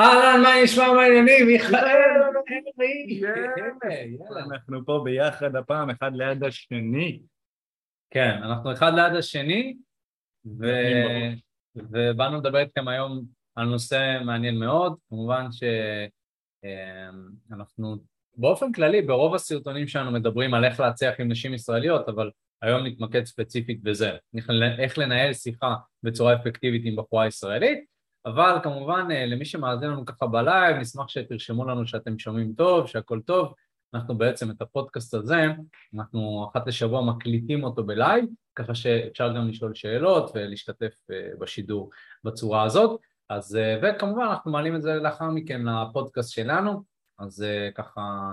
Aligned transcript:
אהלן, 0.00 0.42
מה 0.42 0.48
נשמע, 0.64 0.92
מה 0.92 1.02
העניינים? 1.02 1.46
מיכאל, 1.46 1.78
אנחנו 4.46 4.84
פה 4.86 5.00
ביחד 5.04 5.56
הפעם, 5.56 5.90
אחד 5.90 6.10
ליד 6.14 6.44
השני. 6.44 7.20
כן, 8.10 8.30
אנחנו 8.42 8.72
אחד 8.72 8.92
ליד 8.94 9.14
השני. 9.14 9.76
ובאנו 11.76 12.38
לדבר 12.38 12.58
איתכם 12.58 12.88
היום 12.88 13.24
על 13.56 13.68
נושא 13.68 14.18
מעניין 14.24 14.58
מאוד, 14.58 14.96
כמובן 15.08 15.46
שאנחנו 17.50 17.96
באופן 18.36 18.72
כללי 18.72 19.02
ברוב 19.02 19.34
הסרטונים 19.34 19.86
שלנו 19.86 20.12
מדברים 20.12 20.54
על 20.54 20.64
איך 20.64 20.80
להצליח 20.80 21.20
עם 21.20 21.28
נשים 21.28 21.54
ישראליות, 21.54 22.08
אבל 22.08 22.30
היום 22.62 22.86
נתמקד 22.86 23.24
ספציפית 23.24 23.82
בזה, 23.82 24.10
איך 24.78 24.98
לנהל 24.98 25.32
שיחה 25.32 25.74
בצורה 26.02 26.34
אפקטיבית 26.34 26.82
עם 26.84 26.96
בחורה 26.96 27.26
ישראלית 27.26 27.97
אבל 28.28 28.58
כמובן 28.62 29.08
אה, 29.10 29.26
למי 29.26 29.44
שמאזין 29.44 29.90
לנו 29.90 30.04
ככה 30.04 30.26
בלייב, 30.26 30.76
נשמח 30.76 31.08
שתרשמו 31.08 31.64
לנו 31.64 31.86
שאתם 31.86 32.18
שומעים 32.18 32.52
טוב, 32.52 32.86
שהכל 32.86 33.20
טוב. 33.20 33.54
אנחנו 33.94 34.18
בעצם 34.18 34.50
את 34.50 34.62
הפודקאסט 34.62 35.14
הזה, 35.14 35.46
אנחנו 35.94 36.48
אחת 36.50 36.66
לשבוע 36.66 37.02
מקליטים 37.02 37.64
אותו 37.64 37.84
בלייב, 37.84 38.24
ככה 38.54 38.74
שאפשר 38.74 39.36
גם 39.36 39.48
לשאול 39.48 39.74
שאלות 39.74 40.30
ולהשתתף 40.34 40.94
אה, 41.10 41.30
בשידור 41.38 41.90
בצורה 42.24 42.62
הזאת. 42.62 43.00
אז, 43.28 43.56
אה, 43.56 43.78
וכמובן 43.82 44.22
אנחנו 44.22 44.50
מעלים 44.50 44.76
את 44.76 44.82
זה 44.82 44.94
לאחר 44.94 45.30
מכן 45.30 45.62
לפודקאסט 45.66 46.32
שלנו, 46.32 46.82
אז 47.18 47.44
ככה 47.74 48.32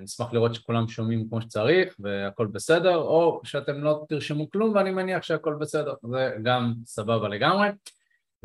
נשמח 0.00 0.32
לראות 0.32 0.54
שכולם 0.54 0.88
שומעים 0.88 1.28
כמו 1.28 1.40
שצריך 1.40 1.94
והכל 1.98 2.46
בסדר, 2.46 2.96
או 2.96 3.40
שאתם 3.44 3.84
לא 3.84 4.04
תרשמו 4.08 4.50
כלום 4.50 4.74
ואני 4.74 4.90
מניח 4.90 5.22
שהכל 5.22 5.56
בסדר, 5.60 5.94
זה 6.10 6.36
גם 6.42 6.74
סבבה 6.84 7.28
לגמרי. 7.28 7.68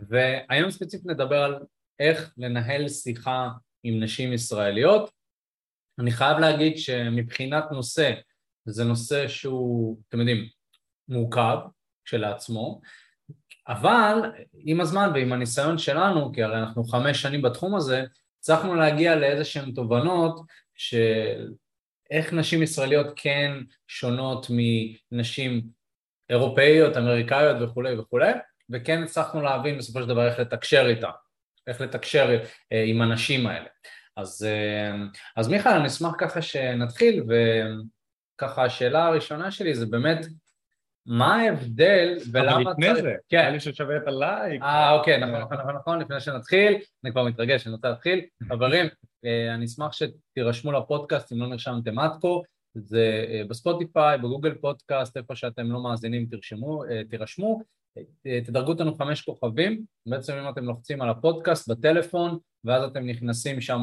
והיום 0.07 0.71
ספציפית 0.71 1.05
נדבר 1.05 1.43
על 1.43 1.59
איך 1.99 2.33
לנהל 2.37 2.87
שיחה 2.87 3.49
עם 3.83 4.03
נשים 4.03 4.33
ישראליות. 4.33 5.11
אני 5.99 6.11
חייב 6.11 6.37
להגיד 6.37 6.77
שמבחינת 6.77 7.63
נושא, 7.71 8.13
זה 8.65 8.83
נושא 8.83 9.27
שהוא, 9.27 9.99
אתם 10.07 10.19
יודעים, 10.19 10.45
מורכב 11.07 11.57
כשלעצמו, 12.05 12.81
אבל 13.67 14.31
עם 14.53 14.81
הזמן 14.81 15.11
ועם 15.13 15.33
הניסיון 15.33 15.77
שלנו, 15.77 16.31
כי 16.33 16.43
הרי 16.43 16.57
אנחנו 16.57 16.83
חמש 16.83 17.21
שנים 17.21 17.41
בתחום 17.41 17.75
הזה, 17.75 18.03
הצלחנו 18.39 18.75
להגיע 18.75 19.15
לאיזה 19.15 19.45
שהן 19.45 19.71
תובנות 19.71 20.41
של 20.75 21.51
איך 22.11 22.33
נשים 22.33 22.63
ישראליות 22.63 23.07
כן 23.15 23.51
שונות 23.87 24.47
מנשים 25.11 25.61
אירופאיות, 26.29 26.97
אמריקאיות 26.97 27.57
וכולי 27.61 27.99
וכולי, 27.99 28.31
וכן 28.71 29.03
הצלחנו 29.03 29.41
להבין 29.41 29.77
בסופו 29.77 30.01
של 30.01 30.07
דבר 30.07 30.27
איך 30.27 30.39
לתקשר 30.39 30.85
איתה, 30.89 31.09
איך 31.67 31.81
לתקשר 31.81 32.39
אה, 32.71 32.83
עם 32.83 33.01
הנשים 33.01 33.47
האלה. 33.47 33.67
אז, 34.17 34.47
אה, 34.47 34.95
אז 35.35 35.47
מיכאל, 35.47 35.71
אני 35.71 35.87
אשמח 35.87 36.11
ככה 36.17 36.41
שנתחיל, 36.41 37.23
וככה 38.37 38.63
השאלה 38.63 39.05
הראשונה 39.05 39.51
שלי 39.51 39.75
זה 39.75 39.85
באמת, 39.85 40.25
מה 41.05 41.35
ההבדל 41.35 42.17
ולמה... 42.31 42.55
אבל 42.55 42.71
לפני 42.71 43.01
זה, 43.01 43.15
כן. 43.29 43.37
היה 43.37 43.49
לי 43.49 43.59
ששווה 43.59 43.97
את 43.97 44.07
הלייק. 44.07 44.61
אה, 44.61 44.91
אוקיי, 44.91 45.19
נכון, 45.19 45.41
נכון, 45.41 45.57
נכון, 45.57 45.75
נכון, 45.75 45.99
לפני 45.99 46.19
שנתחיל, 46.19 46.77
אני 47.03 47.11
כבר 47.11 47.23
מתרגש, 47.23 47.67
אני 47.67 47.75
רוצה 47.75 47.89
להתחיל. 47.89 48.21
חברים, 48.49 48.85
אה, 49.25 49.53
אני 49.55 49.65
אשמח 49.65 49.91
שתירשמו 49.93 50.71
לפודקאסט 50.71 51.31
אם 51.31 51.39
לא 51.39 51.47
נרשמתם 51.47 51.99
עד 51.99 52.11
כה, 52.21 52.27
זה 52.75 53.25
בספוטיפיי, 53.49 54.17
בגוגל 54.17 54.55
פודקאסט, 54.55 55.17
איפה 55.17 55.35
שאתם 55.35 55.71
לא 55.71 55.83
מאזינים 55.83 56.25
תרשמו, 56.31 56.83
תירשמו, 57.09 57.61
תדרגו 58.45 58.71
אותנו 58.71 58.95
חמש 58.95 59.21
כוכבים, 59.21 59.83
בעצם 60.05 60.33
אם 60.33 60.49
אתם 60.49 60.63
לוחצים 60.63 61.01
על 61.01 61.09
הפודקאסט 61.09 61.69
בטלפון 61.69 62.37
ואז 62.63 62.83
אתם 62.83 63.05
נכנסים 63.05 63.61
שם 63.61 63.81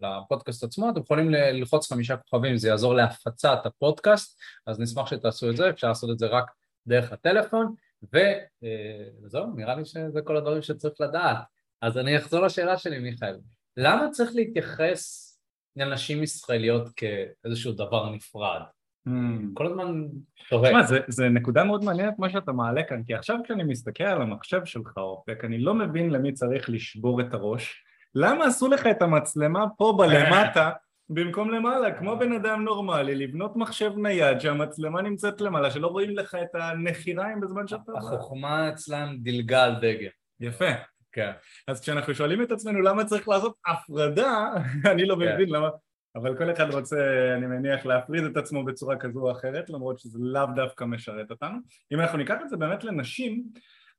לפודקאסט 0.00 0.64
עצמו, 0.64 0.90
אתם 0.90 1.00
יכולים 1.00 1.30
ללחוץ 1.30 1.92
חמישה 1.92 2.16
כוכבים, 2.16 2.56
זה 2.56 2.68
יעזור 2.68 2.94
להפצת 2.94 3.58
הפודקאסט, 3.64 4.38
אז 4.66 4.80
נשמח 4.80 5.06
שתעשו 5.06 5.50
את 5.50 5.56
זה, 5.56 5.70
אפשר 5.70 5.88
לעשות 5.88 6.10
את 6.10 6.18
זה 6.18 6.26
רק 6.26 6.50
דרך 6.86 7.12
הטלפון, 7.12 7.74
וזהו, 8.02 9.42
אה, 9.44 9.50
נראה 9.56 9.74
לי 9.74 9.84
שזה 9.84 10.20
כל 10.24 10.36
הדברים 10.36 10.62
שצריך 10.62 10.94
לדעת. 11.00 11.38
אז 11.82 11.98
אני 11.98 12.16
אחזור 12.18 12.40
לשאלה 12.40 12.78
שלי, 12.78 12.98
מיכאל, 12.98 13.38
למה 13.76 14.10
צריך 14.10 14.30
להתייחס 14.34 15.28
לנשים 15.76 16.22
ישראליות 16.22 16.88
כאיזשהו 16.96 17.72
דבר 17.72 18.10
נפרד? 18.10 18.60
Hmm. 19.08 19.54
כל 19.54 19.66
הזמן 19.66 20.04
תשמע, 20.44 20.82
זה 21.08 21.28
נקודה 21.28 21.64
מאוד 21.64 21.84
מעניינת 21.84 22.18
מה 22.18 22.30
שאתה 22.30 22.52
מעלה 22.52 22.82
כאן, 22.82 23.02
כי 23.06 23.14
עכשיו 23.14 23.36
כשאני 23.44 23.64
מסתכל 23.64 24.04
על 24.04 24.22
המחשב 24.22 24.64
שלך, 24.64 24.92
אופק, 24.96 25.44
אני 25.44 25.58
לא 25.58 25.74
מבין 25.74 26.10
למי 26.10 26.32
צריך 26.32 26.70
לשבור 26.70 27.20
את 27.20 27.34
הראש. 27.34 27.84
למה 28.14 28.44
עשו 28.46 28.68
לך 28.68 28.86
את 28.86 29.02
המצלמה 29.02 29.64
פה 29.76 29.94
בלמטה 29.98 30.70
במקום 31.10 31.50
למעלה, 31.50 31.92
כמו 31.92 32.18
בן 32.18 32.32
אדם 32.32 32.64
נורמלי, 32.64 33.14
לבנות 33.14 33.56
מחשב 33.56 33.92
נייד 33.96 34.40
שהמצלמה 34.40 35.02
נמצאת 35.02 35.40
למעלה, 35.40 35.70
שלא 35.70 35.86
רואים 35.86 36.16
לך 36.16 36.34
את 36.42 36.54
הנחיריים 36.54 37.40
בזמן 37.40 37.68
שאתה... 37.68 37.92
החוכמה 37.96 38.68
אצלם 38.68 39.16
דילגה 39.20 39.64
על 39.64 39.74
דגל. 39.74 40.08
יפה. 40.40 40.70
כן. 41.12 41.30
אז 41.68 41.80
כשאנחנו 41.80 42.14
שואלים 42.14 42.42
את 42.42 42.52
עצמנו 42.52 42.80
למה 42.80 43.04
צריך 43.04 43.28
לעשות 43.28 43.54
הפרדה, 43.66 44.50
אני 44.92 45.06
לא 45.06 45.16
כן. 45.20 45.34
מבין 45.34 45.48
למה... 45.48 45.68
אבל 46.18 46.38
כל 46.38 46.52
אחד 46.52 46.74
רוצה, 46.74 47.34
אני 47.36 47.46
מניח, 47.46 47.86
להפריד 47.86 48.24
את 48.24 48.36
עצמו 48.36 48.64
בצורה 48.64 48.96
כזו 48.96 49.20
או 49.20 49.32
אחרת, 49.32 49.70
למרות 49.70 49.98
שזה 49.98 50.18
לאו 50.22 50.46
דווקא 50.54 50.84
משרת 50.84 51.30
אותנו. 51.30 51.58
אם 51.92 52.00
אנחנו 52.00 52.18
ניקח 52.18 52.36
את 52.42 52.48
זה 52.48 52.56
באמת 52.56 52.84
לנשים, 52.84 53.42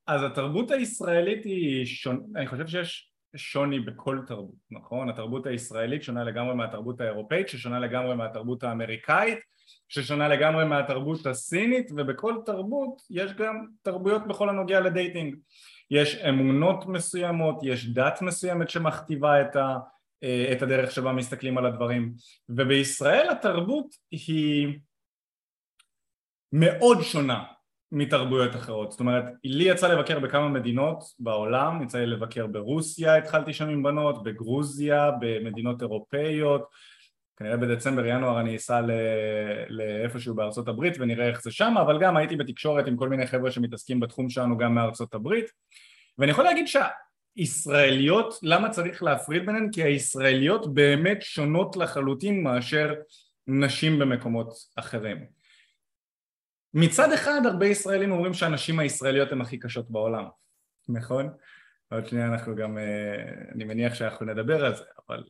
אז 0.06 0.22
התרבות 0.22 0.70
הישראלית 0.70 1.44
היא 1.44 1.86
שונה, 1.86 2.18
אני 2.36 2.46
חושב 2.46 2.66
שיש 2.66 3.12
שוני 3.36 3.80
בכל 3.80 4.18
תרבות, 4.26 4.54
נכון? 4.70 5.08
התרבות 5.08 5.46
הישראלית 5.46 6.02
שונה 6.02 6.24
לגמרי 6.24 6.54
מהתרבות 6.54 7.00
האירופאית, 7.00 7.48
ששונה 7.48 7.78
לגמרי 7.78 8.14
מהתרבות 8.16 8.64
האמריקאית, 8.64 9.38
ששונה 9.88 10.28
לגמרי 10.28 10.64
מהתרבות 10.64 11.26
הסינית, 11.26 11.90
ובכל 11.96 12.34
תרבות 12.46 13.02
יש 13.10 13.32
גם 13.32 13.66
תרבויות 13.82 14.28
בכל 14.28 14.48
הנוגע 14.48 14.80
לדייטינג. 14.80 15.36
יש 15.90 16.16
אמונות 16.16 16.86
מסוימות, 16.86 17.60
יש 17.62 17.94
דת 17.94 18.22
מסוימת 18.22 18.70
שמכתיבה 18.70 19.40
את 19.40 19.56
ה... 19.56 19.76
אה, 20.22 20.52
את 20.52 20.62
הדרך 20.62 20.90
שבה 20.90 21.12
מסתכלים 21.12 21.58
על 21.58 21.66
הדברים. 21.66 22.12
ובישראל 22.48 23.28
התרבות 23.30 23.86
היא 24.10 24.78
מאוד 26.52 27.02
שונה 27.02 27.44
מתרבויות 27.92 28.56
אחרות. 28.56 28.90
זאת 28.90 29.00
אומרת 29.00 29.24
לי 29.44 29.64
יצא 29.64 29.88
לבקר 29.88 30.18
בכמה 30.18 30.48
מדינות 30.48 31.02
בעולם 31.18 31.82
יצא 31.82 31.98
לי 31.98 32.06
לבקר 32.06 32.46
ברוסיה 32.46 33.16
התחלתי 33.16 33.52
שם 33.52 33.68
עם 33.68 33.82
בנות 33.82 34.22
בגרוזיה 34.22 35.10
במדינות 35.20 35.82
אירופאיות. 35.82 36.62
כנראה 37.36 37.56
בדצמבר 37.56 38.06
ינואר 38.06 38.40
אני 38.40 38.56
אסע 38.56 38.80
לאיפשהו 39.68 40.34
בארצות 40.34 40.68
הברית 40.68 40.94
ונראה 40.98 41.28
איך 41.28 41.42
זה 41.42 41.50
שם 41.50 41.74
אבל 41.80 42.00
גם 42.00 42.16
הייתי 42.16 42.36
בתקשורת 42.36 42.86
עם 42.86 42.96
כל 42.96 43.08
מיני 43.08 43.26
חבר'ה 43.26 43.50
שמתעסקים 43.50 44.00
בתחום 44.00 44.30
שלנו 44.30 44.58
גם 44.58 44.74
מארצות 44.74 45.14
הברית. 45.14 45.44
ואני 46.18 46.30
יכול 46.30 46.44
להגיד 46.44 46.68
שה... 46.68 46.86
ישראליות, 47.36 48.34
למה 48.42 48.70
צריך 48.70 49.02
להפריד 49.02 49.46
ביניהן? 49.46 49.70
כי 49.72 49.82
הישראליות 49.82 50.74
באמת 50.74 51.22
שונות 51.22 51.76
לחלוטין 51.76 52.42
מאשר 52.42 52.94
נשים 53.46 53.98
במקומות 53.98 54.52
אחרים. 54.76 55.26
מצד 56.74 57.12
אחד 57.12 57.40
הרבה 57.44 57.66
ישראלים 57.66 58.12
אומרים 58.12 58.34
שהנשים 58.34 58.78
הישראליות 58.78 59.32
הן 59.32 59.40
הכי 59.40 59.58
קשות 59.58 59.90
בעולם, 59.90 60.24
נכון? 60.88 61.28
עוד 61.92 62.06
שנייה 62.06 62.26
אנחנו 62.26 62.56
גם, 62.56 62.78
אה, 62.78 63.14
אני 63.54 63.64
מניח 63.64 63.94
שאנחנו 63.94 64.26
נדבר 64.26 64.64
על 64.64 64.76
זה, 64.76 64.84
אבל 65.08 65.24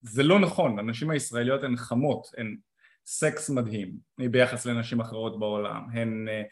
זה 0.00 0.22
לא 0.22 0.38
נכון, 0.38 0.78
הנשים 0.78 1.10
הישראליות 1.10 1.64
הן 1.64 1.76
חמות, 1.76 2.26
הן 2.36 2.56
סקס 3.06 3.50
מדהים 3.50 3.92
ביחס 4.18 4.66
לנשים 4.66 5.00
אחרות 5.00 5.38
בעולם, 5.38 5.86
הן, 5.92 6.28
אה, 6.28 6.42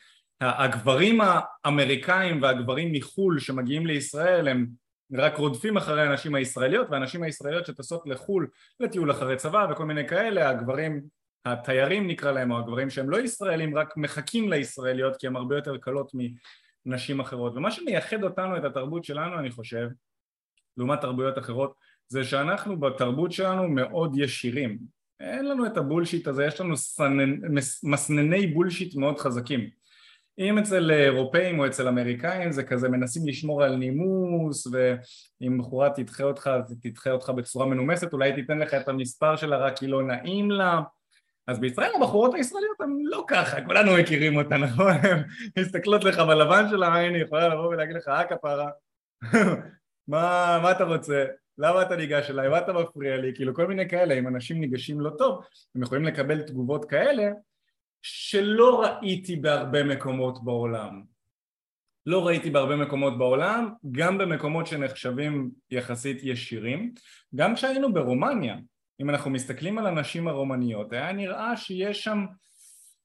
הגברים 0.65 1.19
האמריקאים 1.21 2.43
והגברים 2.43 2.93
מחו"ל 2.93 3.39
שמגיעים 3.39 3.87
לישראל 3.87 4.49
הם 4.49 4.67
רק 5.13 5.37
רודפים 5.37 5.77
אחרי 5.77 6.03
הנשים 6.03 6.35
הישראליות 6.35 6.87
והנשים 6.91 7.23
הישראליות 7.23 7.67
שטסות 7.67 8.03
לחו"ל 8.07 8.49
לטיול 8.81 9.11
אחרי 9.11 9.37
צבא 9.37 9.67
וכל 9.71 9.85
מיני 9.85 10.09
כאלה 10.09 10.51
הגברים 10.51 11.03
התיירים 11.45 12.09
נקרא 12.09 12.33
להם 12.33 12.51
או 12.51 12.59
הגברים 12.59 12.91
שהם 12.91 13.11
לא 13.11 13.21
ישראלים 13.21 13.79
רק 13.79 13.97
מחכים 13.97 14.49
לישראליות 14.49 15.17
כי 15.17 15.27
הן 15.27 15.37
הרבה 15.37 15.57
יותר 15.57 15.77
קלות 15.77 16.13
מנשים 16.87 17.21
אחרות. 17.21 17.57
ומה 17.57 17.71
שמייחד 17.71 18.25
אותנו 18.25 18.57
את 18.57 18.65
התרבות 18.65 19.05
שלנו 19.05 19.39
אני 19.39 19.51
חושב 19.51 19.89
לעומת 20.77 21.01
תרבויות 21.01 21.39
אחרות 21.39 21.75
זה 22.09 22.25
שאנחנו 22.25 22.81
בתרבות 22.81 23.33
שלנו 23.33 23.69
מאוד 23.69 24.19
ישירים. 24.19 24.79
אין 25.21 25.49
לנו 25.49 25.67
את 25.67 25.77
הבולשיט 25.77 26.29
הזה 26.29 26.45
יש 26.45 26.61
לנו 26.61 26.77
סננ... 26.77 27.41
מסנני 27.83 28.47
בולשיט 28.47 28.97
מאוד 28.97 29.19
חזקים 29.19 29.71
אם 30.39 30.59
אצל 30.59 30.91
אירופאים 30.91 31.59
או 31.59 31.67
אצל 31.67 31.89
אמריקאים 31.89 32.53
זה 32.53 32.63
כזה 32.63 32.89
מנסים 32.89 33.29
לשמור 33.29 33.63
על 33.63 33.77
נימוס 33.77 34.67
ואם 34.67 35.59
בחורה 35.59 35.91
תדחה 35.91 36.25
אותך 36.25 36.51
אז 36.55 36.77
תדחה 36.83 37.11
אותך 37.11 37.31
בצורה 37.31 37.67
מנומסת 37.67 38.13
אולי 38.13 38.33
תיתן 38.33 38.59
לך 38.59 38.75
את 38.75 38.89
המספר 38.89 39.37
שלה 39.37 39.57
רק 39.57 39.79
כי 39.79 39.87
לא 39.87 40.03
נעים 40.03 40.51
לה 40.51 40.81
אז 41.47 41.61
בישראל 41.61 41.91
הבחורות 41.97 42.35
הישראליות 42.35 42.81
הן 42.81 42.99
לא 43.03 43.25
ככה, 43.29 43.65
כולנו 43.65 43.93
מכירים 44.01 44.37
אותה 44.37 44.57
נכון? 44.57 44.93
הן 45.03 45.23
מסתכלות 45.59 46.05
לך 46.05 46.19
בלבן 46.19 46.69
של 46.71 46.83
העין, 46.83 47.15
היא 47.15 47.25
יכולה 47.25 47.49
לבוא 47.49 47.67
ולהגיד 47.67 47.97
לך 47.97 48.09
אה 48.09 48.25
כפרה 48.25 48.71
מה, 50.09 50.59
מה 50.63 50.71
אתה 50.71 50.85
רוצה? 50.85 51.25
למה 51.59 51.83
אתה 51.83 51.97
ניגש 51.97 52.31
אליי? 52.31 52.49
מה 52.49 52.59
אתה 52.59 52.73
מפריע 52.73 53.17
לי? 53.17 53.33
כאילו 53.35 53.55
כל 53.55 53.67
מיני 53.67 53.89
כאלה, 53.89 54.15
אם 54.15 54.29
אנשים 54.29 54.61
ניגשים 54.61 55.01
לא 55.01 55.11
טוב, 55.19 55.45
הם 55.75 55.83
יכולים 55.83 56.05
לקבל 56.05 56.43
תגובות 56.43 56.85
כאלה 56.85 57.31
שלא 58.07 58.83
ראיתי 58.83 59.37
בהרבה 59.37 59.85
מקומות 59.85 60.45
בעולם. 60.45 61.03
לא 62.07 62.27
ראיתי 62.27 62.51
בהרבה 62.51 62.77
מקומות 62.77 63.19
בעולם, 63.19 63.69
גם 63.93 64.19
במקומות 64.19 64.67
שנחשבים 64.67 65.51
יחסית 65.71 66.19
ישירים. 66.23 66.95
גם 67.35 67.55
כשהיינו 67.55 67.93
ברומניה, 67.93 68.57
אם 69.01 69.11
אנחנו 69.11 69.31
מסתכלים 69.31 69.79
על 69.79 69.87
הנשים 69.87 70.29
הרומניות, 70.29 70.93
היה 70.93 71.13
נראה 71.13 71.57
שיש 71.57 72.05
שם 72.05 72.25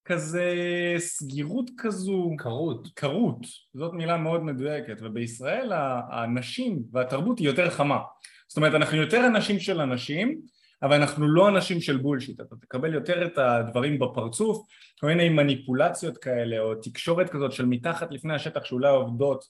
כזה 0.06 0.54
סגירות 0.98 1.72
כזו... 1.78 2.32
קרות. 2.38 2.88
קרות, 2.94 3.40
זאת 3.74 3.94
מילה 3.94 4.18
מאוד 4.18 4.44
מדויקת, 4.44 4.98
ובישראל 5.02 5.72
הנשים 6.12 6.84
והתרבות 6.92 7.40
היא 7.40 7.48
יותר 7.48 7.70
חמה. 7.70 8.00
זאת 8.48 8.58
אומרת, 8.58 8.74
אנחנו 8.74 8.98
יותר 8.98 9.28
אנשים 9.28 9.60
של 9.60 9.82
אנשים, 9.82 10.42
אבל 10.84 10.96
אנחנו 10.96 11.28
לא 11.28 11.50
אנשים 11.50 11.82
של 11.82 11.98
bullshit, 11.98 12.42
אתה 12.42 12.56
תקבל 12.56 12.94
יותר 12.94 13.26
את 13.26 13.38
הדברים 13.38 14.00
בפרצוף, 14.00 14.68
כל 15.00 15.08
מיני 15.08 15.30
מניפולציות 15.30 16.18
כאלה, 16.18 16.60
או 16.60 16.76
תקשורת 16.76 17.30
כזאת 17.30 17.52
של 17.52 17.66
מתחת 17.66 18.12
לפני 18.12 18.34
השטח 18.34 18.64
שאולי 18.64 18.90
עובדות 18.90 19.46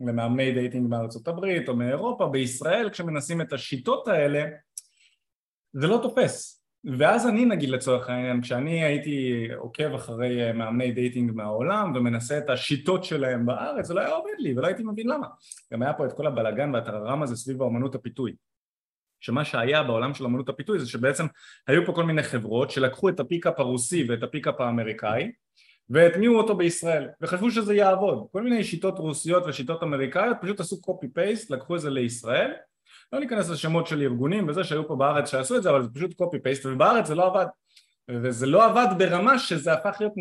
למאמני 0.00 0.52
dating 0.52 0.90
מארצות 0.90 1.28
הברית 1.28 1.68
או 1.68 1.76
מאירופה, 1.76 2.26
בישראל 2.26 2.90
כשמנסים 2.90 3.40
את 3.40 3.52
השיטות 3.52 4.08
האלה 4.08 4.44
זה 5.72 5.86
לא 5.86 6.00
תופס, 6.02 6.64
ואז 6.98 7.28
אני 7.28 7.44
נגיד 7.44 7.70
לצורך 7.70 8.08
העניין, 8.08 8.40
כשאני 8.42 8.84
הייתי 8.84 9.48
עוקב 9.56 9.94
אחרי 9.94 10.52
מאמני 10.52 10.92
dating 10.92 11.32
מהעולם 11.34 11.92
ומנסה 11.94 12.38
את 12.38 12.50
השיטות 12.50 13.04
שלהם 13.04 13.46
בארץ, 13.46 13.86
זה 13.86 13.94
לא 13.94 14.00
היה 14.00 14.10
עובד 14.10 14.34
לי 14.38 14.54
ולא 14.56 14.66
הייתי 14.66 14.82
מבין 14.82 15.08
למה. 15.08 15.26
גם 15.72 15.82
היה 15.82 15.92
פה 15.92 16.06
את 16.06 16.12
כל 16.12 16.26
הבלגן 16.26 16.74
והטררם 16.74 17.22
הזה 17.22 17.36
סביב 17.36 17.62
האמנות 17.62 17.94
הפיתוי. 17.94 18.34
שמה 19.24 19.44
שהיה 19.44 19.82
בעולם 19.82 20.14
של 20.14 20.24
אמנות 20.24 20.48
הפיתוי 20.48 20.78
זה 20.78 20.86
שבעצם 20.86 21.26
היו 21.66 21.86
פה 21.86 21.92
כל 21.92 22.04
מיני 22.04 22.22
חברות 22.22 22.70
שלקחו 22.70 23.08
את 23.08 23.20
ה 23.20 23.25
pickup 23.25 23.54
הרוסי 23.58 24.06
ואת 24.08 24.22
ה 24.22 24.27
pickup 24.27 24.60
האמריקאי 24.60 25.32
והטמיעו 25.88 26.36
אותו 26.36 26.56
בישראל 26.56 27.08
וחשבו 27.20 27.50
שזה 27.50 27.74
יעבוד. 27.74 28.26
כל 28.32 28.42
מיני 28.42 28.64
שיטות 28.64 28.98
רוסיות 28.98 29.44
ושיטות 29.46 29.82
אמריקאיות 29.82 30.36
פשוט 30.40 30.60
עשו 30.60 30.80
copy 30.80 31.08
paste 31.08 31.50
לקחו 31.50 31.76
את 31.76 31.80
זה 31.80 31.90
לישראל. 31.90 32.50
לא 33.12 33.20
ניכנס 33.20 33.48
לשמות 33.50 33.86
של 33.86 34.02
ארגונים 34.02 34.48
וזה 34.48 34.64
שהיו 34.64 34.88
פה 34.88 34.96
בארץ 34.96 35.30
שעשו 35.30 35.56
את 35.56 35.62
זה 35.62 35.70
אבל 35.70 35.82
זה 35.82 35.88
פשוט 35.94 36.14
copy 36.14 36.38
paste 36.38 36.66
ובארץ 36.66 37.06
זה 37.06 37.14
לא 37.14 37.26
עבד. 37.26 37.46
וזה 38.10 38.46
לא 38.46 38.64
עבד 38.64 38.86
ברמה 38.98 39.38
שזה 39.38 39.72
הפך 39.72 39.96
להיות 40.00 40.12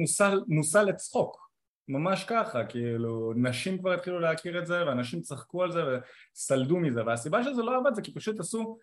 מושא, 0.48 0.78
לצחוק. 0.78 1.44
ממש 1.88 2.24
ככה, 2.24 2.66
כאילו 2.66 3.34
נשים 3.36 3.78
כבר 3.78 3.94
התחילו 3.94 4.20
להכיר 4.20 4.60
את 4.60 4.66
זה 4.66 4.86
ואנשים 4.88 5.22
צחקו 5.22 5.64
על 5.64 5.72
זה 5.72 5.82
וסלדו 5.84 6.78
מזה. 6.78 7.06
והסיבה 7.06 7.44
שזה 7.44 7.64
לא 7.64 7.78
עבד 7.78 7.96
זה 7.96 8.02
כי 8.02 8.14
פשוט 8.14 8.40
עשו 8.40 8.78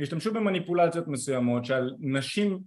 השתמשו 0.00 0.32
במניפולציות 0.32 1.08
מסוימות 1.08 1.64
שעל 1.64 1.94
נשים 1.98 2.60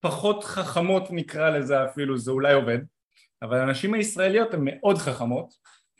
פחות 0.00 0.44
חכמות 0.44 1.08
נקרא 1.10 1.50
לזה 1.50 1.84
אפילו 1.84 2.18
זה 2.18 2.30
אולי 2.30 2.54
עובד 2.54 2.78
אבל 3.42 3.60
הנשים 3.60 3.94
הישראליות 3.94 4.54
הן 4.54 4.60
מאוד 4.64 4.98
חכמות 4.98 5.54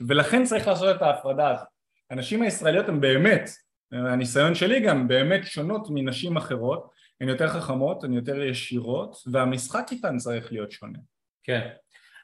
ולכן 0.09 0.45
צריך 0.45 0.69
לעשות 0.69 0.97
את 0.97 1.03
ההפרדה 1.03 1.51
הזאת. 1.51 1.67
הנשים 2.11 2.43
הישראליות 2.43 2.89
הן 2.89 3.01
באמת, 3.01 3.51
הניסיון 3.93 4.55
שלי 4.55 4.81
גם, 4.81 5.09
באמת 5.09 5.47
שונות 5.47 5.87
מנשים 5.91 6.37
אחרות 6.37 6.91
הן 7.21 7.29
יותר 7.29 7.49
חכמות, 7.49 8.05
הן 8.05 8.13
יותר 8.13 8.43
ישירות 8.43 9.17
והמשחק 9.27 9.87
איתן 9.91 10.17
צריך 10.17 10.53
להיות 10.53 10.73
שונה. 10.73 10.99
כן, 11.43 11.69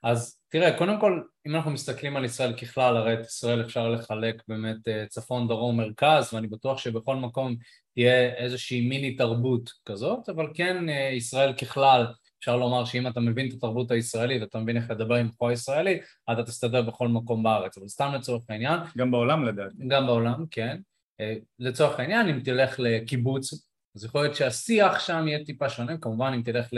אז 0.03 0.41
תראה, 0.49 0.79
קודם 0.79 1.01
כל, 1.01 1.23
אם 1.47 1.55
אנחנו 1.55 1.71
מסתכלים 1.71 2.17
על 2.17 2.25
ישראל 2.25 2.57
ככלל, 2.57 2.97
הרי 2.97 3.15
את 3.15 3.27
ישראל 3.27 3.61
אפשר 3.61 3.89
לחלק 3.89 4.43
באמת 4.49 4.89
אה, 4.89 5.05
צפון, 5.09 5.49
דרום, 5.49 5.77
מרכז, 5.77 6.35
ואני 6.35 6.47
בטוח 6.47 6.79
שבכל 6.79 7.17
מקום 7.17 7.57
תהיה 8.01 8.35
איזושהי 8.35 8.89
מיני 8.89 9.17
תרבות 9.17 9.71
כזאת, 9.87 10.29
אבל 10.29 10.47
כן 10.55 10.89
אה, 10.89 11.11
ישראל 11.13 11.53
ככלל, 11.53 12.07
אפשר 12.39 12.57
לומר 12.57 12.85
שאם 12.85 13.07
אתה 13.07 13.21
מבין 13.21 13.49
את 13.49 13.53
התרבות 13.53 13.91
הישראלית, 13.91 14.43
אתה 14.43 14.59
מבין 14.59 14.77
איך 14.77 14.91
לדבר 14.91 15.15
עם 15.15 15.29
בחורה 15.29 15.53
ישראלית, 15.53 16.03
אתה 16.33 16.43
תסתדר 16.43 16.83
בכל 16.83 17.09
מקום 17.09 17.43
בארץ, 17.43 17.79
אבל 17.79 17.89
סתם 17.89 18.13
לצורך 18.15 18.43
העניין. 18.49 18.81
גם 18.99 19.11
בעולם 19.11 19.45
לדעתי. 19.45 19.75
גם 19.89 20.07
בעולם, 20.07 20.45
כן. 20.51 20.81
אה, 21.21 21.35
לצורך 21.59 22.01
העניין, 22.01 22.29
אם 22.29 22.41
תלך 22.41 22.81
לקיבוץ, 22.81 23.53
אז 23.97 24.05
יכול 24.05 24.23
להיות 24.23 24.37
שהשיח 24.37 24.99
שם 24.99 25.29
יהיה 25.29 25.45
טיפה 25.45 25.69
שונה, 25.69 25.99
כמובן 25.99 26.33
אם 26.35 26.43
תלך 26.43 26.69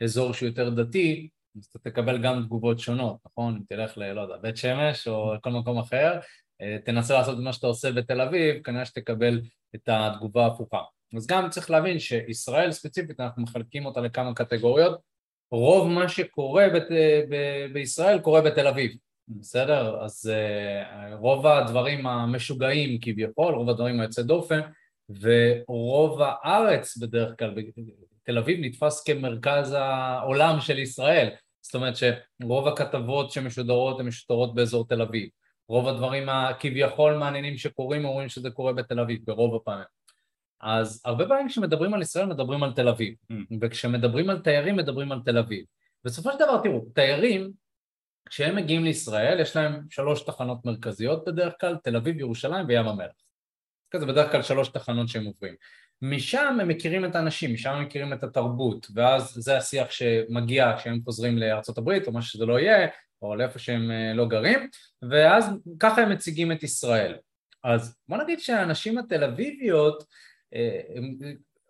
לאזור 0.00 0.34
שהוא 0.34 0.46
יותר 0.46 0.70
דתי, 0.70 1.28
אז 1.56 1.64
אתה 1.64 1.90
תקבל 1.90 2.22
גם 2.22 2.42
תגובות 2.42 2.78
שונות, 2.78 3.16
נכון? 3.26 3.54
אם 3.54 3.62
תלך 3.68 3.98
ל... 3.98 4.12
לא 4.12 4.20
יודע, 4.20 4.36
בית 4.36 4.56
שמש 4.56 5.08
או 5.08 5.34
כל 5.42 5.50
מקום 5.50 5.78
אחר, 5.78 6.18
תנסה 6.84 7.14
לעשות 7.14 7.38
את 7.38 7.42
מה 7.42 7.52
שאתה 7.52 7.66
עושה 7.66 7.92
בתל 7.92 8.20
אביב, 8.20 8.62
כנראה 8.62 8.84
שתקבל 8.84 9.40
את 9.74 9.88
התגובה 9.88 10.44
ההפוכה. 10.44 10.80
אז 11.16 11.26
גם 11.26 11.50
צריך 11.50 11.70
להבין 11.70 11.98
שישראל 11.98 12.72
ספציפית, 12.72 13.20
אנחנו 13.20 13.42
מחלקים 13.42 13.86
אותה 13.86 14.00
לכמה 14.00 14.34
קטגוריות, 14.34 15.00
רוב 15.50 15.88
מה 15.88 16.08
שקורה 16.08 16.68
בת... 16.74 16.86
ב... 17.28 17.66
בישראל 17.72 18.18
קורה 18.18 18.40
בתל 18.40 18.66
אביב, 18.66 18.92
בסדר? 19.28 20.04
אז 20.04 20.30
uh, 20.32 21.14
רוב 21.14 21.46
הדברים 21.46 22.06
המשוגעים 22.06 22.98
כביכול, 23.00 23.54
רוב 23.54 23.70
הדברים 23.70 24.00
היוצא 24.00 24.22
דופן, 24.22 24.60
ורוב 25.20 26.20
הארץ 26.22 26.96
בדרך 26.96 27.38
כלל, 27.38 27.54
תל 28.22 28.38
אביב 28.38 28.58
נתפס 28.60 29.02
כמרכז 29.02 29.72
העולם 29.78 30.60
של 30.60 30.78
ישראל, 30.78 31.28
זאת 31.62 31.74
אומרת 31.74 31.94
שרוב 31.96 32.68
הכתבות 32.68 33.30
שמשודרות 33.30 34.00
הן 34.00 34.06
משודרות 34.06 34.54
באזור 34.54 34.86
תל 34.88 35.02
אביב, 35.02 35.28
רוב 35.68 35.88
הדברים 35.88 36.28
הכביכול 36.28 37.16
מעניינים 37.16 37.56
שקורים 37.56 38.04
אומרים 38.04 38.28
שזה 38.28 38.50
קורה 38.50 38.72
בתל 38.72 39.00
אביב 39.00 39.20
ברוב 39.24 39.54
הפעמים. 39.54 39.84
אז 40.60 41.02
הרבה 41.04 41.26
פעמים 41.26 41.48
כשמדברים 41.48 41.94
על 41.94 42.02
ישראל 42.02 42.26
מדברים 42.26 42.62
על 42.62 42.72
תל 42.72 42.88
אביב. 42.88 43.14
Mm. 43.32 43.34
וכשמדברים 43.60 44.30
על 44.30 44.38
תיירים 44.38 44.76
מדברים 44.76 45.12
על 45.12 45.20
תל 45.24 45.38
אביב. 45.38 45.64
בסופו 46.04 46.32
של 46.32 46.38
דבר 46.38 46.60
תראו, 46.62 46.84
תיירים 46.94 47.52
כשהם 48.28 48.56
מגיעים 48.56 48.84
לישראל 48.84 49.40
יש 49.40 49.56
להם 49.56 49.80
שלוש 49.90 50.22
תחנות 50.22 50.64
מרכזיות 50.64 51.24
בדרך 51.28 51.54
כלל, 51.60 51.76
תל 51.84 51.96
אביב, 51.96 52.20
ירושלים 52.20 52.66
וים 52.68 52.86
המלח. 52.86 53.12
כזה 53.90 54.06
בדרך 54.06 54.32
כלל 54.32 54.42
שלוש 54.42 54.68
תחנות 54.68 55.08
שהם 55.08 55.24
עוברים. 55.24 55.54
משם 56.02 56.58
הם 56.60 56.68
מכירים 56.68 57.04
את 57.04 57.14
האנשים, 57.14 57.54
משם 57.54 57.70
הם 57.70 57.82
מכירים 57.82 58.12
את 58.12 58.22
התרבות 58.22 58.86
ואז 58.94 59.34
זה 59.34 59.56
השיח 59.56 59.90
שמגיע 59.90 60.74
כשהם 60.78 61.00
חוזרים 61.04 61.38
הברית 61.78 62.06
או 62.06 62.12
מה 62.12 62.22
שזה 62.22 62.46
לא 62.46 62.58
יהיה 62.58 62.88
או 63.22 63.36
לאיפה 63.36 63.58
שהם 63.58 63.90
אה, 63.90 64.12
לא 64.14 64.26
גרים 64.26 64.68
ואז 65.10 65.50
ככה 65.80 66.02
הם 66.02 66.12
מציגים 66.12 66.52
את 66.52 66.62
ישראל 66.62 67.16
אז 67.64 67.96
בוא 68.08 68.16
נגיד 68.16 68.40
שהנשים 68.40 68.98
התל 68.98 69.24
אביביות 69.24 70.04
אה, 70.54 70.80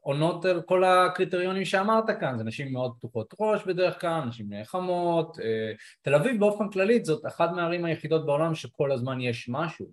עונות 0.00 0.45
על 0.45 0.62
כל 0.62 0.85
הקריטריונים 0.85 1.64
שאמרת 1.64 2.05
כאן, 2.21 2.38
זה 2.38 2.45
נשים 2.45 2.73
מאוד 2.73 2.95
פתוחות 2.99 3.35
ראש 3.40 3.64
בדרך 3.67 4.00
כלל, 4.00 4.25
נשים 4.25 4.50
חמות, 4.64 5.38
אה, 5.40 5.73
תל 6.02 6.14
אביב 6.14 6.40
באופן 6.40 6.71
כללית 6.71 7.05
זאת 7.05 7.26
אחת 7.26 7.50
מהערים 7.50 7.85
היחידות 7.85 8.26
בעולם 8.26 8.55
שכל 8.55 8.93
הזמן 8.93 9.21
יש 9.21 9.49
משהו 9.49 9.87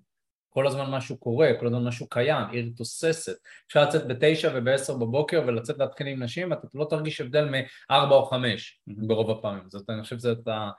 כל 0.55 0.67
הזמן 0.67 0.91
משהו 0.91 1.17
קורה, 1.17 1.51
כל 1.59 1.67
הזמן 1.67 1.83
משהו 1.83 2.09
קיים, 2.09 2.47
עיר 2.51 2.71
תוססת. 2.77 3.35
אפשר 3.67 3.83
לצאת 3.83 4.07
בתשע 4.07 4.51
ובעשר 4.55 4.97
בבוקר 4.97 5.43
ולצאת 5.47 5.77
להתחיל 5.77 6.07
עם 6.07 6.23
נשים 6.23 6.51
ואתה 6.51 6.67
לא 6.73 6.87
תרגיש 6.89 7.21
הבדל 7.21 7.49
מארבע 7.51 8.15
או 8.15 8.25
חמש 8.25 8.81
ברוב 8.87 9.31
הפעמים. 9.31 9.63
זאת, 9.67 9.89
אני 9.89 10.03
חושב 10.03 10.17
שזה 10.17 10.31
את 10.31 10.47
ה... 10.47 10.51
אה, 10.51 10.57
אה, 10.57 10.71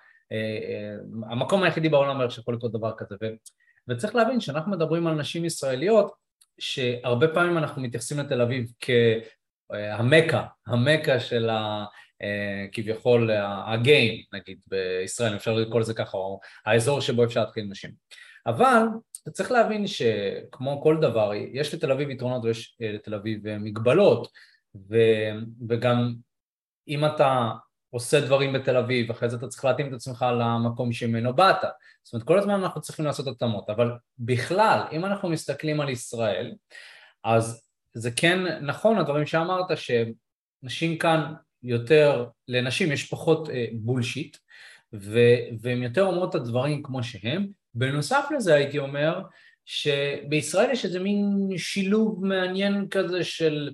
המקום 1.31 1.63
היחידי 1.63 1.89
בעולם 1.89 2.19
בערך 2.19 2.33
שיכול 2.33 2.55
לקרות 2.55 2.73
דבר 2.73 2.93
כזה. 2.97 3.15
ו, 3.23 3.27
וצריך 3.89 4.15
להבין 4.15 4.41
שאנחנו 4.41 4.73
מדברים 4.73 5.07
על 5.07 5.15
נשים 5.15 5.45
ישראליות 5.45 6.13
שהרבה 6.59 7.29
פעמים 7.29 7.59
אנחנו 7.59 7.83
מתייחסים 7.83 8.19
לתל 8.19 8.43
אביב 8.43 8.73
כהמקה, 8.81 10.45
המקה 10.67 11.21
של 11.21 11.51
ה... 11.51 11.85
אה, 12.23 12.67
כביכול 12.73 13.31
הגיים 13.67 14.23
נגיד 14.33 14.59
בישראל, 14.67 15.37
אפשר 15.37 15.55
לקרוא 15.55 15.81
לזה 15.81 15.95
ככה, 15.95 16.17
או 16.17 16.41
האזור 16.67 17.01
שבו 17.01 17.25
אפשר 17.25 17.41
להתחיל 17.41 17.65
נשים. 17.65 17.91
אבל 18.47 18.83
צריך 19.33 19.51
להבין 19.51 19.87
שכמו 19.87 20.83
כל 20.83 20.99
דבר, 21.01 21.31
יש 21.53 21.75
לתל 21.75 21.93
אביב 21.93 22.11
יתרונות 22.11 22.45
ויש 22.45 22.77
אה, 22.83 22.93
לתל 22.93 23.15
אביב 23.15 23.47
אה, 23.47 23.59
מגבלות 23.59 24.29
ו, 24.91 24.97
וגם 25.69 26.15
אם 26.89 27.05
אתה 27.05 27.51
עושה 27.97 28.21
דברים 28.21 28.53
בתל 28.53 28.77
אביב, 28.77 29.11
אחרי 29.11 29.31
זה 29.31 29.37
אתה 29.37 29.49
צריך 29.49 29.65
להתאים 29.65 29.89
את 29.89 29.93
עצמך 29.93 30.25
למקום 30.41 30.93
שממנו 30.93 31.37
באת. 31.37 31.57
זאת 32.03 32.15
אומרת, 32.15 32.27
כל 32.27 32.39
הזמן 32.39 32.55
אנחנו 32.55 32.81
צריכים 32.81 33.05
לעשות 33.05 33.27
התאמות, 33.27 33.71
אבל 33.71 33.91
בכלל, 34.19 34.81
אם 34.93 35.05
אנחנו 35.05 35.29
מסתכלים 35.29 35.81
על 35.81 35.89
ישראל, 35.89 36.53
אז 37.25 37.69
זה 37.95 38.11
כן 38.11 38.65
נכון 38.67 38.99
הדברים 38.99 39.27
שאמרת, 39.27 39.67
שנשים 39.77 40.99
כאן 40.99 41.35
יותר, 41.63 42.27
לנשים 42.49 42.93
יש 42.93 43.09
פחות 43.09 43.51
אה, 43.51 43.67
בולשיט, 43.73 44.37
והן 45.61 45.83
יותר 45.83 46.03
אומרות 46.03 46.31
את 46.31 46.35
הדברים 46.35 46.83
כמו 46.83 47.03
שהם, 47.03 47.47
בנוסף 47.75 48.25
לזה 48.37 48.55
הייתי 48.55 48.79
אומר 48.79 49.23
שבישראל 49.65 50.71
יש 50.71 50.85
איזה 50.85 51.01
מין 51.01 51.49
שילוב 51.57 52.27
מעניין 52.27 52.89
כזה 52.91 53.25
של 53.25 53.71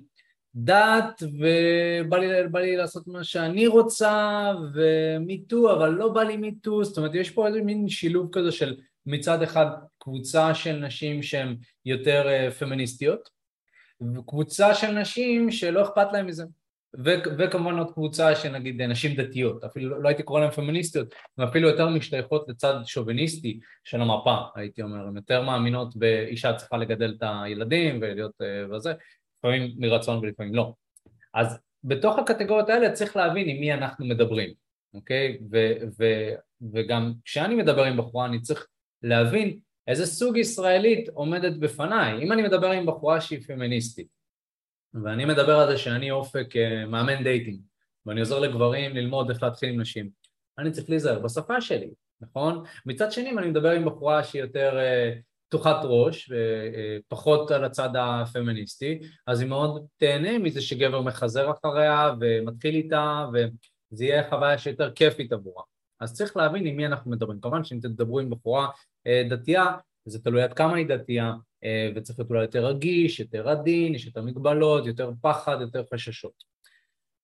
דת 0.55 1.23
ובא 1.23 2.17
לי, 2.17 2.27
לי 2.61 2.75
לעשות 2.75 3.07
מה 3.07 3.23
שאני 3.23 3.67
רוצה 3.67 4.51
ומיטו 4.73 5.73
אבל 5.73 5.89
לא 5.89 6.09
בא 6.09 6.23
לי 6.23 6.37
מיטו 6.37 6.83
זאת 6.83 6.97
אומרת 6.97 7.15
יש 7.15 7.29
פה 7.29 7.47
איזה 7.47 7.61
מין 7.61 7.89
שילוב 7.89 8.29
כזה 8.31 8.51
של 8.51 8.75
מצד 9.05 9.41
אחד 9.41 9.67
קבוצה 9.97 10.53
של 10.53 10.75
נשים 10.75 11.23
שהן 11.23 11.55
יותר 11.85 12.27
אה, 12.27 12.51
פמיניסטיות, 12.51 13.29
וקבוצה 14.15 14.73
של 14.73 14.91
נשים 14.91 15.51
שלא 15.51 15.81
אכפת 15.81 16.07
להן 16.13 16.25
מזה. 16.25 16.43
ו- 17.05 17.37
וכמובן 17.37 17.77
עוד 17.77 17.93
קבוצה 17.93 18.35
שנגיד 18.35 18.81
נשים 18.81 19.15
דתיות, 19.15 19.63
אפילו 19.63 19.89
לא, 19.89 20.03
לא 20.03 20.07
הייתי 20.07 20.23
קורא 20.23 20.39
להן 20.39 20.51
פמיניסטיות, 20.51 21.15
הן 21.37 21.47
אפילו 21.47 21.69
יותר 21.69 21.89
משתייכות 21.89 22.49
לצד 22.49 22.73
שוביניסטי 22.85 23.59
של 23.83 24.01
המפה, 24.01 24.35
הייתי 24.55 24.81
אומר, 24.81 25.07
הן 25.07 25.15
יותר 25.15 25.41
מאמינות 25.41 25.95
באישה 25.95 26.53
צריכה 26.53 26.77
לגדל 26.77 27.15
את 27.17 27.23
הילדים 27.43 27.99
ולהיות 28.01 28.31
וזה, 28.71 28.93
לפעמים 29.43 29.73
מרצון 29.77 30.17
ולפעמים 30.17 30.55
לא. 30.55 30.73
אז 31.33 31.59
בתוך 31.83 32.19
הקטגוריות 32.19 32.69
האלה 32.69 32.91
צריך 32.91 33.15
להבין 33.15 33.49
עם 33.49 33.57
מי 33.57 33.73
אנחנו 33.73 34.05
מדברים, 34.05 34.53
אוקיי? 34.93 35.37
ו- 35.51 35.73
ו- 35.99 36.35
וגם 36.73 37.13
כשאני 37.25 37.55
מדבר 37.55 37.83
עם 37.83 37.97
בחורה 37.97 38.25
אני 38.25 38.41
צריך 38.41 38.67
להבין 39.01 39.59
איזה 39.87 40.05
סוג 40.05 40.37
ישראלית 40.37 41.09
עומדת 41.09 41.57
בפניי. 41.57 42.23
אם 42.23 42.31
אני 42.31 42.41
מדבר 42.41 42.71
עם 42.71 42.85
בחורה 42.85 43.21
שהיא 43.21 43.41
פמיניסטית, 43.47 44.07
ואני 45.03 45.25
מדבר 45.25 45.59
על 45.59 45.71
זה 45.71 45.77
שאני 45.77 46.11
אופק 46.11 46.55
אה, 46.55 46.85
מאמן 46.85 47.23
dating, 47.23 47.59
ואני 48.05 48.19
עוזר 48.19 48.39
לגברים 48.39 48.95
ללמוד 48.95 49.29
איך 49.29 49.43
להתחיל 49.43 49.69
עם 49.69 49.81
נשים, 49.81 50.09
אני 50.57 50.71
צריך 50.71 50.89
להיזהר 50.89 51.19
בשפה 51.19 51.61
שלי, 51.61 51.89
נכון? 52.21 52.63
מצד 52.85 53.11
שני, 53.11 53.29
אם 53.29 53.39
אני 53.39 53.47
מדבר 53.47 53.71
עם 53.71 53.85
בחורה 53.85 54.23
שהיא 54.23 54.41
יותר 54.41 54.79
אה, 54.79 55.13
פתוחת 55.53 55.79
ראש, 55.83 56.31
פחות 57.07 57.51
על 57.51 57.63
הצד 57.63 57.89
הפמיניסטי, 57.95 58.99
אז 59.27 59.41
היא 59.41 59.49
מאוד 59.49 59.85
תהנה 59.97 60.37
מזה 60.37 60.61
שגבר 60.61 61.01
מחזר 61.01 61.51
אחריה 61.51 62.13
ומתחיל 62.19 62.75
איתה, 62.75 63.25
וזה 63.33 64.05
יהיה 64.05 64.29
חוויה 64.29 64.57
שיותר 64.57 64.91
כיפית 64.91 65.33
עבורה. 65.33 65.63
אז 65.99 66.13
צריך 66.13 66.37
להבין 66.37 66.65
עם 66.65 66.77
מי 66.77 66.85
אנחנו 66.85 67.11
מדברים. 67.11 67.39
כמובן 67.39 67.63
שאם 67.63 67.79
תדברו 67.81 68.19
עם 68.19 68.29
בחורה 68.29 68.67
אה, 69.07 69.23
דתייה, 69.29 69.65
זה 70.05 70.23
תלוי 70.23 70.43
עד 70.43 70.53
כמה 70.53 70.75
היא 70.75 70.87
דתייה, 70.87 71.33
אה, 71.63 71.89
וצריך 71.95 72.19
להיות 72.19 72.29
אולי 72.29 72.41
יותר 72.41 72.65
רגיש, 72.65 73.19
יותר 73.19 73.49
עדין, 73.49 73.95
יש 73.95 74.05
יותר 74.05 74.21
מגבלות, 74.21 74.85
יותר 74.85 75.11
פחד, 75.21 75.57
יותר 75.61 75.83
חששות. 75.93 76.43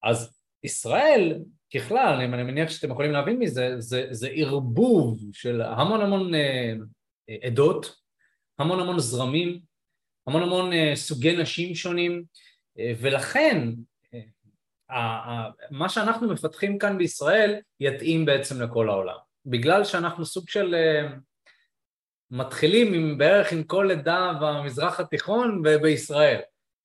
אז 0.03 0.39
ישראל, 0.63 1.39
ככלל, 1.73 2.21
אם 2.21 2.33
אני 2.33 2.43
מניח 2.43 2.69
שאתם 2.69 2.91
יכולים 2.91 3.11
להבין 3.11 3.39
מזה, 3.39 3.75
זה, 3.77 4.07
זה 4.11 4.29
ערבוב 4.31 5.19
של 5.33 5.61
המון 5.61 6.01
המון 6.01 6.35
אה, 6.35 6.73
עדות, 7.43 7.98
המון 8.59 8.79
המון 8.79 8.99
זרמים, 8.99 9.59
המון 10.27 10.43
המון 10.43 10.95
סוגי 10.95 11.37
נשים 11.37 11.75
שונים, 11.75 12.23
ולכן 12.99 13.69
מה 15.71 15.89
שאנחנו 15.89 16.29
מפתחים 16.29 16.77
כאן 16.77 16.97
בישראל 16.97 17.55
יתאים 17.79 18.25
בעצם 18.25 18.61
לכל 18.61 18.89
העולם. 18.89 19.15
בגלל 19.45 19.83
שאנחנו 19.83 20.25
סוג 20.25 20.49
של 20.49 20.75
אה, 20.75 21.07
מתחילים 22.31 22.93
עם, 22.93 23.17
בערך 23.17 23.51
עם 23.51 23.63
כל 23.63 23.91
עדה 23.91 24.31
במזרח 24.41 24.99
התיכון 24.99 25.61
ובישראל. 25.65 26.39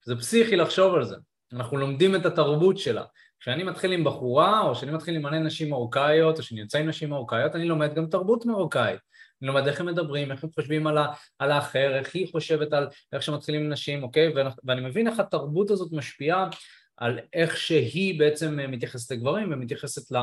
זה 0.04 0.16
פסיכי 0.16 0.57
לחשוב 0.57 0.95
על 0.95 1.04
זה. 1.04 1.16
אנחנו 1.52 1.76
לומדים 1.76 2.14
את 2.14 2.26
התרבות 2.26 2.78
שלה. 2.78 3.04
כשאני 3.40 3.62
מתחיל 3.62 3.93
עם 3.93 4.04
בחורה, 4.04 4.61
או 4.61 4.75
כשאני 4.75 4.93
מתחיל 4.93 5.16
עם 5.16 5.23
מלא 5.23 5.38
נשים 5.38 5.71
מרוקאיות, 5.71 6.38
או 6.38 6.43
כשאני 6.43 6.61
יוצא 6.61 6.78
עם 6.78 6.88
נשים 6.88 7.11
מרוקאיות, 7.11 7.54
אני 7.54 7.64
לומד 7.64 7.95
גם 7.95 8.07
תרבות 8.07 8.47
מרוקאית. 8.47 9.00
לומד 9.46 9.66
איך 9.66 9.80
הם 9.80 9.86
מדברים, 9.86 10.32
איך 10.32 10.44
הם 10.44 10.50
חושבים 10.54 10.86
על, 10.86 10.98
ה, 10.98 11.06
על 11.38 11.52
האחר, 11.52 11.94
איך 11.94 12.14
היא 12.14 12.28
חושבת 12.32 12.72
על 12.72 12.88
איך 13.12 13.22
שמתחילים 13.22 13.68
נשים, 13.68 14.02
אוקיי? 14.02 14.32
ואני 14.64 14.80
מבין 14.80 15.08
איך 15.08 15.20
התרבות 15.20 15.70
הזאת 15.70 15.92
משפיעה 15.92 16.48
על 16.96 17.18
איך 17.32 17.56
שהיא 17.56 18.18
בעצם 18.18 18.58
מתייחסת 18.68 19.10
לגברים 19.10 19.52
ומתייחסת 19.52 20.16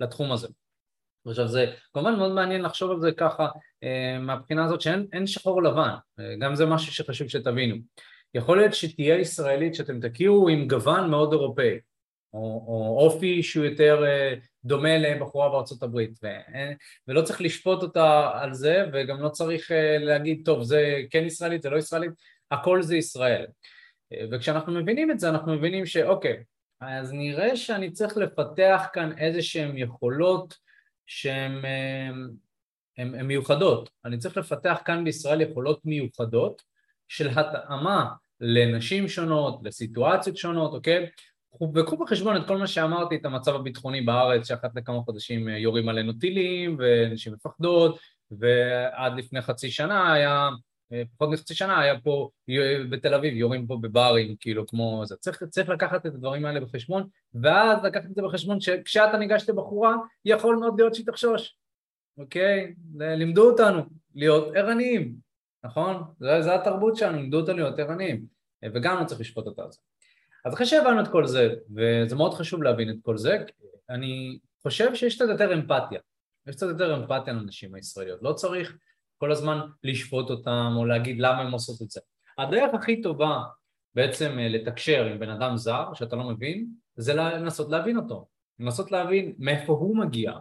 לתחום 0.00 0.32
הזה. 0.32 0.48
עכשיו 1.26 1.48
זה 1.48 1.72
כמובן 1.94 2.16
מאוד 2.16 2.32
מעניין 2.32 2.62
לחשוב 2.62 2.90
על 2.90 3.00
זה 3.00 3.12
ככה 3.12 3.48
אה, 3.82 4.18
מהבחינה 4.20 4.64
הזאת 4.64 4.80
שאין 4.80 5.26
שחור 5.26 5.62
לבן, 5.62 5.90
אה, 6.20 6.34
גם 6.40 6.54
זה 6.54 6.66
משהו 6.66 6.92
שחשוב 6.92 7.28
שתבינו. 7.28 7.76
יכול 8.34 8.56
להיות 8.56 8.74
שתהיה 8.74 9.18
ישראלית 9.18 9.74
שאתם 9.74 10.08
תכירו 10.08 10.48
עם 10.48 10.68
גוון 10.68 11.10
מאוד 11.10 11.32
אירופאי, 11.32 11.78
או, 12.32 12.64
או 12.66 12.98
אופי 13.00 13.42
שהוא 13.42 13.64
יותר 13.64 14.04
אה, 14.04 14.34
דומה 14.68 14.98
לבחורה 14.98 15.48
בארצות 15.48 15.82
הברית, 15.82 16.18
ו, 16.22 16.26
ולא 17.08 17.22
צריך 17.22 17.40
לשפוט 17.40 17.82
אותה 17.82 18.30
על 18.34 18.54
זה 18.54 18.84
וגם 18.92 19.20
לא 19.20 19.28
צריך 19.28 19.70
להגיד 20.00 20.42
טוב 20.44 20.62
זה 20.62 21.00
כן 21.10 21.24
ישראלית 21.24 21.62
זה 21.62 21.70
לא 21.70 21.76
ישראלית, 21.76 22.10
הכל 22.50 22.82
זה 22.82 22.96
ישראל. 22.96 23.46
וכשאנחנו 24.32 24.72
מבינים 24.72 25.10
את 25.10 25.20
זה 25.20 25.28
אנחנו 25.28 25.54
מבינים 25.54 25.86
שאוקיי, 25.86 26.42
אז 26.80 27.12
נראה 27.12 27.56
שאני 27.56 27.90
צריך 27.90 28.16
לפתח 28.16 28.86
כאן 28.92 29.18
איזה 29.18 29.42
שהן 29.42 29.78
יכולות 29.78 30.54
שהן 31.06 31.62
מיוחדות. 32.98 33.90
אני 34.04 34.18
צריך 34.18 34.36
לפתח 34.36 34.80
כאן 34.84 35.04
בישראל 35.04 35.40
יכולות 35.40 35.80
מיוחדות 35.84 36.62
של 37.08 37.28
התאמה 37.28 38.08
לנשים 38.40 39.08
שונות, 39.08 39.60
לסיטואציות 39.62 40.36
שונות, 40.36 40.72
אוקיי? 40.72 41.06
וקחו 41.74 41.96
בחשבון 41.96 42.36
את 42.36 42.46
כל 42.46 42.56
מה 42.56 42.66
שאמרתי, 42.66 43.16
את 43.16 43.24
המצב 43.24 43.54
הביטחוני 43.54 44.00
בארץ, 44.00 44.48
שאחת 44.48 44.70
לכמה 44.74 45.00
חודשים 45.00 45.48
יורים 45.48 45.88
עלינו 45.88 46.12
טילים 46.12 46.76
ונשים 46.78 47.32
מפחדות, 47.32 47.98
ועד 48.30 49.12
לפני 49.16 49.40
חצי 49.40 49.70
שנה 49.70 50.12
היה 50.12 50.48
פחות 51.16 51.30
מחצי 51.32 51.54
שנה 51.54 51.80
היה 51.80 52.00
פה 52.00 52.30
בתל 52.90 53.14
אביב, 53.14 53.34
יורים 53.34 53.66
פה 53.66 53.78
בברים, 53.80 54.36
כאילו 54.40 54.66
כמו 54.66 55.02
זה. 55.04 55.16
צריך, 55.16 55.42
צריך 55.44 55.68
לקחת 55.68 56.06
את 56.06 56.14
הדברים 56.14 56.44
האלה 56.44 56.60
בחשבון, 56.60 57.06
ואז 57.34 57.84
לקחת 57.84 58.04
את 58.04 58.14
זה 58.14 58.22
בחשבון 58.22 58.60
שכשאתה 58.60 59.16
ניגש 59.16 59.48
לבחורה, 59.48 59.96
יכול 60.24 60.56
מאוד 60.56 60.74
להיות 60.78 60.94
שהיא 60.94 61.06
תחשוש, 61.06 61.56
אוקיי? 62.18 62.74
לימדו 62.94 63.50
אותנו 63.50 63.82
להיות 64.14 64.56
ערניים, 64.56 65.14
נכון? 65.64 66.02
זה 66.20 66.54
התרבות 66.54 66.96
שלנו, 66.96 67.16
לימדו 67.16 67.40
אותנו 67.40 67.56
להיות 67.56 67.78
ערניים, 67.78 68.26
וגם 68.74 69.00
לא 69.00 69.04
צריך 69.04 69.20
לשפוט 69.20 69.46
אותה 69.46 69.62
על 69.62 69.72
זה. 69.72 69.78
אז 70.48 70.54
אחרי 70.54 70.66
שהבנו 70.66 71.00
את 71.00 71.08
כל 71.08 71.26
זה, 71.26 71.54
וזה 71.76 72.16
מאוד 72.16 72.34
חשוב 72.34 72.62
להבין 72.62 72.90
את 72.90 72.96
כל 73.02 73.16
זה, 73.16 73.38
אני 73.90 74.38
חושב 74.62 74.94
שיש 74.94 75.14
קצת 75.14 75.28
יותר 75.28 75.54
אמפתיה. 75.54 76.00
יש 76.46 76.56
קצת 76.56 76.66
יותר 76.66 76.96
אמפתיה 76.96 77.32
לנשים 77.32 77.74
הישראליות. 77.74 78.22
לא 78.22 78.32
צריך 78.32 78.76
כל 79.18 79.32
הזמן 79.32 79.60
לשפוט 79.84 80.30
אותם 80.30 80.72
או 80.76 80.84
להגיד 80.84 81.20
למה 81.20 81.40
הם 81.40 81.52
עושות 81.52 81.82
את 81.82 81.90
זה. 81.90 82.00
הדרך 82.38 82.74
הכי 82.74 83.02
טובה 83.02 83.42
בעצם 83.94 84.38
אה, 84.38 84.48
לתקשר 84.48 85.04
עם 85.04 85.18
בן 85.18 85.30
אדם 85.30 85.56
זר 85.56 85.94
שאתה 85.94 86.16
לא 86.16 86.24
מבין 86.24 86.66
זה 86.96 87.14
לנסות 87.14 87.70
להבין 87.70 87.96
אותו, 87.96 88.28
לנסות 88.58 88.92
להבין 88.92 89.34
מאיפה 89.38 89.72
הוא 89.72 89.96
מגיע 89.96 90.32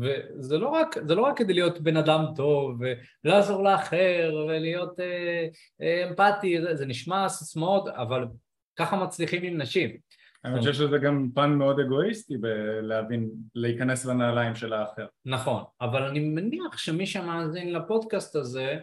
וזה 0.00 0.58
לא 0.58 0.68
רק, 0.68 0.96
לא 1.08 1.22
רק 1.22 1.38
כדי 1.38 1.54
להיות 1.54 1.80
בן 1.80 1.96
אדם 1.96 2.24
טוב 2.36 2.80
ולעזור 3.24 3.62
לאחר 3.62 4.44
ולהיות 4.48 5.00
אה, 5.00 5.46
אה, 5.82 6.08
אמפתי, 6.08 6.60
זה, 6.62 6.76
זה 6.76 6.86
נשמע 6.86 7.28
סיסמאות 7.28 7.88
אבל 7.88 8.26
ככה 8.76 8.96
מצליחים 8.96 9.42
עם 9.42 9.58
נשים 9.58 9.96
האמת 10.44 10.62
שיש 10.62 10.80
לזה 10.80 10.98
גם 10.98 11.28
פן 11.34 11.50
מאוד 11.50 11.80
אגואיסטי 11.80 12.36
בלהבין, 12.36 13.30
להיכנס 13.54 14.04
לנעליים 14.04 14.54
של 14.54 14.72
האחר. 14.72 15.06
נכון, 15.24 15.62
אבל 15.80 16.02
אני 16.02 16.20
מניח 16.20 16.78
שמי 16.78 17.06
שמאזין 17.06 17.72
לפודקאסט 17.72 18.36
הזה, 18.36 18.78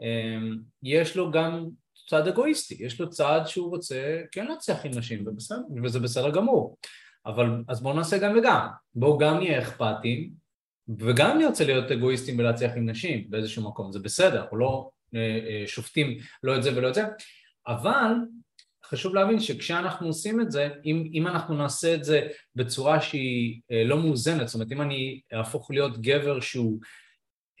אמ, 0.00 0.58
יש 0.82 1.16
לו 1.16 1.30
גם 1.30 1.66
צד 2.08 2.28
אגואיסטי, 2.28 2.76
יש 2.80 3.00
לו 3.00 3.10
צד 3.10 3.40
שהוא 3.46 3.70
רוצה 3.70 4.20
כן 4.32 4.46
להצליח 4.46 4.84
עם 4.84 4.92
נשים, 4.94 5.26
ובסדר, 5.26 5.58
וזה 5.84 6.00
בסדר 6.00 6.30
גמור. 6.30 6.76
אבל 7.26 7.62
אז 7.68 7.82
בואו 7.82 7.94
נעשה 7.94 8.18
גם 8.18 8.36
וגם, 8.38 8.66
בואו 8.94 9.18
גם 9.18 9.38
נהיה 9.38 9.58
אכפתיים, 9.62 10.30
וגם 10.98 11.38
נרצה 11.38 11.64
להיות 11.64 11.90
אגואיסטים 11.90 12.38
ולהצליח 12.38 12.72
עם 12.76 12.90
נשים 12.90 13.26
באיזשהו 13.30 13.68
מקום, 13.68 13.92
זה 13.92 13.98
בסדר, 13.98 14.42
אנחנו 14.42 14.56
לא 14.56 14.90
אה, 15.14 15.20
אה, 15.20 15.66
שופטים 15.66 16.18
לא 16.42 16.56
את 16.56 16.62
זה 16.62 16.76
ולא 16.76 16.88
את 16.88 16.94
זה, 16.94 17.04
אבל 17.66 18.12
חשוב 18.84 19.14
להבין 19.14 19.40
שכשאנחנו 19.40 20.06
עושים 20.06 20.40
את 20.40 20.50
זה, 20.50 20.68
אם, 20.84 21.10
אם 21.14 21.26
אנחנו 21.26 21.56
נעשה 21.56 21.94
את 21.94 22.04
זה 22.04 22.28
בצורה 22.54 23.00
שהיא 23.00 23.60
אה, 23.72 23.84
לא 23.84 23.98
מאוזנת, 23.98 24.48
זאת 24.48 24.54
אומרת 24.54 24.72
אם 24.72 24.82
אני 24.82 25.20
אהפוך 25.34 25.70
להיות 25.70 25.98
גבר 25.98 26.40
שהוא 26.40 26.80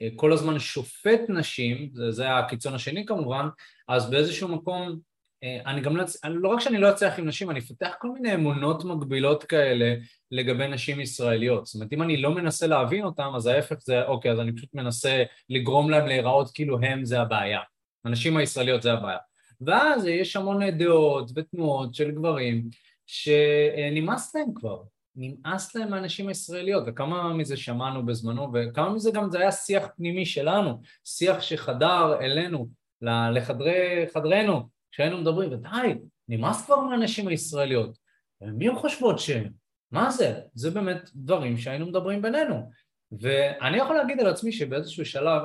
אה, 0.02 0.08
כל 0.16 0.32
הזמן 0.32 0.58
שופט 0.58 1.20
נשים, 1.28 1.90
זה, 1.92 2.10
זה 2.10 2.36
הקיצון 2.36 2.74
השני 2.74 3.06
כמובן, 3.06 3.46
אז 3.88 4.10
באיזשהו 4.10 4.48
מקום 4.48 4.98
אה, 5.44 5.60
אני 5.66 5.80
גם 5.80 5.96
לא, 5.96 6.04
לא 6.24 6.48
רק 6.48 6.60
שאני 6.60 6.78
לא 6.78 6.90
אצליח 6.90 7.18
עם 7.18 7.26
נשים, 7.26 7.50
אני 7.50 7.58
אפתח 7.58 7.94
כל 7.98 8.08
מיני 8.08 8.34
אמונות 8.34 8.84
מגבילות 8.84 9.44
כאלה 9.44 9.94
לגבי 10.30 10.68
נשים 10.68 11.00
ישראליות. 11.00 11.66
זאת 11.66 11.74
אומרת, 11.74 11.92
אם 11.92 12.02
אני 12.02 12.16
לא 12.16 12.34
מנסה 12.34 12.66
להבין 12.66 13.04
אותן, 13.04 13.28
אז 13.36 13.46
ההפך 13.46 13.76
זה, 13.80 14.04
אוקיי, 14.04 14.30
אז 14.32 14.40
אני 14.40 14.52
פשוט 14.56 14.74
מנסה 14.74 15.22
לגרום 15.48 15.90
להם 15.90 16.06
להיראות 16.06 16.50
כאילו 16.54 16.78
הם 16.82 17.04
זה 17.04 17.20
הבעיה. 17.20 17.60
הנשים 18.04 18.36
הישראליות 18.36 18.82
זה 18.82 18.92
הבעיה. 18.92 19.18
ואז 19.66 20.06
יש 20.06 20.36
המון 20.36 20.70
דעות 20.70 21.30
ותנועות 21.34 21.94
של 21.94 22.10
גברים 22.10 22.68
שנמאס 23.06 24.36
להם 24.36 24.54
כבר, 24.54 24.82
נמאס 25.16 25.74
להם 25.74 25.90
מהנשים 25.90 26.28
הישראליות, 26.28 26.84
וכמה 26.86 27.34
מזה 27.34 27.56
שמענו 27.56 28.06
בזמנו, 28.06 28.52
וכמה 28.54 28.90
מזה 28.90 29.10
גם 29.10 29.30
זה 29.30 29.38
היה 29.38 29.52
שיח 29.52 29.88
פנימי 29.96 30.26
שלנו, 30.26 30.80
שיח 31.04 31.40
שחדר 31.40 32.20
אלינו, 32.20 32.68
לחדרי 33.02 34.06
חדרנו, 34.14 34.68
כשהיינו 34.90 35.18
מדברים, 35.18 35.52
ודי, 35.52 35.94
נמאס 36.28 36.66
כבר 36.66 36.80
מהנשים 36.80 37.28
הישראליות, 37.28 37.98
מי 38.40 38.68
הן 38.68 38.74
חושבות 38.74 39.18
שהן? 39.18 39.52
מה 39.90 40.10
זה? 40.10 40.40
זה 40.54 40.70
באמת 40.70 41.10
דברים 41.14 41.56
שהיינו 41.56 41.86
מדברים 41.86 42.22
בינינו. 42.22 42.70
ואני 43.12 43.76
יכול 43.76 43.96
להגיד 43.96 44.20
על 44.20 44.26
עצמי 44.26 44.52
שבאיזשהו 44.52 45.04
שלב 45.04 45.42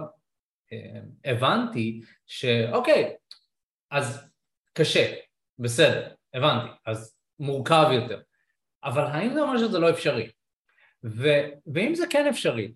הבנתי 1.26 2.02
שאוקיי, 2.28 3.14
אז 3.92 4.30
קשה, 4.74 5.14
בסדר, 5.60 6.08
הבנתי, 6.34 6.68
אז 6.86 7.16
מורכב 7.40 7.88
יותר, 7.92 8.22
אבל 8.84 9.04
האם 9.04 9.34
זה 9.34 9.42
אומר 9.42 9.58
שזה 9.58 9.80
לא 9.80 9.90
אפשרי? 9.90 10.30
ו, 11.04 11.28
ואם 11.74 11.96
זה 11.96 12.06
כן 12.10 12.28
אפשרי, 12.28 12.74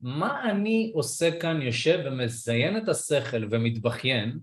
מה 0.00 0.50
אני 0.50 0.92
עושה 0.94 1.40
כאן, 1.40 1.62
יושב 1.62 1.98
ומזיין 2.04 2.76
את 2.76 2.88
השכל 2.88 3.44
ומתבכיין, 3.50 4.38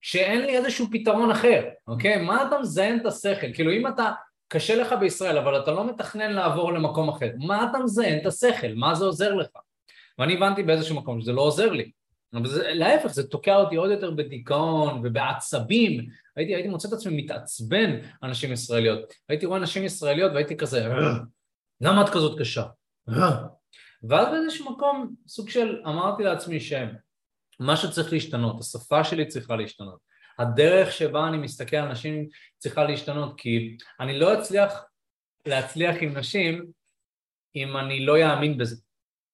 שאין 0.00 0.42
לי 0.42 0.56
איזשהו 0.56 0.86
פתרון 0.92 1.30
אחר, 1.30 1.68
אוקיי? 1.86 2.22
מה 2.22 2.46
אתה 2.48 2.58
מזיין 2.58 3.00
את 3.00 3.06
השכל? 3.06 3.52
כאילו 3.54 3.72
אם 3.72 3.86
אתה, 3.86 4.12
קשה 4.48 4.76
לך 4.76 4.92
בישראל 5.00 5.38
אבל 5.38 5.62
אתה 5.62 5.70
לא 5.70 5.86
מתכנן 5.86 6.32
לעבור 6.32 6.72
למקום 6.72 7.08
אחר, 7.08 7.30
מה 7.38 7.70
אתה 7.70 7.78
מזיין 7.78 8.20
את 8.20 8.26
השכל? 8.26 8.74
מה 8.74 8.94
זה 8.94 9.04
עוזר 9.04 9.34
לך? 9.34 9.48
ואני 10.18 10.36
הבנתי 10.36 10.62
באיזשהו 10.62 10.96
מקום 10.96 11.20
שזה 11.20 11.32
לא 11.32 11.42
עוזר 11.42 11.72
לי. 11.72 11.90
אבל 12.34 12.48
זה, 12.48 12.74
להפך, 12.74 13.08
זה 13.08 13.28
תוקע 13.28 13.56
אותי 13.56 13.76
עוד 13.76 13.90
יותר 13.90 14.10
בדיכאון 14.10 15.00
ובעצבים. 15.04 16.08
הייתי, 16.36 16.54
הייתי 16.54 16.68
מוצא 16.68 16.88
את 16.88 16.92
עצמי 16.92 17.22
מתעצבן 17.22 17.90
אנשים 18.22 18.52
ישראליות. 18.52 19.14
הייתי 19.28 19.46
רואה 19.46 19.58
נשים 19.58 19.84
ישראליות 19.84 20.32
והייתי 20.32 20.56
כזה, 20.56 20.88
למה 21.80 22.02
את 22.02 22.08
כזאת 22.08 22.38
קשה? 22.40 22.64
ואז 24.02 24.28
באיזשהו 24.28 24.72
מקום, 24.72 25.14
סוג 25.28 25.48
של, 25.48 25.82
אמרתי 25.86 26.22
לעצמי 26.22 26.58
שמשהו 26.60 27.90
צריך 27.90 28.12
להשתנות, 28.12 28.60
השפה 28.60 29.04
שלי 29.04 29.26
צריכה 29.26 29.56
להשתנות. 29.56 29.98
הדרך 30.38 30.92
שבה 30.92 31.28
אני 31.28 31.38
מסתכל 31.38 31.76
על 31.76 31.92
נשים 31.92 32.28
צריכה 32.58 32.84
להשתנות, 32.84 33.34
כי 33.36 33.76
אני 34.00 34.18
לא 34.18 34.40
אצליח 34.40 34.84
להצליח 35.46 35.96
עם 36.00 36.18
נשים 36.18 36.66
אם 37.56 37.76
אני 37.76 38.06
לא 38.06 38.18
יאמין 38.18 38.58
בזה, 38.58 38.76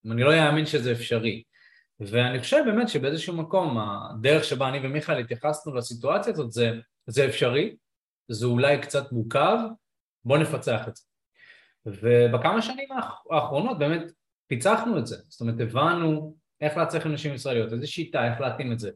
אם 0.06 0.12
אני 0.12 0.22
לא 0.22 0.34
יאמין 0.34 0.66
שזה 0.66 0.92
אפשרי. 0.92 1.42
ואני 2.00 2.40
חושב 2.40 2.62
באמת 2.66 2.88
שבאיזשהו 2.88 3.36
מקום 3.36 3.78
הדרך 3.78 4.44
שבה 4.44 4.68
אני 4.68 4.86
ומיכאל 4.86 5.18
התייחסנו 5.18 5.74
לסיטואציה 5.74 6.32
הזאת 6.32 6.52
זה, 6.52 6.70
זה 7.06 7.26
אפשרי, 7.26 7.76
זה 8.28 8.46
אולי 8.46 8.80
קצת 8.80 9.12
מורכב, 9.12 9.58
בואו 10.24 10.40
נפצח 10.40 10.88
את 10.88 10.96
זה. 10.96 11.02
ובכמה 11.86 12.62
שנים 12.62 12.88
האחרונות 13.30 13.78
באמת 13.78 14.12
פיצחנו 14.46 14.98
את 14.98 15.06
זה, 15.06 15.16
זאת 15.28 15.40
אומרת 15.40 15.60
הבנו 15.60 16.36
איך 16.60 16.76
להצליח 16.76 17.06
עם 17.06 17.12
נשים 17.12 17.34
ישראליות, 17.34 17.72
איזה 17.72 17.86
שיטה, 17.86 18.32
איך 18.32 18.40
להתאים 18.40 18.72
את 18.72 18.78
זה. 18.78 18.90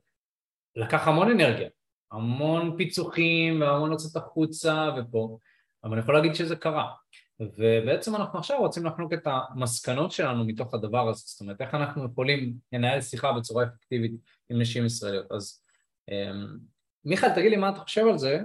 לקח 0.76 1.08
המון 1.08 1.30
אנרגיה, 1.30 1.68
המון 2.12 2.76
פיצוחים 2.76 3.60
והמון 3.60 3.92
לצאת 3.92 4.16
החוצה 4.16 4.90
ופה, 4.96 5.38
אבל 5.84 5.92
אני 5.92 6.00
יכול 6.00 6.14
להגיד 6.14 6.34
שזה 6.34 6.56
קרה. 6.56 6.92
ובעצם 7.40 8.16
אנחנו 8.16 8.38
עכשיו 8.38 8.58
רוצים 8.58 8.86
לחנוק 8.86 9.12
את 9.12 9.26
המסקנות 9.26 10.12
שלנו 10.12 10.44
מתוך 10.44 10.74
הדבר 10.74 11.08
הזה, 11.08 11.22
זאת 11.26 11.40
אומרת 11.40 11.60
איך 11.60 11.74
אנחנו 11.74 12.04
יכולים 12.04 12.54
לנהל 12.72 13.00
שיחה 13.00 13.32
בצורה 13.32 13.64
אפקטיבית 13.64 14.12
עם 14.50 14.60
נשים 14.60 14.86
ישראליות. 14.86 15.32
אז 15.32 15.62
אמ, 16.10 16.58
מיכאל 17.04 17.34
תגיד 17.34 17.50
לי 17.50 17.56
מה 17.56 17.68
אתה 17.68 17.80
חושב 17.80 18.06
על 18.06 18.18
זה, 18.18 18.40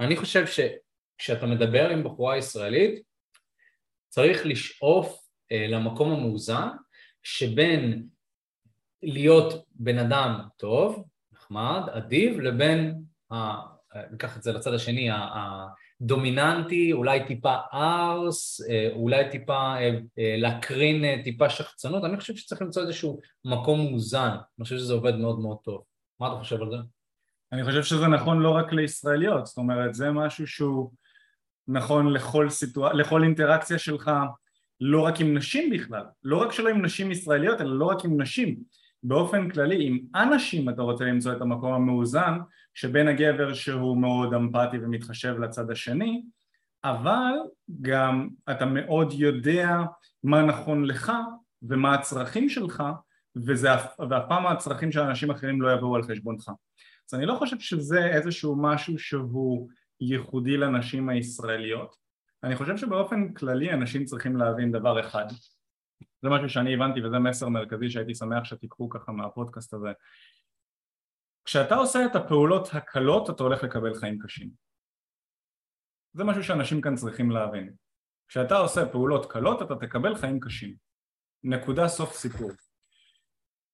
אני 0.00 0.16
חושב 0.16 0.44
שכשאתה 0.46 1.46
מדבר 1.46 1.88
עם 1.88 2.04
בחורה 2.04 2.36
ישראלית 2.36 3.02
צריך 4.08 4.46
לשאוף 4.46 5.28
אה, 5.52 5.66
למקום 5.68 6.12
המאוזן 6.12 6.68
שבין 7.22 8.06
להיות 9.02 9.66
בן 9.70 9.98
אדם 9.98 10.40
טוב, 10.56 11.04
נחמד, 11.32 11.82
אדיב, 11.90 12.40
לבין, 12.40 13.02
ניקח 14.10 14.36
את 14.36 14.42
זה 14.42 14.52
לצד 14.52 14.74
השני, 14.74 15.10
הדומיננטי, 16.00 16.92
אולי 16.92 17.26
טיפה 17.26 17.54
ארס, 17.74 18.60
אה, 18.70 18.88
אולי 18.92 19.30
טיפה 19.30 19.74
אה, 19.78 19.98
להקרין 20.38 21.22
טיפה 21.22 21.50
שחצנות, 21.50 22.04
אני 22.04 22.16
חושב 22.16 22.36
שצריך 22.36 22.62
למצוא 22.62 22.82
איזשהו 22.82 23.20
מקום 23.44 23.80
מאוזן, 23.80 24.28
אני 24.28 24.64
חושב 24.64 24.76
שזה 24.76 24.92
עובד 24.92 25.16
מאוד 25.16 25.40
מאוד 25.40 25.56
טוב. 25.64 25.82
מה 26.20 26.28
אתה 26.28 26.36
חושב 26.36 26.62
על 26.62 26.70
זה? 26.70 26.76
אני 27.52 27.64
חושב 27.64 27.82
שזה 27.82 28.06
נכון 28.06 28.40
לא 28.40 28.50
רק 28.50 28.72
לישראליות, 28.72 29.46
זאת 29.46 29.58
אומרת 29.58 29.94
זה 29.94 30.10
משהו 30.10 30.46
שהוא 30.46 30.90
נכון 31.68 32.12
לכל, 32.12 32.50
סיטואציה, 32.50 32.98
לכל 32.98 33.22
אינטראקציה 33.22 33.78
שלך 33.78 34.10
לא 34.80 35.00
רק 35.00 35.20
עם 35.20 35.36
נשים 35.36 35.70
בכלל, 35.70 36.04
לא 36.24 36.36
רק 36.36 36.52
שלא 36.52 36.68
עם 36.68 36.84
נשים 36.84 37.10
ישראליות 37.10 37.60
אלא 37.60 37.78
לא 37.78 37.84
רק 37.84 38.04
עם 38.04 38.20
נשים. 38.20 38.56
באופן 39.02 39.50
כללי 39.50 39.86
עם 39.86 39.98
אנשים 40.14 40.68
אתה 40.68 40.82
רוצה 40.82 41.04
למצוא 41.04 41.32
את 41.32 41.40
המקום 41.40 41.72
המאוזן 41.72 42.38
שבין 42.76 43.08
הגבר 43.08 43.54
שהוא 43.54 43.96
מאוד 43.96 44.34
אמפתי 44.34 44.78
ומתחשב 44.78 45.38
לצד 45.38 45.70
השני 45.70 46.22
אבל 46.84 47.32
גם 47.82 48.28
אתה 48.50 48.66
מאוד 48.66 49.12
יודע 49.12 49.78
מה 50.24 50.42
נכון 50.42 50.84
לך 50.84 51.12
ומה 51.62 51.94
הצרכים 51.94 52.48
שלך 52.48 52.82
וזה, 53.46 53.68
ואף 54.10 54.24
פעם 54.28 54.46
הצרכים 54.46 54.92
של 54.92 55.00
אנשים 55.00 55.30
אחרים 55.30 55.62
לא 55.62 55.72
יבואו 55.72 55.96
על 55.96 56.02
חשבונך. 56.02 56.50
אז 57.08 57.14
אני 57.14 57.26
לא 57.26 57.34
חושב 57.34 57.58
שזה 57.60 58.06
איזשהו 58.06 58.56
משהו 58.62 58.98
שהוא 58.98 59.68
ייחודי 60.00 60.56
לנשים 60.56 61.08
הישראליות. 61.08 61.96
אני 62.44 62.56
חושב 62.56 62.76
שבאופן 62.76 63.32
כללי 63.32 63.72
אנשים 63.72 64.04
צריכים 64.04 64.36
להבין 64.36 64.72
דבר 64.72 65.00
אחד. 65.00 65.26
זה 66.22 66.28
משהו 66.28 66.48
שאני 66.48 66.74
הבנתי 66.74 67.00
וזה 67.02 67.18
מסר 67.18 67.48
מרכזי 67.48 67.90
שהייתי 67.90 68.14
שמח 68.14 68.44
שתיקחו 68.44 68.88
ככה 68.88 69.12
מהפודקאסט 69.12 69.74
הזה 69.74 69.92
כשאתה 71.46 71.74
עושה 71.74 72.06
את 72.06 72.16
הפעולות 72.16 72.68
הקלות 72.72 73.30
אתה 73.30 73.42
הולך 73.42 73.62
לקבל 73.62 73.94
חיים 73.94 74.18
קשים. 74.18 74.50
זה 76.12 76.24
משהו 76.24 76.44
שאנשים 76.44 76.80
כאן 76.80 76.94
צריכים 76.94 77.30
להבין. 77.30 77.72
כשאתה 78.28 78.56
עושה 78.56 78.86
פעולות 78.86 79.32
קלות 79.32 79.62
אתה 79.62 79.74
תקבל 79.76 80.14
חיים 80.14 80.40
קשים. 80.40 80.74
נקודה 81.44 81.88
סוף 81.88 82.12
סיפור. 82.12 82.50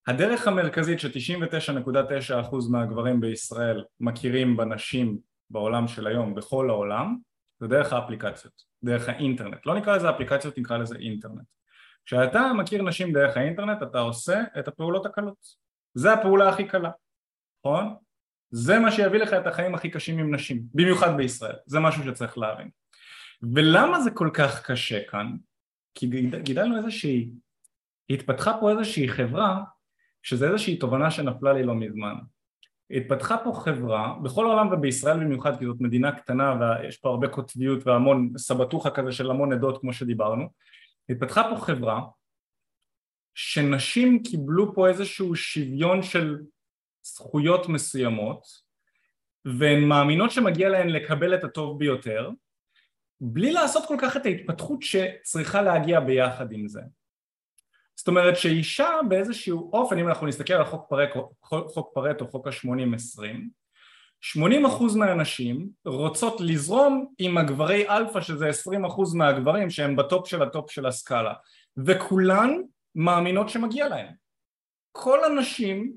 הדרך 0.07 0.49
המרכזית 0.49 1.01
ש-99.9% 1.01 2.57
מהגברים 2.71 3.21
בישראל 3.21 3.85
מכירים 4.01 4.57
בנשים 4.57 5.19
בעולם 5.51 5.89
של 5.89 6.07
היום 6.07 6.35
בכל 6.35 6.71
העולם 6.71 7.17
זה 7.61 7.67
דרך 7.67 7.93
האפליקציות, 7.93 8.63
דרך 8.85 9.09
האינטרנט, 9.09 9.67
לא 9.67 9.75
נקרא 9.75 9.97
לזה 9.97 10.11
אפליקציות, 10.11 10.59
נקרא 10.59 10.79
לזה 10.79 10.97
אינטרנט. 10.97 11.47
כשאתה 12.05 12.53
מכיר 12.59 12.83
נשים 12.83 13.13
דרך 13.13 13.37
האינטרנט 13.37 13.83
אתה 13.83 13.99
עושה 13.99 14.43
את 14.59 14.69
הפעולות 14.69 15.07
הקלות, 15.07 15.37
זה 15.95 16.13
הפעולה 16.13 16.49
הכי 16.49 16.69
קלה, 16.69 16.91
נכון? 17.65 17.95
זה 18.51 18.79
מה 18.79 18.93
שיביא 18.93 19.19
לך 19.19 19.33
את 19.33 19.47
החיים 19.47 19.75
הכי 19.75 19.91
קשים 19.91 20.19
עם 20.19 20.35
נשים, 20.35 20.63
במיוחד 20.75 21.17
בישראל, 21.17 21.57
זה 21.67 21.81
משהו 21.81 22.05
שצריך 22.05 22.39
להבין. 22.39 22.71
ולמה 23.55 24.01
זה 24.01 24.11
כל 24.11 24.31
כך 24.35 24.71
קשה 24.71 25.05
כאן? 25.09 25.37
כי 25.95 26.07
גידלנו 26.43 26.77
איזושהי, 26.77 27.31
התפתחה 28.11 28.53
פה 28.61 28.71
איזושהי 28.71 29.09
חברה 29.09 29.63
שזה 30.23 30.47
איזושהי 30.47 30.77
תובנה 30.77 31.11
שנפלה 31.11 31.53
לי 31.53 31.63
לא 31.63 31.75
מזמן 31.75 32.15
התפתחה 32.93 33.37
פה 33.45 33.53
חברה, 33.65 34.15
בכל 34.23 34.47
העולם 34.47 34.73
ובישראל 34.73 35.21
במיוחד 35.21 35.59
כי 35.59 35.67
זאת 35.67 35.77
מדינה 35.81 36.13
קטנה 36.13 36.55
ויש 36.61 36.97
פה 36.97 37.09
הרבה 37.09 37.29
קוטביות 37.29 37.87
והמון 37.87 38.33
סבטוחה 38.37 38.91
כזה 38.91 39.13
של 39.13 39.31
המון 39.31 39.53
עדות 39.53 39.81
כמו 39.81 39.93
שדיברנו 39.93 40.49
התפתחה 41.09 41.43
פה 41.51 41.61
חברה 41.61 42.01
שנשים 43.35 44.23
קיבלו 44.23 44.75
פה 44.75 44.89
איזשהו 44.89 45.37
שוויון 45.37 46.03
של 46.03 46.39
זכויות 47.03 47.69
מסוימות 47.69 48.47
והן 49.45 49.85
מאמינות 49.85 50.31
שמגיע 50.31 50.69
להן 50.69 50.89
לקבל 50.89 51.35
את 51.35 51.45
הטוב 51.45 51.79
ביותר 51.79 52.31
בלי 53.21 53.53
לעשות 53.53 53.85
כל 53.89 53.97
כך 54.01 54.17
את 54.17 54.27
ההתפתחות 54.27 54.83
שצריכה 54.83 55.63
להגיע 55.63 56.01
ביחד 56.01 56.53
עם 56.53 56.69
זה. 56.69 56.81
זאת 57.97 58.09
אומרת 58.09 58.37
שאישה 58.37 58.89
באיזשהו 59.09 59.71
אופן, 59.73 59.99
אם 59.99 60.09
אנחנו 60.09 60.27
נסתכל 60.27 60.53
על 60.55 60.65
חוק 60.65 60.87
פרטו, 60.89 61.31
חוק 61.45 61.91
פרטו, 61.95 62.29
חוק 62.29 62.47
ה-80-20, 62.47 63.23
80% 64.37 64.99
מהנשים 64.99 65.69
רוצות 65.85 66.41
לזרום 66.41 67.07
עם 67.19 67.39
הגברי 67.39 67.89
אלפא 67.89 68.21
שזה 68.21 68.51
20% 68.51 69.17
מהגברים 69.17 69.71
שהם 69.71 69.97
ב 69.97 70.05
top 70.05 70.29
של 70.29 70.43
ה 70.43 70.50
top 70.50 70.71
של 70.71 70.87
הסקאלה. 70.87 71.33
וכולן 71.77 72.51
מאמינות 72.95 73.49
שמגיע 73.49 73.89
להם 73.89 74.07
כל 74.93 75.25
הנשים 75.25 75.93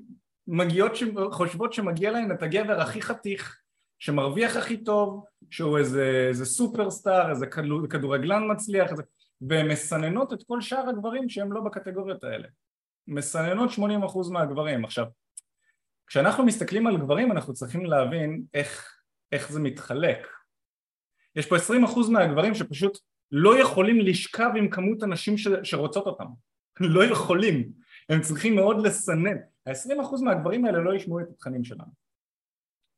מגיעות, 0.48 0.92
חושבות 1.30 1.72
שמגיע 1.72 2.10
להם 2.10 2.32
את 2.32 2.42
הגבר 2.42 2.80
הכי 2.80 3.02
חתיך 3.02 3.60
שמרוויח 3.98 4.56
הכי 4.56 4.84
טוב 4.84 5.24
שהוא 5.50 5.78
איזה, 5.78 6.26
איזה 6.28 6.44
סופרסטאר, 6.44 7.30
איזה 7.30 7.46
כדורגלן 7.90 8.50
מצליח, 8.50 8.90
איזה... 8.90 9.02
והן 9.40 9.68
מסננות 9.68 10.32
את 10.32 10.42
כל 10.46 10.60
שאר 10.60 10.88
הגברים 10.88 11.28
שהם 11.28 11.52
לא 11.52 11.60
בקטגוריות 11.60 12.24
האלה. 12.24 12.48
מסננות 13.08 13.70
80% 13.70 13.78
מהגברים. 14.32 14.84
עכשיו 14.84 15.06
כשאנחנו 16.06 16.44
מסתכלים 16.44 16.86
על 16.86 16.96
גברים 16.96 17.32
אנחנו 17.32 17.54
צריכים 17.54 17.84
להבין 17.84 18.42
איך, 18.54 18.96
איך 19.32 19.52
זה 19.52 19.60
מתחלק. 19.60 20.26
יש 21.36 21.46
פה 21.46 21.56
20% 21.56 22.10
מהגברים 22.10 22.54
שפשוט 22.54 22.98
לא 23.32 23.60
יכולים 23.60 24.00
לשכב 24.00 24.50
עם 24.56 24.70
כמות 24.70 25.02
הנשים 25.02 25.38
ש, 25.38 25.48
שרוצות 25.62 26.06
אותם. 26.06 26.26
לא 26.80 27.04
יכולים. 27.04 27.72
הם 28.08 28.20
צריכים 28.20 28.56
מאוד 28.56 28.86
לסנן 28.86 29.36
ה-20% 29.66 30.24
מהגברים 30.24 30.64
האלה 30.64 30.78
לא 30.78 30.94
ישמעו 30.94 31.20
את 31.20 31.26
התכנים 31.30 31.64
שלנו. 31.64 32.06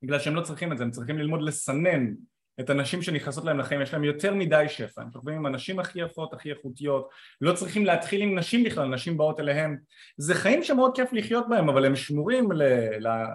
בגלל 0.02 0.18
שהם 0.18 0.34
לא 0.34 0.42
צריכים 0.42 0.72
את 0.72 0.78
זה 0.78 0.84
הם 0.84 0.90
צריכים 0.90 1.18
ללמוד 1.18 1.42
לסנן 1.42 2.14
את 2.60 2.70
הנשים 2.70 3.02
שנכנסות 3.02 3.44
להם 3.44 3.58
לחיים, 3.58 3.82
יש 3.82 3.92
להם 3.92 4.04
יותר 4.04 4.34
מדי 4.34 4.64
שפע, 4.68 5.02
הם 5.02 5.10
שוכבים 5.12 5.34
עם 5.34 5.46
הנשים 5.46 5.80
הכי 5.80 6.00
יפות, 6.00 6.32
הכי 6.32 6.50
איכותיות, 6.50 7.08
לא 7.40 7.52
צריכים 7.52 7.84
להתחיל 7.84 8.22
עם 8.22 8.38
נשים 8.38 8.64
בכלל, 8.64 8.88
נשים 8.88 9.16
באות 9.16 9.40
אליהם, 9.40 9.76
זה 10.16 10.34
חיים 10.34 10.62
שמאוד 10.62 10.96
כיף 10.96 11.12
לחיות 11.12 11.48
בהם, 11.48 11.68
אבל 11.68 11.84
הם 11.84 11.96
שמורים 11.96 12.48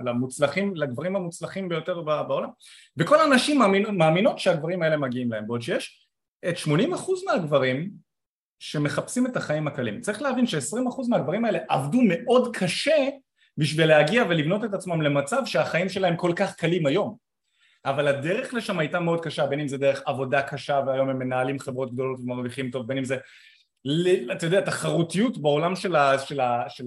למוצלחים, 0.05 0.75
לגברים 0.75 1.15
המוצלחים 1.15 1.69
ביותר 1.69 2.01
בעולם, 2.01 2.49
וכל 2.97 3.19
הנשים 3.19 3.59
מאמינות 3.97 4.39
שהגברים 4.39 4.83
האלה 4.83 4.97
מגיעים 4.97 5.31
להם, 5.31 5.47
בעוד 5.47 5.61
שיש 5.61 6.07
את 6.49 6.55
80% 6.55 6.69
מהגברים 7.25 7.91
שמחפשים 8.59 9.27
את 9.27 9.37
החיים 9.37 9.67
הקלים. 9.67 10.01
צריך 10.01 10.21
להבין 10.21 10.47
ש-20% 10.47 11.09
מהגברים 11.09 11.45
האלה 11.45 11.59
עבדו 11.69 11.99
מאוד 12.09 12.55
קשה 12.55 13.09
בשביל 13.57 13.87
להגיע 13.87 14.23
ולבנות 14.29 14.63
את 14.63 14.73
עצמם 14.73 15.01
למצב 15.01 15.41
שהחיים 15.45 15.89
שלהם 15.89 16.15
כל 16.15 16.31
כך 16.35 16.55
קלים 16.55 16.85
היום. 16.85 17.15
אבל 17.85 18.07
הדרך 18.07 18.53
לשם 18.53 18.79
הייתה 18.79 18.99
מאוד 18.99 19.23
קשה, 19.23 19.45
בין 19.45 19.59
אם 19.59 19.67
זה 19.67 19.77
דרך 19.77 20.03
עבודה 20.05 20.41
קשה 20.41 20.81
והיום 20.87 21.09
הם 21.09 21.19
מנהלים 21.19 21.59
חברות 21.59 21.93
גדולות 21.93 22.19
ומרוויחים 22.19 22.71
טוב, 22.71 22.87
בין 22.87 22.97
אם 22.97 23.05
זה, 23.05 23.17
אתה 24.31 24.45
יודע, 24.45 24.61
תחרותיות 24.61 25.37
בעולם 25.37 25.75
של, 25.75 25.95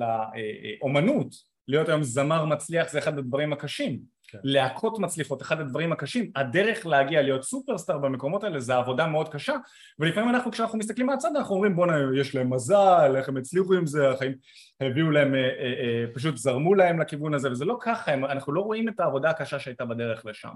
האומנות, 0.02 1.56
להיות 1.68 1.88
היום 1.88 2.02
זמר 2.02 2.44
מצליח 2.44 2.90
זה 2.90 2.98
אחד 2.98 3.18
הדברים 3.18 3.52
הקשים. 3.52 4.16
כן. 4.29 4.38
להקות 4.44 4.98
מצליחות, 4.98 5.42
אחד 5.42 5.61
הדברים 5.61 5.92
הקשים, 5.92 6.31
הדרך 6.37 6.87
להגיע 6.87 7.22
להיות 7.22 7.42
סופרסטאר 7.42 7.98
במקומות 7.98 8.44
האלה 8.44 8.61
זה 8.61 8.76
עבודה 8.76 9.07
מאוד 9.07 9.29
קשה 9.29 9.55
ולפעמים 9.98 10.29
אנחנו 10.29 10.50
כשאנחנו 10.50 10.79
מסתכלים 10.79 11.07
מהצד 11.07 11.31
אנחנו 11.37 11.55
אומרים 11.55 11.76
בואנה 11.76 11.94
יש 12.20 12.35
להם 12.35 12.55
מזל, 12.55 13.14
איך 13.16 13.29
הם 13.29 13.37
הצליחו 13.37 13.74
עם 13.74 13.87
זה, 13.87 14.11
החיים 14.11 14.35
הביאו 14.81 15.11
להם, 15.11 15.35
אה, 15.35 15.40
אה, 15.40 15.46
אה, 15.48 16.05
פשוט 16.14 16.37
זרמו 16.37 16.74
להם 16.74 17.00
לכיוון 17.00 17.35
הזה 17.35 17.50
וזה 17.50 17.64
לא 17.64 17.79
ככה, 17.81 18.12
הם, 18.12 18.24
אנחנו 18.24 18.52
לא 18.52 18.61
רואים 18.61 18.88
את 18.88 19.00
העבודה 19.00 19.31
הקשה 19.31 19.59
שהייתה 19.59 19.85
בדרך 19.85 20.26
לשם 20.26 20.52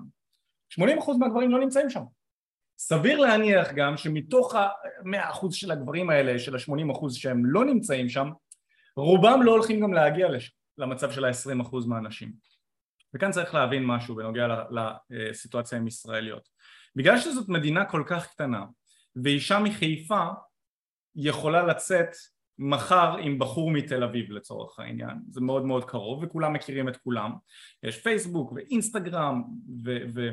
80% 0.81 0.83
מהגברים 1.18 1.51
לא 1.51 1.61
נמצאים 1.61 1.90
שם 1.90 2.03
סביר 2.79 3.18
להניח 3.18 3.73
גם 3.73 3.96
שמתוך 3.96 4.55
ה-100% 4.55 5.46
של 5.51 5.70
הגברים 5.70 6.11
האלה, 6.11 6.38
של 6.38 6.55
ה-80% 6.55 7.11
שהם 7.11 7.46
לא 7.46 7.64
נמצאים 7.64 8.09
שם 8.09 8.31
רובם 8.96 9.42
לא 9.42 9.51
הולכים 9.51 9.81
גם 9.81 9.92
להגיע 9.92 10.29
לשם, 10.29 10.53
למצב 10.81 11.11
של 11.11 11.25
ה-20% 11.25 11.77
מהאנשים. 11.87 12.33
וכאן 13.14 13.31
צריך 13.31 13.55
להבין 13.55 13.85
משהו 13.85 14.14
בנוגע 14.14 14.64
לסיטואציה 15.11 15.79
עם 15.79 15.87
ישראליות. 15.87 16.49
בגלל 16.97 17.19
שזאת 17.19 17.49
מדינה 17.49 17.85
כל 17.85 18.03
כך 18.07 18.27
קטנה 18.27 18.64
ואישה 19.25 19.59
מחיפה 19.59 20.27
יכולה 21.16 21.66
לצאת 21.66 22.09
מחר 22.59 23.16
עם 23.16 23.38
בחור 23.38 23.71
מתל 23.71 24.05
אביב 24.05 24.31
לצורך 24.31 24.79
העניין, 24.79 25.19
זה 25.29 25.40
מאוד 25.40 25.64
מאוד 25.64 25.85
קרוב 25.85 26.23
וכולם 26.23 26.53
מכירים 26.53 26.88
את 26.88 26.97
כולם, 26.97 27.33
יש 27.83 28.03
פייסבוק 28.03 28.53
ואינסטגרם 28.53 29.43
ו... 29.85 29.97
ו- 30.14 30.31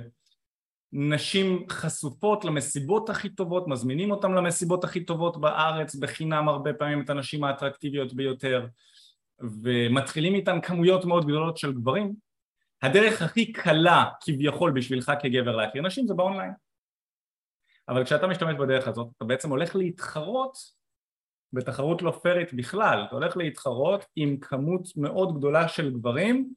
נשים 0.92 1.66
חשופות 1.70 2.46
למסיבות 2.46 3.10
הכי 3.10 3.30
טובות, 3.30 3.68
מזמינים 3.68 4.12
אותם 4.12 4.34
למסיבות 4.34 4.84
הכי 4.84 5.06
טובות 5.06 5.42
בארץ 5.42 5.96
בחינם 5.96 6.50
הרבה 6.50 6.74
פעמים 6.74 7.02
את 7.02 7.10
הנשים 7.10 7.44
האטרקטיביות 7.44 8.14
ביותר 8.14 8.68
ומתחילים 9.40 10.36
איתן 10.36 10.62
כמויות 10.62 11.06
מאוד 11.06 11.26
גדולות 11.26 11.58
של 11.58 11.74
גברים 11.74 12.14
הדרך 12.82 13.22
הכי 13.22 13.54
קלה 13.54 14.06
כביכול 14.22 14.72
בשבילך 14.72 15.12
כגבר 15.22 15.56
להכיר 15.56 15.82
נשים 15.82 16.08
זה 16.08 16.14
באונליין. 16.14 16.52
אבל 17.90 18.06
כשאתה 18.06 18.28
משתמש 18.28 18.56
בדרך 18.56 18.88
הזאת 18.88 19.08
אתה 19.18 19.26
בעצם 19.26 19.50
הולך 19.50 19.76
להתחרות 19.76 20.58
בתחרות 21.54 22.02
לא 22.02 22.20
פיירית 22.22 22.54
בכלל, 22.54 23.04
אתה 23.08 23.16
הולך 23.16 23.38
להתחרות 23.38 24.06
עם 24.16 24.38
כמות 24.40 24.88
מאוד 24.96 25.38
גדולה 25.38 25.68
של 25.68 25.94
גברים 25.94 26.54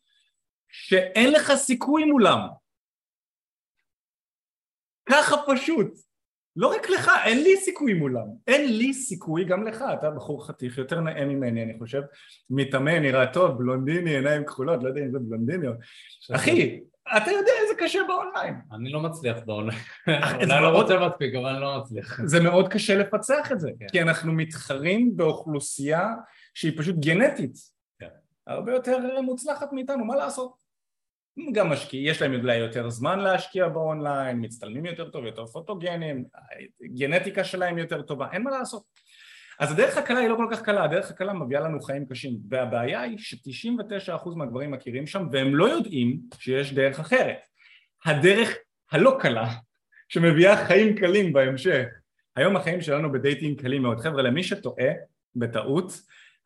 שאין 0.69 1.33
לך 1.33 1.53
סיכוי 1.55 2.05
מולם. 2.05 2.49
ככה 5.09 5.37
פשוט 5.47 6.10
לא 6.57 6.75
רק 6.75 6.91
לך, 6.91 7.11
אין 7.25 7.43
לי 7.43 7.57
סיכוי 7.57 7.95
מולם, 7.95 8.27
אין 8.47 8.77
לי 8.77 8.95
סיכוי 8.95 9.45
גם 9.45 9.65
לך, 9.65 9.85
אתה 9.99 10.11
בחור 10.11 10.47
חתיך 10.47 10.79
יותר 10.79 11.01
נאה 11.01 11.25
ממני 11.25 11.63
אני 11.63 11.79
חושב, 11.79 12.03
מתאמן, 12.51 13.03
נראה 13.03 13.27
טוב, 13.27 13.59
בלונדיני, 13.59 14.11
עיניים 14.11 14.45
כחולות, 14.45 14.83
לא 14.83 14.89
יודע 14.89 15.01
אם 15.01 15.13
זה 15.13 15.19
בלונדיני, 15.19 15.67
אחי, 16.35 16.81
אתה 17.17 17.31
יודע 17.31 17.53
איזה 17.63 17.75
קשה 17.79 18.01
באונליין. 18.09 18.55
אני 18.73 18.93
לא 18.93 19.01
מצליח 19.01 19.39
באונליין, 19.47 19.81
אני 20.09 20.63
לא 20.63 20.69
רוצה 20.69 21.09
מספיק, 21.09 21.35
אבל 21.35 21.47
אני 21.47 21.61
לא 21.61 21.79
מצליח. 21.79 22.21
זה 22.25 22.41
מאוד 22.41 22.69
קשה 22.69 22.95
לפצח 22.95 23.53
את 23.53 23.61
זה, 23.61 23.71
כן. 23.79 23.87
כי 23.89 24.03
אנחנו 24.03 24.33
מתחרים 24.33 25.17
באוכלוסייה 25.17 26.09
שהיא 26.55 26.79
פשוט 26.79 26.97
גנטית, 26.97 27.55
כן. 27.99 28.09
הרבה 28.47 28.73
יותר 28.73 29.21
מוצלחת 29.23 29.73
מאיתנו, 29.73 30.05
מה 30.05 30.17
לעשות? 30.17 30.60
גם 31.53 31.71
משקיע, 31.71 32.11
יש 32.11 32.23
להם 32.23 32.35
אולי 32.35 32.57
יותר 32.57 32.91
זמן 32.91 33.19
להשקיע 33.19 33.69
באונליין, 33.69 34.45
מצטלמים 34.45 34.87
יותר 34.87 35.11
טוב, 35.11 35.25
יותר 35.25 35.47
פוטוגנים, 35.47 36.25
גנטיקה 36.83 37.45
שלהם 37.45 37.79
יותר 37.79 38.03
טובה, 38.03 38.27
אין 38.33 38.43
מה 38.43 38.51
לעשות. 38.51 38.83
אז 39.61 39.73
הדרך 39.73 39.97
הקלה 39.97 40.19
היא 40.19 40.29
לא 40.29 40.37
כל 40.37 40.47
כך 40.51 40.63
קלה, 40.63 40.85
הדרך 40.85 41.11
הקלה 41.11 41.33
מביאה 41.33 41.61
לנו 41.61 41.81
חיים 41.81 42.07
קשים, 42.07 42.39
והבעיה 42.49 43.01
היא 43.01 43.19
ש-99% 43.19 44.29
מהגברים 44.37 44.71
מכירים 44.71 45.07
שם 45.07 45.29
והם 45.33 45.57
לא 45.57 45.65
יודעים 45.65 46.21
שיש 46.39 46.73
דרך 46.73 47.01
אחרת. 47.01 47.39
הדרך 48.05 48.55
הלא 48.93 49.17
קלה, 49.21 49.49
שמביאה 50.09 50.67
חיים 50.67 50.97
קלים 50.97 51.33
בהמשך. 51.33 51.87
היום 52.37 52.57
החיים 52.57 52.81
שלנו 52.81 53.13
ב 53.13 53.20
dating 53.20 53.61
קלים 53.61 53.83
מאוד. 53.83 54.01
חבר'ה, 54.01 54.23
למי 54.23 54.43
שטועה 54.43 54.89
בטעות, 55.37 55.93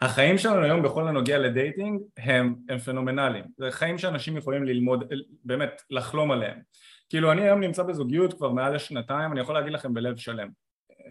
החיים 0.04 0.38
שלנו 0.38 0.62
היום 0.62 0.82
בכל 0.82 1.08
הנוגע 1.08 1.38
ל 1.38 1.47
dating 1.47 2.00
הם, 2.18 2.54
הם 2.68 2.78
פנומנליים, 2.78 3.44
זה 3.58 3.70
חיים 3.70 3.98
שאנשים 3.98 4.36
יכולים 4.36 4.64
ללמוד, 4.64 5.12
באמת 5.44 5.82
לחלום 5.90 6.30
עליהם. 6.30 6.58
כאילו 7.08 7.32
אני 7.32 7.42
היום 7.42 7.60
נמצא 7.60 7.82
בזוגיות 7.82 8.34
כבר 8.34 8.50
מעל 8.50 8.74
לשנתיים, 8.74 9.32
אני 9.32 9.40
יכול 9.40 9.54
להגיד 9.54 9.72
לכם 9.72 9.94
בלב 9.94 10.16
שלם. 10.16 10.48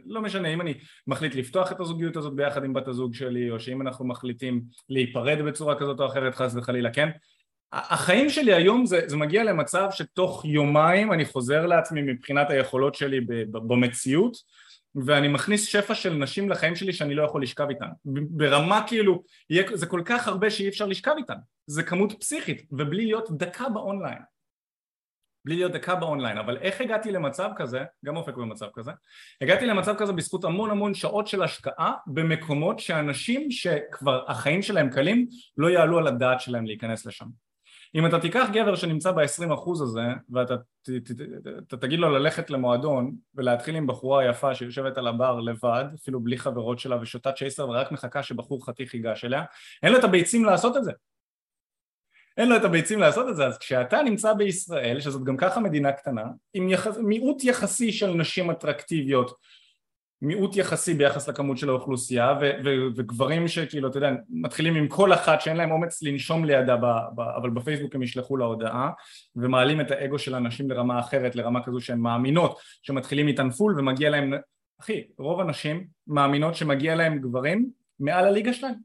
לא 0.05 0.21
משנה 0.21 0.47
אם 0.47 0.61
אני 0.61 0.73
מחליט 1.07 1.35
לפתוח 1.35 1.71
את 1.71 1.79
הזוגיות 1.79 2.15
הזאת 2.15 2.35
ביחד 2.35 2.63
עם 2.63 2.73
בת 2.73 2.87
הזוג 2.87 3.13
שלי 3.13 3.51
או 3.51 3.59
שאם 3.59 3.81
אנחנו 3.81 4.05
מחליטים 4.05 4.61
להיפרד 4.89 5.41
בצורה 5.41 5.75
כזאת 5.75 5.99
או 5.99 6.05
אחרת 6.05 6.35
חס 6.35 6.55
וחלילה 6.55 6.91
כן? 6.91 7.09
החיים 7.73 8.29
שלי 8.29 8.53
היום 8.53 8.85
זה, 8.85 9.01
זה 9.05 9.17
מגיע 9.17 9.43
למצב 9.43 9.87
שתוך 9.91 10.45
יומיים 10.45 11.13
אני 11.13 11.25
חוזר 11.25 11.65
לעצמי 11.65 12.01
מבחינת 12.01 12.49
היכולות 12.49 12.95
שלי 12.95 13.21
במציאות 13.51 14.37
ואני 14.95 15.27
מכניס 15.27 15.65
שפע 15.65 15.95
של 15.95 16.13
נשים 16.13 16.49
לחיים 16.49 16.75
שלי 16.75 16.93
שאני 16.93 17.15
לא 17.15 17.23
יכול 17.23 17.43
לשכב 17.43 17.69
איתן. 17.69 17.87
ברמה 18.29 18.87
כאילו 18.87 19.23
זה 19.73 19.85
כל 19.85 20.01
כך 20.05 20.27
הרבה 20.27 20.49
שאי 20.49 20.69
אפשר 20.69 20.85
לשכב 20.85 21.13
איתן. 21.17 21.37
זה 21.67 21.83
כמות 21.83 22.13
פסיכית 22.19 22.67
ובלי 22.71 23.05
להיות 23.05 23.31
דקה 23.31 23.69
באונליין. 23.69 24.21
בלי 25.45 25.55
להיות 25.55 25.71
דקה 25.71 25.95
באונליין. 25.95 26.37
אבל 26.37 26.57
איך 26.57 26.81
הגעתי 26.81 27.11
למצב 27.11 27.49
כזה? 27.55 27.83
גם 28.05 28.17
אופק 28.17 28.35
במצב 28.35 28.67
כזה. 28.73 28.91
הגעתי 29.41 29.65
למצב 29.65 29.95
כזה 29.97 30.13
בזכות 30.13 30.43
המון 30.43 30.71
המון 30.71 30.93
שעות 30.93 31.27
של 31.27 31.43
השקעה 31.43 31.93
במקומות 32.07 32.79
שאנשים 32.79 33.51
שכבר 33.51 34.31
החיים 34.31 34.61
שלהם 34.61 34.89
קלים 34.89 35.27
לא 35.57 35.69
יעלו 35.69 35.97
על 35.97 36.07
הדעת 36.07 36.41
שלהם 36.41 36.65
להיכנס 36.65 37.05
לשם 37.05 37.25
אם 37.95 38.05
אתה 38.05 38.19
תיקח 38.19 38.47
גבר 38.53 38.75
שנמצא 38.75 39.11
ב-20% 39.11 39.71
הזה 39.71 40.01
ואתה 40.29 40.57
ת, 40.57 40.89
ת, 40.89 41.11
ת, 41.11 41.47
ת, 41.67 41.73
תגיד 41.73 41.99
לו 41.99 42.09
ללכת 42.09 42.49
למועדון 42.49 43.15
ולהתחיל 43.35 43.75
עם 43.75 43.87
בחורה 43.87 44.25
יפה 44.25 44.55
שיושבת 44.55 44.97
על 44.97 45.07
הבר 45.07 45.39
לבד 45.39 45.85
אפילו 45.95 46.19
בלי 46.19 46.37
חברות 46.37 46.79
שלה 46.79 47.01
ושותה 47.01 47.31
צ'ייסר 47.31 47.69
ורק 47.69 47.91
מחכה 47.91 48.23
שבחור 48.23 48.65
חתיך 48.65 48.93
ייגש 48.93 49.25
אליה 49.25 49.43
אין 49.83 49.91
לו 49.91 49.99
את 49.99 50.03
הביצים 50.03 50.45
לעשות 50.45 50.77
את 50.77 50.83
זה. 50.83 50.91
אין 52.37 52.49
לו 52.49 52.55
את 52.55 52.63
הביצים 52.63 52.99
לעשות 52.99 53.29
את 53.29 53.35
זה. 53.35 53.45
אז 53.47 53.57
כשאתה 53.57 54.01
נמצא 54.01 54.33
בישראל 54.33 54.99
שזאת 54.99 55.23
גם 55.23 55.37
ככה 55.37 55.59
מדינה 55.59 55.91
קטנה 55.91 56.23
עם 56.53 56.69
יחס, 56.69 56.97
מיעוט 56.97 57.43
יחסי 57.43 57.91
של 57.91 58.07
נשים 58.07 58.51
אטרקטיביות 58.51 59.31
מיעוט 60.23 60.55
יחסי 60.55 60.93
ביחס 60.93 61.29
לכמות 61.29 61.57
של 61.57 61.69
האוכלוסייה 61.69 62.33
ו- 62.41 62.51
ו- 62.65 62.87
וגברים 62.95 63.47
שכאילו 63.47 63.89
אתה 63.89 63.97
יודע 63.97 64.11
מתחילים 64.29 64.75
עם 64.75 64.87
כל 64.87 65.13
אחת 65.13 65.41
שאין 65.41 65.57
להם 65.57 65.71
אומץ 65.71 66.03
לנשום 66.03 66.45
לידה 66.45 66.75
ב- 66.75 66.85
ב- 67.15 67.21
אבל 67.37 67.49
בפייסבוק 67.49 67.95
הם 67.95 68.03
ישלחו 68.03 68.37
לה 68.37 68.45
הודעה 68.45 68.91
ומעלים 69.35 69.81
את 69.81 69.91
האגו 69.91 70.19
של 70.19 70.35
הנשים 70.35 70.69
לרמה 70.69 70.99
אחרת 70.99 71.35
לרמה 71.35 71.63
כזו 71.63 71.79
שהן 71.79 71.99
מאמינות 71.99 72.59
שמתחילים 72.81 73.27
איתן 73.27 73.49
פול 73.49 73.79
ומגיע 73.79 74.09
להם 74.09 74.33
אחי 74.81 75.03
רוב 75.17 75.39
הנשים 75.39 75.87
מאמינות 76.07 76.55
שמגיע 76.55 76.95
להם 76.95 77.19
גברים 77.19 77.69
מעל 77.99 78.25
הליגה 78.25 78.53
שלהם. 78.53 78.75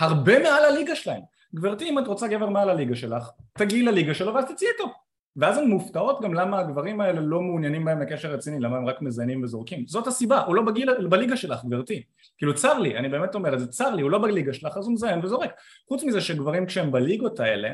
הרבה 0.00 0.38
מעל 0.38 0.64
הליגה 0.64 0.96
שלהם. 0.96 1.20
גברתי 1.54 1.90
אם 1.90 1.98
את 1.98 2.06
רוצה 2.06 2.28
גבר 2.28 2.48
מעל 2.48 2.70
הליגה 2.70 2.96
שלך 2.96 3.30
תגיעי 3.58 3.82
לליגה 3.82 4.14
שלו 4.14 4.34
ואז 4.34 4.44
תצאי 4.44 4.68
איתו 4.68 5.05
ואז 5.36 5.58
הן 5.58 5.68
מופתעות 5.68 6.20
גם 6.22 6.34
למה 6.34 6.58
הגברים 6.58 7.00
האלה 7.00 7.20
לא 7.20 7.40
מעוניינים 7.40 7.84
בהם 7.84 8.00
לקשר 8.00 8.32
רציני, 8.32 8.60
למה 8.60 8.76
הם 8.76 8.86
רק 8.86 9.02
מזיינים 9.02 9.42
וזורקים. 9.42 9.86
זאת 9.86 10.06
הסיבה, 10.06 10.40
הוא 10.40 10.54
לא 10.54 10.62
בגיל, 10.62 11.08
בליגה 11.08 11.36
שלך 11.36 11.64
גברתי. 11.64 12.02
כאילו 12.38 12.54
צר 12.54 12.78
לי, 12.78 12.96
אני 12.96 13.08
באמת 13.08 13.34
אומר 13.34 13.54
את 13.54 13.60
זה, 13.60 13.66
צר 13.66 13.94
לי, 13.94 14.02
הוא 14.02 14.10
לא 14.10 14.18
בליגה 14.18 14.52
שלך 14.52 14.76
אז 14.76 14.86
הוא 14.86 14.94
מזיין 14.94 15.24
וזורק. 15.24 15.50
חוץ 15.88 16.04
מזה 16.04 16.20
שגברים 16.20 16.66
כשהם 16.66 16.92
בליגות 16.92 17.40
האלה, 17.40 17.72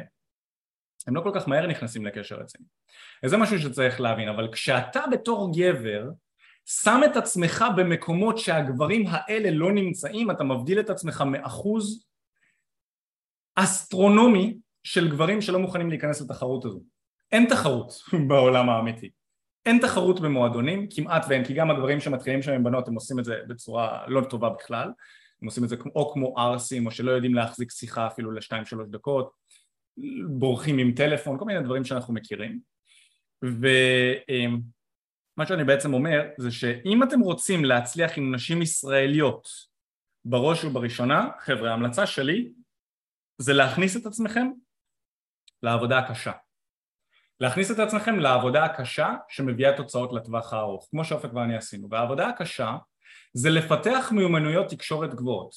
הם 1.06 1.16
לא 1.16 1.20
כל 1.20 1.30
כך 1.34 1.48
מהר 1.48 1.66
נכנסים 1.66 2.06
לקשר 2.06 2.36
רציני. 2.36 2.66
וזה 3.24 3.36
משהו 3.36 3.58
שצריך 3.58 4.00
להבין, 4.00 4.28
אבל 4.28 4.48
כשאתה 4.52 5.00
בתור 5.12 5.52
גבר 5.56 6.10
שם 6.66 7.00
את 7.04 7.16
עצמך 7.16 7.64
במקומות 7.76 8.38
שהגברים 8.38 9.04
האלה 9.08 9.50
לא 9.50 9.72
נמצאים, 9.72 10.30
אתה 10.30 10.44
מבדיל 10.44 10.80
את 10.80 10.90
עצמך 10.90 11.24
מאחוז 11.26 12.06
אסטרונומי 13.54 14.56
של 14.82 15.10
גברים 15.10 15.40
שלא 15.40 15.58
מוכנים 15.58 15.90
להיכנס 15.90 16.20
לתחרות 16.20 16.64
הזו. 16.64 16.80
אין 17.32 17.46
תחרות 17.48 17.92
בעולם 18.28 18.68
האמיתי. 18.68 19.10
אין 19.66 19.78
תחרות 19.78 20.20
במועדונים, 20.20 20.86
כמעט 20.90 21.24
ואין, 21.28 21.44
כי 21.44 21.54
גם 21.54 21.70
הגברים 21.70 22.00
שמתחילים 22.00 22.42
שם 22.42 22.52
עם 22.52 22.64
בנות 22.64 22.88
הם 22.88 22.94
עושים 22.94 23.18
את 23.18 23.24
זה 23.24 23.40
בצורה 23.48 24.04
לא 24.06 24.20
טובה 24.20 24.48
בכלל, 24.48 24.92
הם 25.42 25.46
עושים 25.46 25.64
את 25.64 25.68
זה 25.68 25.76
או 25.94 26.12
כמו 26.12 26.38
ערסים 26.38 26.86
או 26.86 26.90
שלא 26.90 27.10
יודעים 27.10 27.34
להחזיק 27.34 27.70
שיחה 27.70 28.06
אפילו 28.06 28.32
לשתיים 28.32 28.64
שלוש 28.64 28.88
דקות, 28.88 29.30
בורחים 30.28 30.78
עם 30.78 30.92
טלפון, 30.92 31.38
כל 31.38 31.44
מיני 31.44 31.62
דברים 31.62 31.84
שאנחנו 31.84 32.14
מכירים. 32.14 32.60
ומה 33.42 35.46
שאני 35.46 35.64
בעצם 35.64 35.94
אומר 35.94 36.28
זה 36.38 36.50
שאם 36.50 37.02
אתם 37.02 37.20
רוצים 37.20 37.64
להצליח 37.64 38.18
עם 38.18 38.34
נשים 38.34 38.62
ישראליות 38.62 39.48
בראש 40.24 40.64
ובראשונה, 40.64 41.28
חבר'ה 41.40 41.70
ההמלצה 41.70 42.06
שלי 42.06 42.52
זה 43.38 43.52
להכניס 43.52 43.96
את 43.96 44.06
עצמכם 44.06 44.46
לעבודה 45.62 45.98
הקשה 45.98 46.32
להכניס 47.42 47.70
את 47.70 47.78
עצמכם 47.78 48.18
לעבודה 48.18 48.64
הקשה 48.64 49.14
שמביאה 49.28 49.76
תוצאות 49.76 50.12
לטווח 50.12 50.52
הארוך, 50.52 50.88
כמו 50.90 51.04
שאופק 51.04 51.34
ואני 51.34 51.56
עשינו. 51.56 51.88
והעבודה 51.90 52.28
הקשה 52.28 52.76
זה 53.32 53.50
לפתח 53.50 54.12
מיומנויות 54.14 54.68
תקשורת 54.68 55.14
גבוהות. 55.14 55.54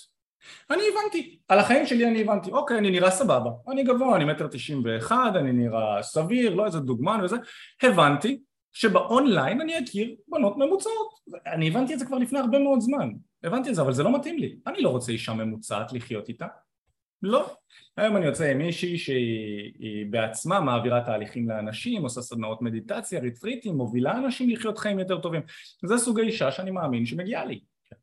אני 0.72 0.82
הבנתי, 0.92 1.38
על 1.48 1.60
החיים 1.60 1.86
שלי 1.86 2.06
אני 2.08 2.22
הבנתי, 2.22 2.52
אוקיי, 2.52 2.78
אני 2.78 2.92
נראה 2.92 3.12
סבבה, 3.12 3.50
אני 3.72 3.84
גבוה, 3.84 4.16
אני 4.16 4.26
מטר 4.26 4.48
תשעים 4.48 4.82
ואחד, 4.86 5.32
אני 5.36 5.52
נראה 5.52 6.04
סביר, 6.04 6.56
לא 6.56 6.66
איזה 6.66 6.80
דוגמן 6.80 7.20
וזה, 7.24 7.36
הבנתי 7.84 8.40
שבאונליין 8.74 9.62
אני 9.62 9.80
אכיר 9.80 10.16
בנות 10.28 10.58
ממוצעות. 10.58 11.10
אני 11.48 11.68
הבנתי 11.68 11.94
את 11.94 12.00
זה 12.00 12.06
כבר 12.06 12.18
לפני 12.18 12.40
הרבה 12.40 12.60
מאוד 12.60 12.80
זמן, 12.80 13.10
הבנתי 13.44 13.70
את 13.70 13.76
זה, 13.76 13.82
אבל 13.82 13.94
זה 13.94 14.04
לא 14.04 14.16
מתאים 14.16 14.38
לי. 14.38 14.56
אני 14.68 14.82
לא 14.82 14.90
רוצה 14.90 15.12
אישה 15.12 15.34
ממוצעת 15.34 15.94
לחיות 15.94 16.30
איתה, 16.30 16.48
לא. 17.26 17.56
היום 17.98 18.18
אני 18.18 18.26
יוצא 18.26 18.52
עם 18.52 18.58
מישהי 18.58 18.98
שהיא 18.98 20.06
בעצמה 20.10 20.60
מעבירה 20.60 21.02
תהליכים 21.02 21.50
לאנשים, 21.50 22.04
עושה 22.04 22.22
סדנאות 22.22 22.62
מדיטציה, 22.62 23.20
ריטריטים, 23.20 23.76
מובילה 23.76 24.18
אנשים 24.18 24.50
לחיות 24.50 24.78
חיים 24.78 25.00
יותר 25.00 25.20
טובים. 25.20 25.42
זה 25.86 25.98
סוג 25.98 26.20
האישה 26.20 26.52
שאני 26.52 26.72
מאמין 26.72 27.06
שמגיעה 27.06 27.46
לי. 27.46 27.60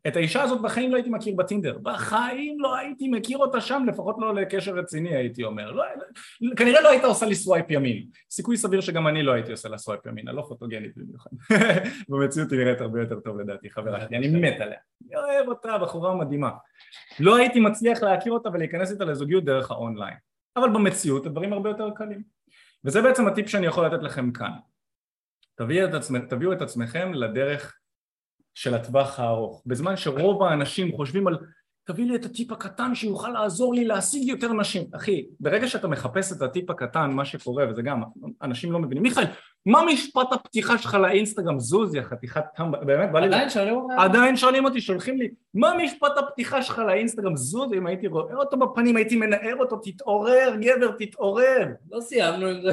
את 0.07 0.17
האישה 0.17 0.43
הזאת 0.43 0.63
בחיים 0.63 0.91
לא 0.91 0.97
הייתי 0.97 1.11
מכיר 1.11 1.35
בטינדר, 1.37 1.79
בחיים 1.83 2.61
לא 2.61 2.77
הייתי 2.77 3.09
מכיר 3.09 3.39
אותה 3.39 3.61
שם, 3.61 3.83
לפחות 3.89 4.17
לא 4.19 4.35
לקשר 4.35 4.75
רציני 4.75 5.17
הייתי 5.17 5.45
אומר, 5.45 5.73
לא, 5.73 5.85
כנראה 6.57 6.81
לא 6.81 6.89
היית 6.89 7.05
עושה 7.05 7.27
לי 7.27 7.35
swipe 7.35 7.71
ימין, 7.71 8.07
סיכוי 8.31 8.57
סביר 8.57 8.81
שגם 8.81 9.09
אני 9.09 9.23
לא 9.23 9.33
הייתי 9.33 9.51
עושה 9.53 9.69
לה 9.69 9.79
swipe 9.79 10.07
ימין, 10.07 10.29
אני 10.29 10.37
לא 10.37 10.45
פוטוגנית 10.49 10.93
במיוחד, 10.97 11.31
במציאות 12.09 12.53
היא 12.53 12.61
נראית 12.61 12.81
הרבה 12.81 13.01
יותר 13.01 13.21
טוב 13.21 13.41
לדעתי 13.41 13.71
חברה 13.71 14.01
שלי, 14.01 14.17
אני 14.17 14.29
מת 14.29 14.61
עליה, 14.61 14.79
אני 15.07 15.17
אוהב 15.17 15.49
אותה, 15.49 15.79
בחורה 15.79 16.15
מדהימה, 16.15 16.51
לא 17.21 17.37
הייתי 17.37 17.61
מצליח 17.61 18.03
להכיר 18.03 18.33
אותה 18.33 18.49
ולהיכנס 18.53 18.93
איתה 18.93 19.05
לזוגיות 19.05 19.45
דרך 19.45 19.71
האונליין, 19.71 20.17
אבל 20.57 20.71
במציאות 20.71 21.27
הדברים 21.27 21.53
הרבה 21.53 21.71
יותר 21.71 21.91
קלים, 21.95 22.23
וזה 22.85 23.03
בעצם 23.03 23.27
הטיפ 23.27 23.49
שאני 23.49 23.67
יכול 23.67 23.87
לתת 23.87 24.03
לכם 24.03 24.33
כאן, 24.33 24.51
תביאו 25.55 25.89
את, 25.89 25.95
עצמכ, 25.95 26.25
תביאו 26.29 26.53
את 26.53 26.63
עצמכם 26.63 27.15
לדרך 27.15 27.79
של 28.55 28.75
הטווח 28.75 29.21
הארוך, 29.21 29.63
בזמן 29.67 29.97
שרוב 29.97 30.43
האנשים 30.43 30.93
חושבים 30.97 31.27
על 31.27 31.39
תביא 31.85 32.07
לי 32.07 32.15
את 32.15 32.25
הטיפ 32.25 32.53
הקטן 32.53 32.95
שיוכל 32.95 33.29
לעזור 33.29 33.75
לי 33.75 33.85
להשיג 33.85 34.29
יותר 34.29 34.53
נשים. 34.53 34.85
אחי, 34.93 35.27
ברגע 35.41 35.69
שאתה 35.69 35.89
מחפש 35.89 36.33
את 36.33 36.43
הטיפ 36.43 36.71
הקטן, 36.71 37.11
מה 37.11 37.25
שקורה, 37.25 37.71
וזה 37.71 37.83
גם, 37.83 38.03
אנשים 38.43 38.73
לא 38.73 38.79
מבינים, 38.79 39.03
מיכאל, 39.03 39.25
מה 39.67 39.81
משפט 39.93 40.33
הפתיחה 40.33 40.79
שלך 40.79 40.95
לאינסטגרם? 40.95 41.61
זוז, 41.61 41.95
יא 41.95 42.03
חתיכת 42.03 42.45
טמבה, 42.57 42.79
באמת, 42.85 43.13
בא 43.13 43.21
לי... 43.21 43.27
עדיין 43.27 43.51
שואלים 43.51 43.75
אותי. 43.75 43.95
עדיין 43.99 44.37
שואלים 44.37 44.65
אותי, 44.65 44.81
שולחים 44.81 45.19
לי, 45.19 45.29
מה 45.55 45.75
משפט 45.85 46.19
הפתיחה 46.19 46.63
שלך 46.63 46.79
לאינסטגרם? 46.79 47.37
זוז, 47.37 47.73
אם 47.73 47.87
הייתי 47.87 48.07
רואה 48.07 48.35
אותו 48.35 48.57
בפנים, 48.57 48.97
הייתי 48.97 49.17
מנער 49.17 49.57
אותו, 49.61 49.77
תתעורר, 49.77 50.57
גבר, 50.61 50.91
תתעורר. 50.99 51.67
לא 51.91 52.01
סיימנו 52.01 52.47
עם 52.47 52.61
זה. 52.63 52.71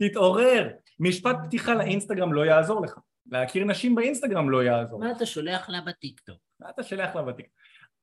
תתעורר. 0.08 0.68
משפט 1.00 1.36
פתיחה 1.44 1.74
לאינסטגרם 1.74 2.32
לא 2.32 2.46
יעזור 2.46 2.82
לך. 2.82 2.98
להכיר 3.30 3.64
נשים 3.64 3.94
באינסטגרם 3.94 4.50
לא 4.50 4.64
יעזור. 4.64 5.00
מה 5.00 5.12
אתה 5.12 5.26
שולח 5.26 5.68
לה 5.68 5.80
בטיקטוק? 5.80 6.38
מה 6.60 6.70
אתה 6.70 6.82
שולח 6.82 7.16
לה 7.16 7.22
בטיקטוק? 7.22 7.54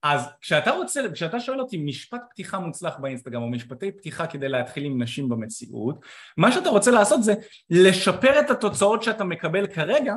אז 0.03 0.25
כשאתה 0.41 0.71
רוצה, 0.71 1.01
כשאתה 1.13 1.39
שואל 1.39 1.59
אותי 1.59 1.77
משפט 1.77 2.21
פתיחה 2.29 2.59
מוצלח 2.59 2.97
באינסטגרם 2.97 3.41
או 3.41 3.49
משפטי 3.49 3.91
פתיחה 3.91 4.27
כדי 4.27 4.49
להתחיל 4.49 4.85
עם 4.85 5.01
נשים 5.01 5.29
במציאות, 5.29 6.05
מה 6.37 6.51
שאתה 6.51 6.69
רוצה 6.69 6.91
לעשות 6.91 7.23
זה 7.23 7.33
לשפר 7.69 8.39
את 8.39 8.49
התוצאות 8.49 9.03
שאתה 9.03 9.23
מקבל 9.23 9.67
כרגע 9.67 10.15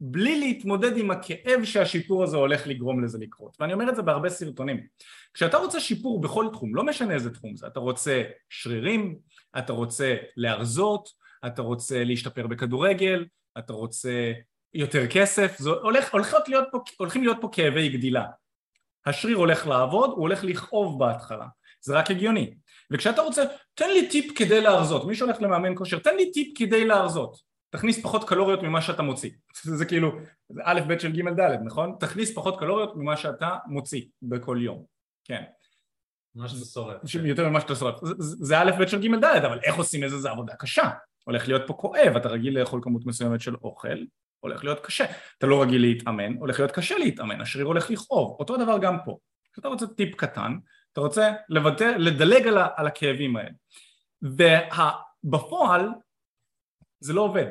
בלי 0.00 0.40
להתמודד 0.40 0.96
עם 0.96 1.10
הכאב 1.10 1.64
שהשיפור 1.64 2.22
הזה 2.22 2.36
הולך 2.36 2.66
לגרום 2.66 3.04
לזה 3.04 3.18
לקרות 3.18 3.56
ואני 3.60 3.72
אומר 3.72 3.88
את 3.88 3.96
זה 3.96 4.02
בהרבה 4.02 4.28
סרטונים 4.28 4.86
כשאתה 5.34 5.56
רוצה 5.56 5.80
שיפור 5.80 6.20
בכל 6.20 6.48
תחום, 6.52 6.74
לא 6.74 6.84
משנה 6.84 7.14
איזה 7.14 7.30
תחום 7.30 7.56
זה, 7.56 7.66
אתה 7.66 7.80
רוצה 7.80 8.22
שרירים, 8.48 9.18
אתה 9.58 9.72
רוצה 9.72 10.16
להרזות, 10.36 11.08
אתה 11.46 11.62
רוצה 11.62 12.04
להשתפר 12.04 12.46
בכדורגל, 12.46 13.24
אתה 13.58 13.72
רוצה 13.72 14.32
יותר 14.74 15.06
כסף, 15.06 15.58
זה 15.58 15.70
הולך, 15.70 16.14
להיות 16.48 16.68
פה, 16.70 16.78
הולכים 16.98 17.22
להיות 17.22 17.36
פה 17.40 17.48
כאבי 17.52 17.88
גדילה. 17.88 18.24
השריר 19.06 19.36
הולך 19.36 19.66
לעבוד, 19.66 20.10
הוא 20.10 20.20
הולך 20.20 20.44
לכאוב 20.44 20.98
בהתחלה, 20.98 21.46
זה 21.80 21.94
רק 21.98 22.10
הגיוני. 22.10 22.54
וכשאתה 22.90 23.22
רוצה, 23.22 23.42
תן 23.74 23.90
לי 23.90 24.08
טיפ 24.08 24.38
כדי 24.38 24.60
להרזות, 24.60 25.04
מי 25.04 25.14
שהולך 25.14 25.42
למאמן 25.42 25.76
כושר, 25.76 25.98
תן 25.98 26.16
לי 26.16 26.32
טיפ 26.32 26.58
כדי 26.58 26.84
להרזות, 26.84 27.40
תכניס 27.70 28.02
פחות 28.02 28.28
קלוריות 28.28 28.62
ממה 28.62 28.82
שאתה 28.82 29.02
מוציא, 29.02 29.30
זה 29.78 29.84
כאילו, 29.84 30.12
זה 30.48 30.60
א' 30.64 30.80
ב' 30.88 30.98
של 30.98 31.12
ג' 31.12 31.40
ד', 31.40 31.58
נכון? 31.64 31.96
תכניס 32.00 32.34
פחות 32.34 32.58
קלוריות 32.58 32.96
ממה 32.96 33.16
שאתה 33.16 33.56
מוציא 33.66 34.02
בכל 34.22 34.58
יום, 34.60 34.84
כן. 35.24 35.42
מה 36.34 36.48
שאתה 36.48 36.64
שורף. 36.64 37.14
יותר 37.24 37.48
ממה 37.48 37.60
שאתה 37.60 37.74
שורף, 37.74 37.94
זה 38.18 38.58
א' 38.58 38.70
ב' 38.80 38.86
של 38.86 39.00
ג' 39.00 39.24
ד', 39.24 39.24
אבל 39.24 39.60
איך 39.62 39.76
עושים 39.76 40.04
איזה, 40.04 40.18
זה 40.18 40.30
עבודה 40.30 40.54
קשה, 40.54 40.90
הולך 41.24 41.48
להיות 41.48 41.62
פה 41.66 41.74
כואב, 41.74 42.16
אתה 42.16 42.28
רגיל 42.28 42.58
לאכול 42.58 42.80
כמות 42.82 43.06
מסוימת 43.06 43.40
של 43.40 43.54
אוכל, 43.54 43.98
הולך 44.40 44.64
להיות 44.64 44.86
קשה. 44.86 45.04
אתה 45.38 45.46
לא 45.46 45.62
רגיל 45.62 45.80
להתאמן, 45.80 46.36
הולך 46.38 46.58
להיות 46.58 46.72
קשה 46.72 46.98
להתאמן, 46.98 47.40
השריר 47.40 47.66
הולך 47.66 47.90
לכאוב. 47.90 48.36
אותו 48.38 48.56
דבר 48.56 48.78
גם 48.78 48.96
פה. 49.04 49.18
אתה 49.58 49.68
רוצה 49.68 49.86
טיפ 49.86 50.14
קטן, 50.14 50.58
אתה 50.92 51.00
רוצה 51.00 51.32
לבטא, 51.48 51.84
לדלג 51.84 52.46
על, 52.46 52.58
על 52.76 52.86
הכאבים 52.86 53.36
האלה. 53.36 53.50
ובפועל 54.22 55.88
זה 57.00 57.12
לא 57.12 57.20
עובד. 57.20 57.46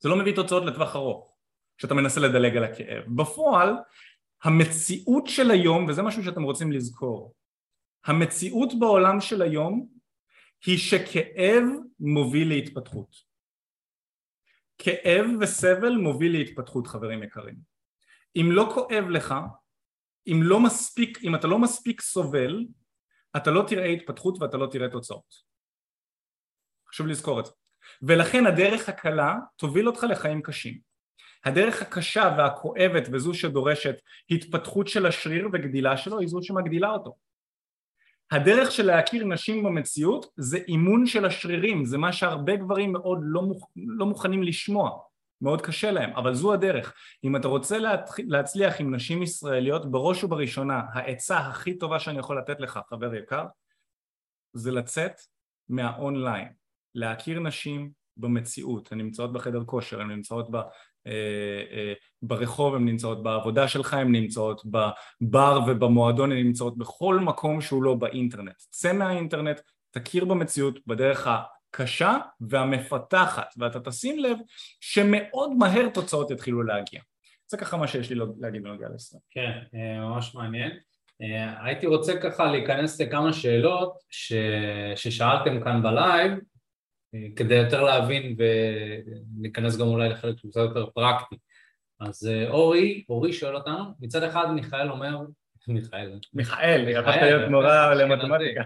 זה 0.00 0.08
לא 0.08 0.16
מביא 0.16 0.36
תוצאות 0.36 0.64
לטווח 0.64 0.96
ארוך, 0.96 1.36
כשאתה 1.78 1.94
מנסה 1.94 2.20
לדלג 2.20 2.56
על 2.56 2.64
הכאב. 2.64 3.02
בפועל, 3.06 3.74
המציאות 4.42 5.26
של 5.26 5.50
היום, 5.50 5.86
וזה 5.88 6.02
משהו 6.02 6.24
שאתם 6.24 6.42
רוצים 6.42 6.72
לזכור, 6.72 7.34
המציאות 8.04 8.72
בעולם 8.78 9.20
של 9.20 9.42
היום 9.42 9.86
היא 10.66 10.78
שכאב 10.78 11.64
מוביל 12.00 12.48
להתפתחות. 12.48 13.32
כאב 14.78 15.26
וסבל 15.40 15.92
מוביל 15.92 16.32
להתפתחות 16.32 16.86
חברים 16.86 17.22
יקרים. 17.22 17.56
אם 18.36 18.46
לא 18.52 18.70
כואב 18.74 19.04
לך, 19.10 19.34
אם 20.26 20.40
לא 20.42 20.60
מספיק, 20.60 21.18
אם 21.24 21.34
אתה 21.34 21.46
לא 21.46 21.58
מספיק 21.58 22.00
סובל, 22.00 22.66
אתה 23.36 23.50
לא 23.50 23.64
תראה 23.68 23.84
התפתחות 23.84 24.42
ואתה 24.42 24.56
לא 24.56 24.66
תראה 24.66 24.88
תוצאות. 24.88 25.34
חשוב 26.88 27.06
לזכור 27.06 27.40
את 27.40 27.46
זה. 27.46 27.52
ולכן 28.02 28.46
הדרך 28.46 28.88
הקלה 28.88 29.34
תוביל 29.56 29.88
אותך 29.88 30.04
לחיים 30.10 30.42
קשים. 30.42 30.78
הדרך 31.44 31.82
הקשה 31.82 32.34
והכואבת 32.38 33.08
וזו 33.12 33.34
שדורשת 33.34 33.94
התפתחות 34.30 34.88
של 34.88 35.06
השריר 35.06 35.48
וגדילה 35.52 35.96
שלו 35.96 36.18
היא 36.18 36.28
זו 36.28 36.38
שמגדילה 36.42 36.90
אותו. 36.90 37.16
הדרך 38.32 38.70
של 38.70 38.86
להכיר 38.86 39.24
נשים 39.24 39.64
במציאות 39.64 40.26
זה 40.36 40.58
אימון 40.68 41.06
של 41.06 41.24
השרירים, 41.24 41.84
זה 41.84 41.98
מה 41.98 42.12
שהרבה 42.12 42.56
גברים 42.56 42.92
מאוד 42.92 43.18
לא, 43.22 43.42
מוכ... 43.42 43.70
לא 43.76 44.06
מוכנים 44.06 44.42
לשמוע, 44.42 44.98
מאוד 45.40 45.62
קשה 45.62 45.90
להם, 45.90 46.10
אבל 46.16 46.34
זו 46.34 46.52
הדרך. 46.52 46.94
אם 47.24 47.36
אתה 47.36 47.48
רוצה 47.48 47.76
להצליח 48.18 48.80
עם 48.80 48.94
נשים 48.94 49.22
ישראליות, 49.22 49.90
בראש 49.90 50.24
ובראשונה, 50.24 50.82
העצה 50.92 51.38
הכי 51.38 51.78
טובה 51.78 52.00
שאני 52.00 52.18
יכול 52.18 52.38
לתת 52.38 52.60
לך, 52.60 52.80
חבר 52.90 53.14
יקר, 53.14 53.44
זה 54.52 54.70
לצאת 54.70 55.20
מהאונליין, 55.68 56.48
להכיר 56.94 57.40
נשים 57.40 57.90
במציאות, 58.16 58.92
הן 58.92 58.98
נמצאות 58.98 59.32
בחדר 59.32 59.64
כושר, 59.64 60.00
הן 60.00 60.10
נמצאות 60.10 60.50
ברחוב, 62.22 62.74
הן 62.74 62.84
נמצאות 62.84 63.22
בעבודה 63.22 63.68
שלך, 63.68 63.94
הן 63.94 64.12
נמצאות 64.12 64.62
בבר 64.64 65.60
ובמועדון, 65.66 66.32
הן 66.32 66.38
נמצאות 66.38 66.78
בכל 66.78 67.20
מקום 67.20 67.60
שהוא 67.60 67.82
לא 67.82 67.94
באינטרנט. 67.94 68.56
צא 68.56 68.92
מהאינטרנט, 68.92 69.60
תכיר 69.90 70.24
במציאות 70.24 70.78
בדרך 70.86 71.28
הקשה 71.28 72.16
והמפתחת, 72.40 73.54
ואתה 73.56 73.80
תשים 73.80 74.18
לב 74.18 74.36
שמאוד 74.80 75.50
מהר 75.58 75.88
תוצאות 75.88 76.30
יתחילו 76.30 76.62
להגיע. 76.62 77.00
זה 77.46 77.56
ככה 77.56 77.76
מה 77.76 77.88
שיש 77.88 78.10
לי 78.10 78.20
להגיד 78.38 78.62
בנוגע 78.62 78.88
לישראל. 78.92 79.20
כן, 79.30 79.50
אה, 79.74 80.00
ממש 80.00 80.34
מעניין. 80.34 80.70
הייתי 81.60 81.86
רוצה 81.86 82.20
ככה 82.20 82.44
להיכנס 82.44 83.00
לכמה 83.00 83.32
שאלות 83.32 83.98
ש... 84.10 84.32
ששאלתם 84.96 85.64
כאן 85.64 85.82
בלייב 85.82 86.32
כדי 87.36 87.54
יותר 87.54 87.82
להבין 87.82 88.36
וניכנס 88.38 89.76
גם 89.76 89.86
אולי 89.86 90.08
לחלק 90.08 90.38
שהוא 90.38 90.50
קצת 90.50 90.60
יותר 90.60 90.86
פרקטי. 90.86 91.36
אז 92.00 92.26
אה, 92.26 92.50
אורי, 92.50 93.04
אורי 93.08 93.32
שואל 93.32 93.56
אותנו, 93.56 93.84
מצד 94.00 94.22
אחד 94.22 94.50
מיכאל 94.50 94.90
אומר, 94.90 95.18
מיכאל, 95.68 96.18
מיכאל, 96.34 96.96
הפכת 96.98 97.22
להיות 97.22 97.50
מורה 97.50 97.94
למתמטיקה. 97.94 98.62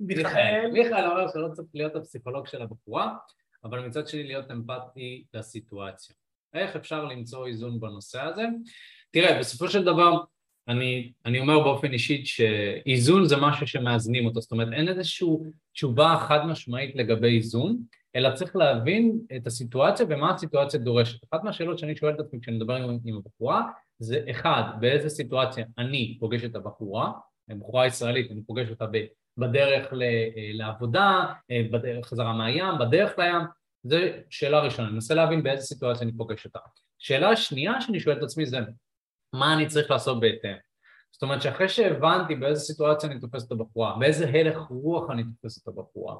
מיכאל, 0.00 0.70
מיכאל 0.72 1.06
אומר 1.10 1.28
שלא 1.28 1.48
צריך 1.52 1.68
להיות 1.74 1.96
הפסיכולוג 1.96 2.46
של 2.46 2.62
הבחורה, 2.62 3.16
אבל 3.64 3.86
מצד 3.86 4.08
שני 4.08 4.22
להיות 4.22 4.50
אמפתי 4.50 5.24
לסיטואציה. 5.34 6.16
איך 6.54 6.76
אפשר 6.76 7.04
למצוא 7.04 7.46
איזון 7.46 7.80
בנושא 7.80 8.20
הזה? 8.20 8.42
תראה, 9.10 9.38
בסופו 9.38 9.68
של 9.68 9.84
דבר 9.84 10.20
אני, 10.70 11.12
אני 11.26 11.40
אומר 11.40 11.58
באופן 11.58 11.92
אישי 11.92 12.24
שאיזון 12.24 13.24
זה 13.24 13.36
משהו 13.36 13.66
שמאזנים 13.66 14.26
אותו, 14.26 14.40
זאת 14.40 14.52
אומרת 14.52 14.68
אין 14.72 14.88
איזושהי 14.88 15.28
תשובה 15.72 16.16
חד 16.28 16.46
משמעית 16.46 16.96
לגבי 16.96 17.36
איזון, 17.36 17.76
אלא 18.16 18.34
צריך 18.34 18.56
להבין 18.56 19.18
את 19.36 19.46
הסיטואציה 19.46 20.06
ומה 20.08 20.34
הסיטואציה 20.34 20.80
דורשת. 20.80 21.24
אחת 21.24 21.44
מהשאלות 21.44 21.78
שאני 21.78 21.96
שואל 21.96 22.14
את 22.14 22.20
עצמי 22.20 22.40
כשאני 22.40 22.56
מדבר 22.56 22.74
עם, 22.74 22.98
עם 23.04 23.16
הבחורה 23.16 23.62
זה 23.98 24.24
אחד, 24.30 24.62
באיזה 24.80 25.08
סיטואציה 25.08 25.64
אני 25.78 26.16
פוגש 26.20 26.44
את 26.44 26.56
הבחורה, 26.56 27.12
בחורה 27.48 27.86
ישראלית, 27.86 28.30
אני 28.30 28.42
פוגש 28.42 28.70
אותה 28.70 28.84
בדרך 29.38 29.92
לעבודה, 30.54 31.24
בדרך 31.70 32.06
חזרה 32.06 32.32
מהים, 32.32 32.78
בדרך 32.80 33.18
לים, 33.18 33.42
זו 33.82 33.96
שאלה 34.30 34.60
ראשונה, 34.60 34.88
אני 34.88 34.94
מנסה 34.94 35.14
להבין 35.14 35.42
באיזה 35.42 35.62
סיטואציה 35.62 36.02
אני 36.02 36.12
פוגש 36.16 36.44
אותה. 36.44 36.58
שאלה 36.98 37.36
שנייה 37.36 37.80
שאני 37.80 38.00
שואל 38.00 38.18
את 38.18 38.22
עצמי 38.22 38.46
זה 38.46 38.58
מה 39.32 39.54
אני 39.54 39.66
צריך 39.66 39.90
לעשות 39.90 40.20
בהתאם. 40.20 40.56
זאת 41.12 41.22
אומרת 41.22 41.42
שאחרי 41.42 41.68
שהבנתי 41.68 42.34
באיזה 42.34 42.60
סיטואציה 42.60 43.10
אני 43.10 43.20
תופס 43.20 43.46
את 43.46 43.52
הבחורה, 43.52 43.96
באיזה 43.98 44.28
הלך 44.28 44.58
רוח 44.70 45.10
אני 45.10 45.22
תופס 45.24 45.62
את 45.62 45.68
הבחורה, 45.68 46.16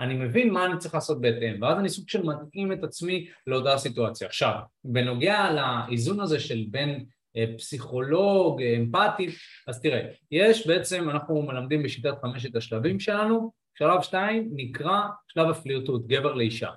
אני 0.00 0.14
מבין 0.14 0.52
מה 0.52 0.66
אני 0.66 0.78
צריך 0.78 0.94
לעשות 0.94 1.20
בהתאם, 1.20 1.62
ואז 1.62 1.78
אני 1.78 1.88
סוג 1.88 2.08
של 2.08 2.22
מתאים 2.22 2.72
את 2.72 2.84
עצמי 2.84 3.28
לאותה 3.46 3.78
סיטואציה. 3.78 4.26
עכשיו, 4.26 4.54
בנוגע 4.84 5.50
לאיזון 5.52 6.20
הזה 6.20 6.40
של 6.40 6.64
בין 6.70 7.04
אה, 7.36 7.44
פסיכולוג, 7.58 8.62
אה, 8.62 8.76
אמפתי, 8.76 9.28
אז 9.66 9.80
תראה, 9.80 10.00
יש 10.30 10.66
בעצם, 10.66 11.10
אנחנו 11.10 11.42
מלמדים 11.42 11.82
בשיטת 11.82 12.14
חמשת 12.22 12.56
השלבים 12.56 13.00
שלנו, 13.00 13.52
שלב 13.78 14.02
שתיים 14.02 14.50
נקרא 14.52 15.00
שלב 15.28 15.50
הפלירטות, 15.50 16.06
גבר 16.06 16.34
לאישה. 16.34 16.70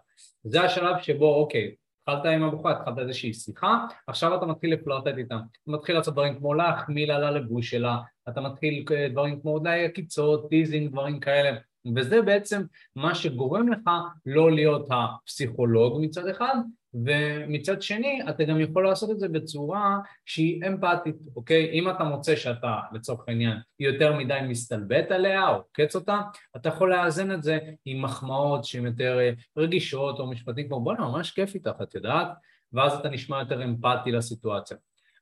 זה 0.44 0.62
השלב 0.62 0.96
שבו, 1.02 1.36
אוקיי, 1.36 1.76
התחלת 2.14 2.34
עם 2.34 2.44
הבחורה, 2.44 2.72
התחלת 2.72 3.00
איזושהי 3.00 3.34
שיחה, 3.34 3.86
עכשיו 4.08 4.36
אתה 4.36 4.46
מתחיל 4.46 4.74
לפלרטט 4.74 5.18
איתה, 5.18 5.36
אתה 5.36 5.72
מתחיל 5.72 5.96
לעשות 5.96 6.14
דברים 6.14 6.40
כמו 6.40 6.54
להחמיא 6.54 7.08
לה 7.08 7.32
ללבוש 7.32 7.70
שלה, 7.70 7.98
אתה 8.30 8.42
מתחיל 8.42 8.86
אה, 8.92 9.08
דברים 9.10 9.42
כמו 9.42 9.58
אולי 9.58 9.86
עקיצות, 9.86 10.50
teasing, 10.50 10.92
דברים 10.92 11.20
כאלה, 11.20 11.58
וזה 11.96 12.22
בעצם 12.22 12.62
מה 12.96 13.16
שגורם 13.16 13.70
לך 13.70 13.90
לא 14.26 14.52
להיות 14.52 14.88
הפסיכולוג 14.92 16.02
מצד 16.02 16.28
אחד, 16.28 16.56
ומצד 16.94 17.82
שני 17.82 18.22
אתה 18.30 18.44
גם 18.44 18.62
יכול 18.62 18.88
לעשות 18.88 19.12
את 19.12 19.20
זה 19.20 19.28
בצורה 19.28 19.98
שהיא 20.26 20.68
אמפתית, 20.68 21.16
אוקיי? 21.36 21.70
אם 21.72 21.90
אתה 21.90 22.04
מוצא 22.04 22.36
שאתה 22.36 22.80
לצורך 22.92 23.24
העניין 23.28 23.58
יותר 23.80 24.18
מדי 24.18 24.40
מסתלבט 24.48 25.12
עליה 25.12 25.50
או 25.50 25.56
עוקץ 25.56 25.96
אותה, 25.96 26.22
אתה 26.56 26.70
יכול 26.70 26.94
לאזן 26.94 27.32
את 27.32 27.44
זה 27.44 27.60
עם 27.86 28.02
מחמאות 28.02 28.66
שהן 28.66 28.86
יותר 28.86 29.20
אה, 29.20 29.32
רגישות 29.58 30.20
או 30.20 30.28
משפטים 30.28 30.68
כמו 30.68 30.82
בואנה 30.82 31.08
ממש 31.08 31.32
כיף 31.32 31.56
איתך, 31.56 31.76
את 31.84 31.96
יודעת? 31.96 32.28
ואז 32.74 32.94
אתה 32.94 33.10
נשמע 33.10 33.40
יותר 33.40 33.64
אמפתי 33.64 34.12
לסיטואציה. 34.12 34.78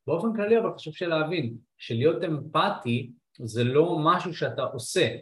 באופן 0.07 0.35
כללי 0.35 0.59
אבל 0.59 0.73
חשוב 0.75 0.93
שלהבין 0.93 1.57
שלהיות 1.77 2.23
אמפתי 2.23 3.11
זה 3.39 3.63
לא 3.63 3.99
משהו 3.99 4.33
שאתה 4.33 4.61
עושה, 4.61 5.15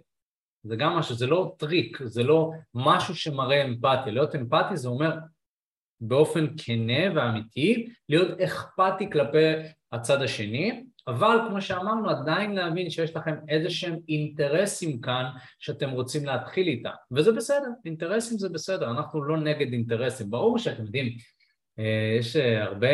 זה 0.64 0.76
גם 0.76 0.94
משהו, 0.94 1.16
זה 1.16 1.28
לא 1.28 1.56
טריק, 1.58 1.98
זה 2.04 2.24
לא 2.24 2.52
משהו 2.74 3.16
שמראה 3.16 3.66
אמפתיה, 3.66 4.14
להיות 4.14 4.36
אמפתי 4.36 4.78
זה 4.78 4.88
אומר 4.88 5.18
באופן 6.02 6.46
כנה 6.58 7.16
ואמיתי, 7.16 7.88
להיות 8.10 8.40
אכפתי 8.40 9.10
כלפי 9.10 9.44
הצד 9.92 10.22
השני, 10.22 10.84
אבל 11.08 11.38
כמו 11.50 11.62
שאמרנו 11.62 12.10
עדיין 12.10 12.56
להבין 12.56 12.90
שיש 12.90 13.16
לכם 13.16 13.36
איזה 13.50 13.70
שהם 13.70 14.00
אינטרסים 14.10 15.02
כאן 15.02 15.26
שאתם 15.60 15.90
רוצים 15.90 16.26
להתחיל 16.26 16.68
איתם 16.68 16.90
וזה 17.12 17.32
בסדר, 17.32 17.68
אינטרסים 17.86 18.38
זה 18.38 18.50
בסדר, 18.50 18.92
אנחנו 18.92 19.24
לא 19.24 19.38
נגד 19.38 19.74
אינטרסים, 19.74 20.30
ברור 20.30 20.58
שאתם 20.58 20.84
יודעים 20.86 21.18
יש 22.20 22.36
אה, 22.36 22.64
הרבה 22.64 22.88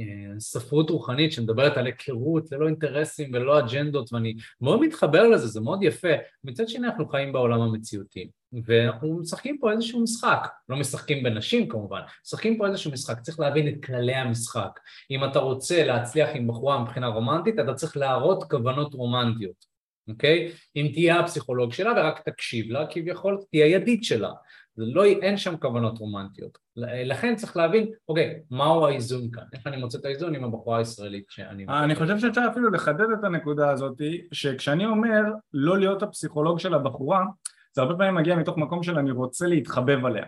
אה, 0.00 0.04
ספרות 0.38 0.90
רוחנית 0.90 1.32
שמדברת 1.32 1.76
על 1.76 1.86
היכרות 1.86 2.52
ללא 2.52 2.66
אינטרסים 2.66 3.30
וללא 3.32 3.58
אג'נדות 3.58 4.12
ואני 4.12 4.34
מאוד 4.60 4.80
מתחבר 4.80 5.28
לזה, 5.28 5.46
זה 5.46 5.60
מאוד 5.60 5.82
יפה. 5.82 6.08
מצד 6.44 6.68
שני 6.68 6.86
אנחנו 6.86 7.08
חיים 7.08 7.32
בעולם 7.32 7.60
המציאותי 7.60 8.30
ואנחנו 8.64 9.18
משחקים 9.20 9.58
פה 9.60 9.72
איזשהו 9.72 10.02
משחק, 10.02 10.48
לא 10.68 10.76
משחקים 10.76 11.22
בנשים 11.22 11.68
כמובן, 11.68 12.00
משחקים 12.26 12.58
פה 12.58 12.66
איזשהו 12.66 12.92
משחק, 12.92 13.20
צריך 13.20 13.40
להבין 13.40 13.68
את 13.68 13.84
כללי 13.84 14.14
המשחק. 14.14 14.80
אם 15.10 15.24
אתה 15.24 15.38
רוצה 15.38 15.84
להצליח 15.84 16.28
עם 16.34 16.48
בחורה 16.48 16.82
מבחינה 16.82 17.06
רומנטית 17.06 17.58
אתה 17.58 17.74
צריך 17.74 17.96
להראות 17.96 18.44
כוונות 18.44 18.94
רומנטיות, 18.94 19.64
אוקיי? 20.08 20.52
אם 20.76 20.90
תהיה 20.92 21.20
הפסיכולוג 21.20 21.72
שלה 21.72 21.92
ורק 21.96 22.20
תקשיב 22.20 22.70
לה, 22.70 22.86
כביכול 22.90 23.38
תהיה 23.50 23.66
ידיד 23.66 24.04
שלה. 24.04 24.30
זה 24.76 24.84
לא, 24.86 25.04
אין 25.04 25.36
שם 25.36 25.56
כוונות 25.56 25.98
רומנטיות. 25.98 26.58
לכן 26.76 27.36
צריך 27.36 27.56
להבין, 27.56 27.90
אוקיי, 28.08 28.40
מהו 28.50 28.86
האיזון 28.86 29.30
כאן? 29.32 29.42
איך 29.52 29.66
אני 29.66 29.76
מוצא 29.76 29.98
את 29.98 30.04
האיזון 30.04 30.34
עם 30.34 30.44
הבחורה 30.44 30.78
הישראלית 30.78 31.24
שאני... 31.28 31.66
אני 31.68 31.94
חושב 31.94 32.18
שאפשר 32.18 32.42
אפילו 32.52 32.70
לחדד 32.70 33.06
את 33.18 33.24
הנקודה 33.24 33.70
הזאת, 33.70 34.00
שכשאני 34.32 34.86
אומר 34.86 35.22
לא 35.52 35.78
להיות 35.78 36.02
הפסיכולוג 36.02 36.58
של 36.58 36.74
הבחורה, 36.74 37.24
זה 37.72 37.82
הרבה 37.82 37.94
פעמים 37.94 38.14
מגיע 38.14 38.36
מתוך 38.36 38.58
מקום 38.58 38.82
של 38.82 38.98
אני 38.98 39.10
רוצה 39.10 39.46
להתחבב 39.46 40.06
עליה. 40.06 40.24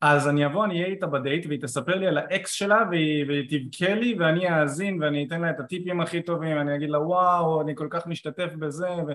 אז 0.00 0.28
אני 0.28 0.46
אבוא, 0.46 0.64
אני 0.64 0.74
אהיה 0.74 0.86
איתה 0.86 1.06
בדייט 1.06 1.46
והיא 1.46 1.60
תספר 1.60 1.94
לי 1.94 2.06
על 2.06 2.18
האקס 2.18 2.50
שלה 2.50 2.82
והיא, 2.90 3.24
והיא 3.28 3.48
תבכה 3.50 3.94
לי 3.94 4.16
ואני 4.18 4.60
אאזין 4.60 5.02
ואני 5.02 5.26
אתן 5.26 5.40
לה 5.40 5.50
את 5.50 5.60
הטיפים 5.60 6.00
הכי 6.00 6.22
טובים, 6.22 6.58
אני 6.58 6.74
אגיד 6.74 6.90
לה 6.90 7.00
וואו, 7.00 7.62
אני 7.62 7.76
כל 7.76 7.88
כך 7.90 8.06
משתתף 8.06 8.54
בזה 8.58 8.88
ו... 8.88 9.12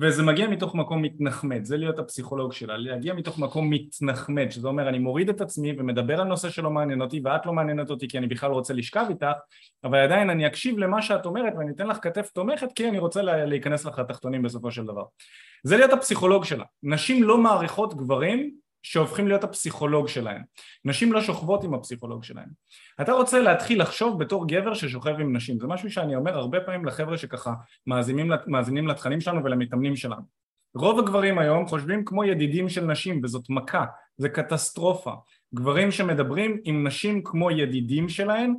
וזה 0.00 0.22
מגיע 0.22 0.48
מתוך 0.48 0.74
מקום 0.74 1.02
מתנחמד, 1.02 1.64
זה 1.64 1.76
להיות 1.76 1.98
הפסיכולוג 1.98 2.52
שלה, 2.52 2.76
להגיע 2.76 3.14
מתוך 3.14 3.38
מקום 3.38 3.70
מתנחמד, 3.70 4.50
שזה 4.50 4.68
אומר 4.68 4.88
אני 4.88 4.98
מוריד 4.98 5.28
את 5.28 5.40
עצמי 5.40 5.72
ומדבר 5.78 6.20
על 6.20 6.26
נושא 6.26 6.50
שלא 6.50 6.70
מעניין 6.70 7.02
אותי 7.02 7.20
ואת 7.24 7.46
לא 7.46 7.52
מעניינת 7.52 7.90
אותי 7.90 8.08
כי 8.08 8.18
אני 8.18 8.26
בכלל 8.26 8.50
רוצה 8.50 8.74
לשכב 8.74 9.06
איתך, 9.08 9.26
אבל 9.84 9.98
עדיין 9.98 10.30
אני 10.30 10.46
אקשיב 10.46 10.78
למה 10.78 11.02
שאת 11.02 11.26
אומרת 11.26 11.52
ואני 11.58 11.70
אתן 11.70 11.86
לך 11.86 11.98
כתף 12.02 12.30
תומכת 12.30 12.72
כי 12.74 12.88
אני 12.88 12.98
רוצה 12.98 13.22
להיכנס 13.22 13.84
לך 13.84 13.98
לתחתונים 13.98 14.42
בסופו 14.42 14.70
של 14.70 14.84
דבר. 14.84 15.04
זה 15.64 15.76
להיות 15.76 15.92
הפסיכולוג 15.92 16.44
שלה. 16.44 16.64
נשים 16.82 17.22
לא 17.22 17.38
מעריכות 17.38 17.94
גברים 17.94 18.54
שהופכים 18.82 19.28
להיות 19.28 19.44
הפסיכולוג 19.44 20.08
שלהם. 20.08 20.42
נשים 20.84 21.12
לא 21.12 21.20
שוכבות 21.20 21.64
עם 21.64 21.74
הפסיכולוג 21.74 22.24
שלהם. 22.24 22.48
אתה 23.00 23.12
רוצה 23.12 23.40
להתחיל 23.40 23.82
לחשוב 23.82 24.20
בתור 24.20 24.48
גבר 24.48 24.74
ששוכב 24.74 25.14
עם 25.20 25.36
נשים. 25.36 25.58
זה 25.60 25.66
משהו 25.66 25.90
שאני 25.90 26.16
אומר 26.16 26.38
הרבה 26.38 26.60
פעמים 26.60 26.84
לחבר'ה 26.84 27.18
שככה 27.18 27.52
מאזינים, 27.86 28.30
מאזינים 28.46 28.88
לתכנים 28.88 29.20
שלנו 29.20 29.44
ולמתאמנים 29.44 29.96
שלנו. 29.96 30.40
רוב 30.74 30.98
הגברים 30.98 31.38
היום 31.38 31.66
חושבים 31.66 32.04
כמו 32.04 32.24
ידידים 32.24 32.68
של 32.68 32.84
נשים 32.84 33.20
וזאת 33.24 33.50
מכה, 33.50 33.84
זה 34.16 34.28
קטסטרופה. 34.28 35.12
גברים 35.54 35.90
שמדברים 35.90 36.60
עם 36.64 36.86
נשים 36.86 37.22
כמו 37.24 37.50
ידידים 37.50 38.08
שלהם 38.08 38.54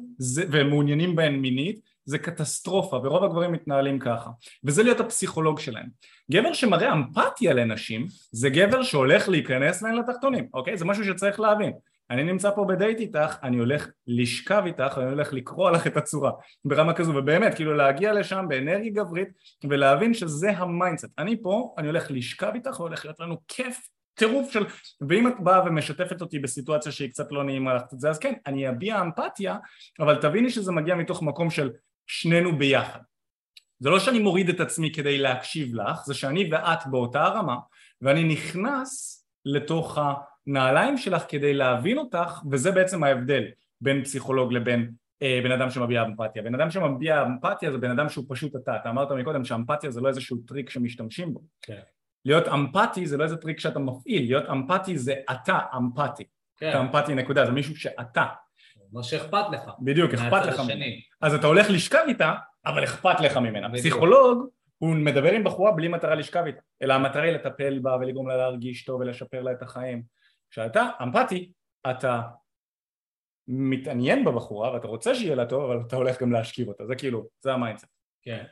והם 0.50 0.70
מעוניינים 0.70 1.16
בהן 1.16 1.36
מינית 1.36 1.80
זה 2.06 2.18
קטסטרופה 2.18 2.98
ורוב 3.04 3.24
הגברים 3.24 3.52
מתנהלים 3.52 4.00
ככה. 4.00 4.30
וזה 4.64 4.84
להיות 4.84 5.00
הפסיכולוג 5.00 5.60
שלהם. 5.60 5.88
גבר 6.32 6.54
שמראה 6.54 6.94
אמפתיה 6.94 7.54
לנשים 7.54 8.06
זה 8.32 8.50
גבר 8.50 8.84
שהולך 8.84 9.30
להיכנס 9.30 9.82
להן 9.82 9.96
לתחתונים. 9.96 10.48
אוקיי? 10.54 10.78
זה 10.78 10.86
משהו 10.86 11.06
שצריך 11.06 11.40
להבין. 11.40 11.74
אני 12.10 12.24
נמצא 12.24 12.52
פה 12.52 12.66
בדייט 12.66 13.00
איתך 13.00 13.38
אני 13.44 13.58
הולך 13.58 13.90
לשכב 14.08 14.64
איתך 14.66 14.98
אני 14.98 15.10
הולך 15.10 15.34
לקרוע 15.34 15.72
לך 15.72 15.88
את 15.88 15.98
הצורה 15.98 16.32
ברמה 16.66 16.94
כזו. 16.94 17.12
ובאמת 17.16 17.56
כאילו 17.56 17.74
להגיע 17.74 18.14
לשם 18.14 18.46
באנרגיה 18.50 18.92
גברית 18.92 19.28
ולהבין 19.64 20.14
שזה 20.14 20.52
ה 20.52 20.58
mindset. 20.58 21.10
אני 21.18 21.42
פה 21.42 21.76
אני 21.78 21.88
הולך 21.88 22.12
לשכב 22.12 22.52
איתך 22.56 22.80
והולך 22.80 23.06
להיות 23.06 23.20
לנו 23.20 23.38
כיף 23.48 23.88
טירוף 24.14 24.52
של... 24.52 24.66
ואם 25.10 25.28
את 25.28 25.34
באה 25.40 25.66
ומשתפת 25.66 26.22
אותי 26.22 26.40
בסיטואציה 26.40 26.92
שהיא 26.92 27.10
קצת 27.10 27.32
לא 27.32 27.44
נעימה 27.44 27.74
לך 27.74 27.82
את 27.94 28.00
זה, 28.00 28.10
אז 28.10 28.20
כן, 28.20 28.34
אני 28.48 28.70
אביע 28.70 29.02
אמפתיה, 29.02 29.58
אבל 30.00 30.16
תביני 30.16 30.50
שזה 30.50 30.72
מגיע 30.72 30.96
מתוך 30.96 31.24
מקום 31.24 31.50
של 31.50 31.70
שנינו 32.08 32.58
ביחד. 32.58 33.00
זה 33.80 33.90
לא 33.90 34.00
שאני 34.00 34.20
מוריד 34.20 34.50
את 34.50 34.60
עצמי 34.60 34.92
כדי 34.94 35.18
להקשיב 35.18 35.76
לך, 35.76 36.06
זה 36.06 36.14
שאני 36.14 36.50
ואת 36.52 36.88
באותה 36.92 37.24
הרמה, 37.24 37.56
ואני 38.02 38.24
נכנס 38.24 39.26
לתוך 39.46 39.98
הנעליים 40.48 40.98
שלך 40.98 41.24
כדי 41.28 41.54
להבין 41.54 41.98
אותך, 41.98 42.42
וזה 42.52 42.72
בעצם 42.72 43.04
ההבדל 43.04 43.44
בין 43.82 44.04
פסיכולוג 44.04 44.54
לבין 44.54 44.92
אה, 45.22 45.40
בן 45.44 45.52
אדם 45.52 45.70
שמביע 45.70 46.04
אמפתיה. 46.04 46.42
בן 46.42 46.56
אדם 46.56 46.72
שמביע 46.72 47.24
אמפתיה 47.24 47.72
זה 47.72 47.78
בן 47.78 47.92
אדם 47.92 48.10
שהוא 48.10 48.26
פשוט 48.30 48.56
אתה. 48.56 48.76
אתה 48.76 48.90
אמרת 48.90 49.12
מקודם 49.12 49.46
שאמפתיה 49.46 49.92
זה 49.92 50.02
לא 50.02 50.08
איזשהו 50.08 50.38
טריק 50.48 50.70
שמשתמשים 50.70 51.34
בו. 51.34 51.42
כן. 51.62 51.80
להיות 52.26 52.48
אמפתי 52.48 53.06
זה 53.06 53.18
לא 53.18 53.24
איזה 53.24 53.38
טריק 53.38 53.60
שאתה 53.60 53.80
מפעיל, 53.80 54.26
להיות 54.26 54.50
אמפתי 54.50 54.98
זה 54.98 55.14
אתה 55.32 55.60
אמפתי. 55.78 56.24
כן. 56.58 56.70
אתה 56.70 56.82
אמפתי 56.82 57.16
נקודה, 57.16 57.46
זה 57.46 57.52
מישהו 57.52 57.76
שאתה. 57.76 58.26
מה 58.92 59.04
שאכפת 59.04 59.46
לך. 59.52 59.62
בדיוק, 59.80 60.14
אכפת 60.14 60.46
לך. 60.46 60.62
אז 61.22 61.34
אתה 61.34 61.48
הולך 61.48 61.68
לשכב 61.70 62.04
איתה, 62.08 62.34
אבל 62.66 62.84
אכפת 62.84 63.20
לך 63.20 63.38
ממנה. 63.38 63.68
בדיוק. 63.68 63.86
פסיכולוג, 63.86 64.50
הוא 64.78 64.96
מדבר 64.96 65.32
עם 65.32 65.44
בחורה 65.44 65.72
בלי 65.72 65.88
מטרה 65.88 66.16
לשכב 66.16 66.44
איתה, 66.46 66.62
אלא 66.82 66.94
המטרה 66.94 67.24
היא 67.24 67.32
לטפל 67.32 67.80
בה 67.80 67.96
ולגרום 67.96 68.30
לה 68.30 68.38
להרגיש 68.38 68.86
טוב 68.86 69.02
ולשפר 69.02 69.42
לה 69.42 69.52
את 69.52 69.62
החיים. 69.62 70.04
כשאתה 70.52 70.90
אמפתי, 71.02 71.52
אתה 71.92 72.22
מתעניין 73.48 74.26
בבחורה 74.26 74.74
ואתה 74.74 74.88
רוצה 74.88 75.16
שיהיה 75.16 75.36
לה 75.36 75.46
טוב, 75.46 75.72
אבל 75.72 75.82
אתה 75.88 75.96
הולך 75.96 76.22
גם 76.22 76.32
להשכיב 76.32 76.68
אותה, 76.68 76.86
זה 76.86 76.96
כאילו, 76.96 77.28
זה 77.40 77.54
ה 77.54 77.58
mindset. 77.58 77.88
כן. 78.22 78.44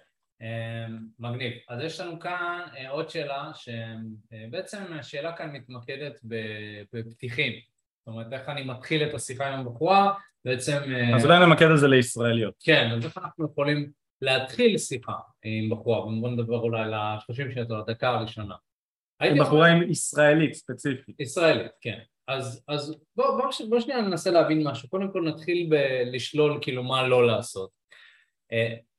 אמ, 0.42 1.00
מגניב. 1.20 1.54
אז 1.70 1.82
יש 1.82 2.00
לנו 2.00 2.20
כאן 2.20 2.62
אה, 2.78 2.90
עוד 2.90 3.10
שאלה, 3.10 3.52
שבעצם 3.54 4.84
השאלה 4.94 5.36
כאן 5.36 5.52
מתמקדת 5.52 6.20
בפתיחים. 6.94 7.54
זאת 8.00 8.08
אומרת, 8.08 8.34
איך 8.34 8.50
אני 8.50 8.64
מתחיל 8.64 9.04
את 9.04 9.14
השיחה 9.14 9.48
עם 9.48 9.60
הבחורה, 9.60 10.14
בעצם... 10.46 10.78
אה, 10.96 11.16
אז 11.16 11.26
אולי 11.26 11.46
נמקד 11.46 11.72
את 11.72 11.80
זה 11.80 11.88
לישראליות. 11.88 12.54
כן, 12.60 12.90
אז 12.98 13.06
איך 13.06 13.18
אנחנו 13.18 13.46
יכולים 13.46 13.92
להתחיל 14.22 14.78
שיחה 14.78 15.16
עם 15.44 15.70
בחורה, 15.70 16.00
ובואו 16.00 16.32
נדבר 16.32 16.60
אולי 16.60 16.90
ל-30 16.90 17.54
שניות 17.54 17.72
או 17.72 17.78
לדקה 17.78 18.10
הראשונה. 18.10 18.56
בחורה 19.40 19.68
עם 19.68 19.92
ישראלית 19.92 20.54
ספציפית. 20.54 21.20
ישראלית, 21.20 21.72
כן. 21.82 22.00
אז, 22.28 22.64
אז 22.68 22.96
בואו 23.16 23.38
בוא, 23.38 23.52
בוא 23.70 23.80
שנייה 23.80 24.02
ננסה 24.02 24.32
להבין 24.32 24.68
משהו. 24.68 24.90
קודם 24.90 25.12
כל 25.12 25.22
נתחיל 25.22 25.70
בלשלול 25.70 26.60
כאילו 26.62 26.84
מה 26.84 27.08
לא 27.08 27.28
לעשות. 27.28 27.70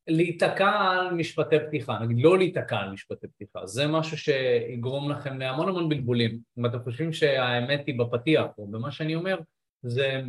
להיתקע 0.09 0.71
על 0.71 1.15
משפטי 1.15 1.57
פתיחה, 1.69 1.99
נגיד 1.99 2.25
לא 2.25 2.39
להיתקע 2.39 2.77
על 2.77 2.93
משפטי 2.93 3.29
פתיחה, 3.29 3.67
זה 3.67 3.87
משהו 3.87 4.19
שיגרום 4.19 5.11
לכם 5.11 5.39
להמון 5.39 5.69
המון 5.69 5.89
בלבולים. 5.89 6.39
אם 6.59 6.67
אתם 6.67 6.79
חושבים 6.85 7.13
שהאמת 7.13 7.87
היא 7.87 7.99
בפתיח 7.99 8.47
או 8.59 8.67
במה 8.67 8.91
שאני 8.91 9.15
אומר, 9.15 9.39
זה, 9.83 10.21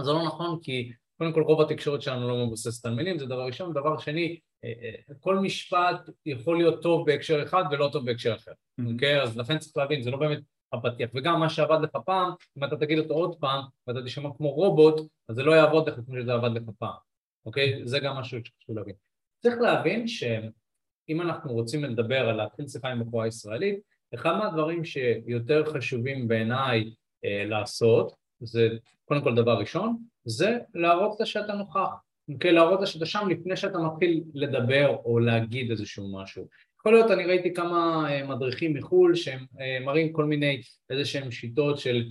זה 0.00 0.12
לא 0.12 0.26
נכון 0.26 0.58
כי 0.62 0.92
קודם 1.18 1.32
כל 1.32 1.42
רוב 1.42 1.60
התקשורת 1.60 2.02
שלנו 2.02 2.28
לא 2.28 2.46
מבוססת 2.46 2.86
על 2.86 2.94
מילים, 2.94 3.18
זה 3.18 3.26
דבר 3.26 3.46
ראשון, 3.46 3.72
דבר 3.72 3.98
שני, 3.98 4.38
אה, 4.64 4.72
אה, 4.82 5.14
כל 5.20 5.38
משפט 5.38 6.10
יכול 6.26 6.56
להיות 6.56 6.82
טוב 6.82 7.06
בהקשר 7.06 7.42
אחד 7.42 7.64
ולא 7.70 7.88
טוב 7.92 8.06
בהקשר 8.06 8.34
אחר, 8.34 8.52
אוקיי? 8.92 9.16
Mm-hmm. 9.16 9.20
Okay? 9.20 9.22
אז 9.22 9.38
לכן 9.38 9.58
צריך 9.58 9.76
להבין, 9.76 10.02
זה 10.02 10.10
לא 10.10 10.18
באמת 10.18 10.38
הפתיח, 10.72 11.10
וגם 11.14 11.40
מה 11.40 11.48
שעבד 11.48 11.78
לך 11.82 11.90
פעם, 12.06 12.32
אם 12.58 12.64
אתה 12.64 12.76
תגיד 12.76 12.98
אותו 12.98 13.14
עוד 13.14 13.36
פעם 13.40 13.64
ואתה 13.86 14.02
תשמע 14.02 14.30
כמו 14.36 14.50
רובוט, 14.50 15.00
אז 15.28 15.36
זה 15.36 15.42
לא 15.42 15.52
יעבוד 15.52 15.88
לך 15.88 15.94
כמו 15.94 16.14
שזה 16.20 16.32
עבד 16.32 16.50
לך 16.54 16.62
פעם, 16.78 17.07
אוקיי? 17.48 17.80
זה 17.84 17.98
גם 17.98 18.16
משהו 18.16 18.38
שחשוב 18.44 18.76
להבין. 18.76 18.94
צריך 19.42 19.54
להבין 19.60 20.08
שאם 20.08 21.20
אנחנו 21.20 21.52
רוצים 21.52 21.84
לדבר 21.84 22.28
על 22.28 22.36
להתחיל 22.36 22.68
שיחה 22.68 22.88
עם 22.88 23.00
בחורה 23.00 23.26
ישראלית, 23.26 23.80
אחד 24.14 24.36
מהדברים 24.38 24.84
שיותר 24.84 25.64
חשובים 25.72 26.28
בעיניי 26.28 26.94
אה, 27.24 27.44
לעשות, 27.44 28.14
זה 28.40 28.68
קודם 29.04 29.22
כל 29.22 29.34
דבר 29.34 29.58
ראשון, 29.58 29.96
זה 30.24 30.58
להראות 30.74 31.20
לה 31.20 31.26
שאתה 31.26 31.54
נוכח, 31.54 31.90
אוקיי? 32.32 32.52
להראות 32.52 32.80
לה 32.80 32.86
שאתה 32.86 33.06
שם 33.06 33.28
לפני 33.28 33.56
שאתה 33.56 33.78
מתחיל 33.78 34.24
לדבר 34.34 34.96
או 35.04 35.18
להגיד 35.18 35.70
איזשהו 35.70 36.12
משהו. 36.12 36.48
יכול 36.80 36.92
להיות, 36.92 37.10
אני 37.10 37.24
ראיתי 37.26 37.54
כמה 37.54 38.06
אה, 38.10 38.26
מדריכים 38.26 38.74
מחו"ל 38.74 39.14
שהם 39.14 39.46
אה, 39.60 39.78
מראים 39.84 40.12
כל 40.12 40.24
מיני 40.24 40.62
איזה 40.90 41.04
שהם 41.04 41.30
שיטות 41.30 41.78
של 41.78 42.04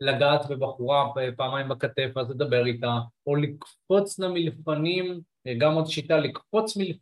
לגעת 0.00 0.50
בבחורה 0.50 1.04
פעמיים 1.36 1.68
בכתף 1.68 2.10
ואז 2.16 2.30
לדבר 2.30 2.66
איתה, 2.66 2.98
או 3.26 3.36
לקפוץ 3.36 4.18
לה 4.18 4.28
מלפנים, 4.28 5.20
גם 5.58 5.74
עוד 5.74 5.86
שיטה 5.86 6.18
לקפוץ 6.18 6.76
מלפ... 6.76 6.96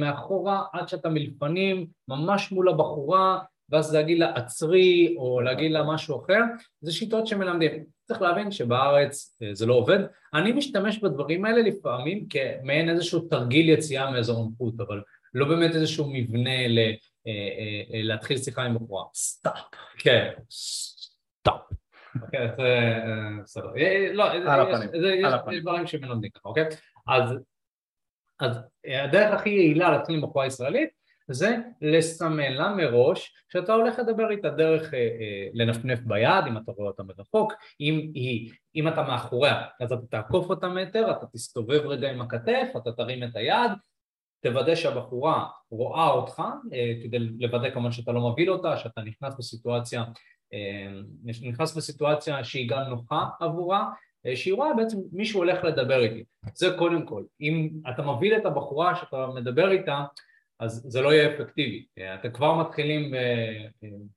מאחורה 0.00 0.62
עד 0.72 0.88
שאתה 0.88 1.08
מלפנים, 1.08 1.86
ממש 2.08 2.52
מול 2.52 2.68
הבחורה, 2.68 3.38
ואז 3.70 3.94
להגיד 3.94 4.18
לה 4.18 4.34
עצרי 4.34 5.14
או 5.18 5.40
להגיד 5.40 5.72
לה 5.72 5.82
משהו 5.82 6.24
אחר, 6.24 6.40
זה 6.80 6.92
שיטות 6.92 7.26
שמלמדים. 7.26 7.84
צריך 8.04 8.22
להבין 8.22 8.50
שבארץ 8.50 9.38
זה 9.52 9.66
לא 9.66 9.74
עובד. 9.74 9.98
אני 10.34 10.52
משתמש 10.52 10.98
בדברים 10.98 11.44
האלה 11.44 11.62
לפעמים 11.62 12.26
כמעין 12.28 12.88
איזשהו 12.88 13.20
תרגיל 13.20 13.68
יציאה 13.68 14.10
מאזור 14.10 14.40
הנוחות, 14.40 14.80
אבל 14.80 15.02
לא 15.34 15.48
באמת 15.48 15.74
איזשהו 15.74 16.10
מבנה 16.12 16.68
ל, 16.68 16.78
אה, 16.78 16.86
אה, 17.26 17.94
אה, 17.94 18.02
להתחיל 18.02 18.38
שיחה 18.38 18.62
עם 18.62 18.74
בחורה. 18.74 19.04
setup. 19.14 19.60
כן, 19.98 20.30
setup. 21.40 21.60
אוקיי, 22.22 22.48
זה 22.56 23.42
בסדר. 23.42 23.72
לא, 24.12 24.24
יש 25.54 25.62
דברים 25.62 25.86
שמלמדים 25.86 26.30
ככה, 26.30 26.48
אוקיי? 26.48 26.64
אז 28.40 28.58
הדרך 28.84 29.40
הכי 29.40 29.50
יעילה 29.50 29.90
להתחיל 29.90 30.14
עם 30.14 30.22
בחורה 30.22 30.46
ישראלית 30.46 30.98
זה 31.30 31.56
לסמן 31.82 32.52
לה 32.52 32.74
מראש 32.74 33.32
שאתה 33.48 33.72
הולך 33.72 33.98
לדבר 33.98 34.30
איתה 34.30 34.50
דרך 34.50 34.94
אה, 34.94 34.98
אה, 34.98 35.48
לנפנף 35.54 36.00
ביד, 36.00 36.44
אם 36.48 36.56
אתה 36.56 36.72
רואה 36.72 36.88
אותה 36.88 37.02
מרחוק, 37.02 37.52
אם, 37.80 38.10
היא, 38.14 38.52
אם 38.74 38.88
אתה 38.88 39.02
מאחוריה 39.02 39.66
אז 39.80 39.92
אתה 39.92 40.06
תעקוף 40.10 40.50
אותה 40.50 40.68
מטר, 40.68 41.10
אתה 41.10 41.26
תסתובב 41.32 41.86
רגע 41.86 42.10
עם 42.10 42.20
הכתף, 42.20 42.68
אתה 42.76 42.92
תרים 42.92 43.24
את 43.24 43.36
היד, 43.36 43.70
תוודא 44.40 44.74
שהבחורה 44.74 45.46
רואה 45.70 46.08
אותך, 46.08 46.42
אה, 46.72 46.92
כדי 47.02 47.18
לוודא 47.18 47.70
כמובן 47.70 47.92
שאתה 47.92 48.12
לא 48.12 48.30
מבהיל 48.30 48.50
אותה, 48.50 48.76
שאתה 48.76 49.00
נכנס 49.00 49.34
בסיטואציה, 49.38 50.00
אה, 50.00 50.06
נכנס 51.42 51.76
בסיטואציה 51.76 52.44
שהיא 52.44 52.68
גם 52.68 52.80
נוחה 52.88 53.26
עבורה, 53.40 53.90
אה, 54.26 54.36
שהיא 54.36 54.54
רואה 54.54 54.74
בעצם 54.74 54.98
מישהו 55.12 55.40
הולך 55.40 55.64
לדבר 55.64 56.02
איתי. 56.02 56.24
זה 56.54 56.74
קודם 56.78 57.06
כל. 57.06 57.24
אם 57.40 57.70
אתה 57.90 58.02
מבהיל 58.02 58.36
את 58.36 58.46
הבחורה 58.46 58.96
שאתה 58.96 59.26
מדבר 59.34 59.70
איתה, 59.70 60.04
אז 60.60 60.84
זה 60.88 61.00
לא 61.00 61.12
יהיה 61.12 61.34
אפקטיבי. 61.34 61.86
אתם 62.20 62.32
כבר 62.32 62.54
מתחילים 62.54 63.14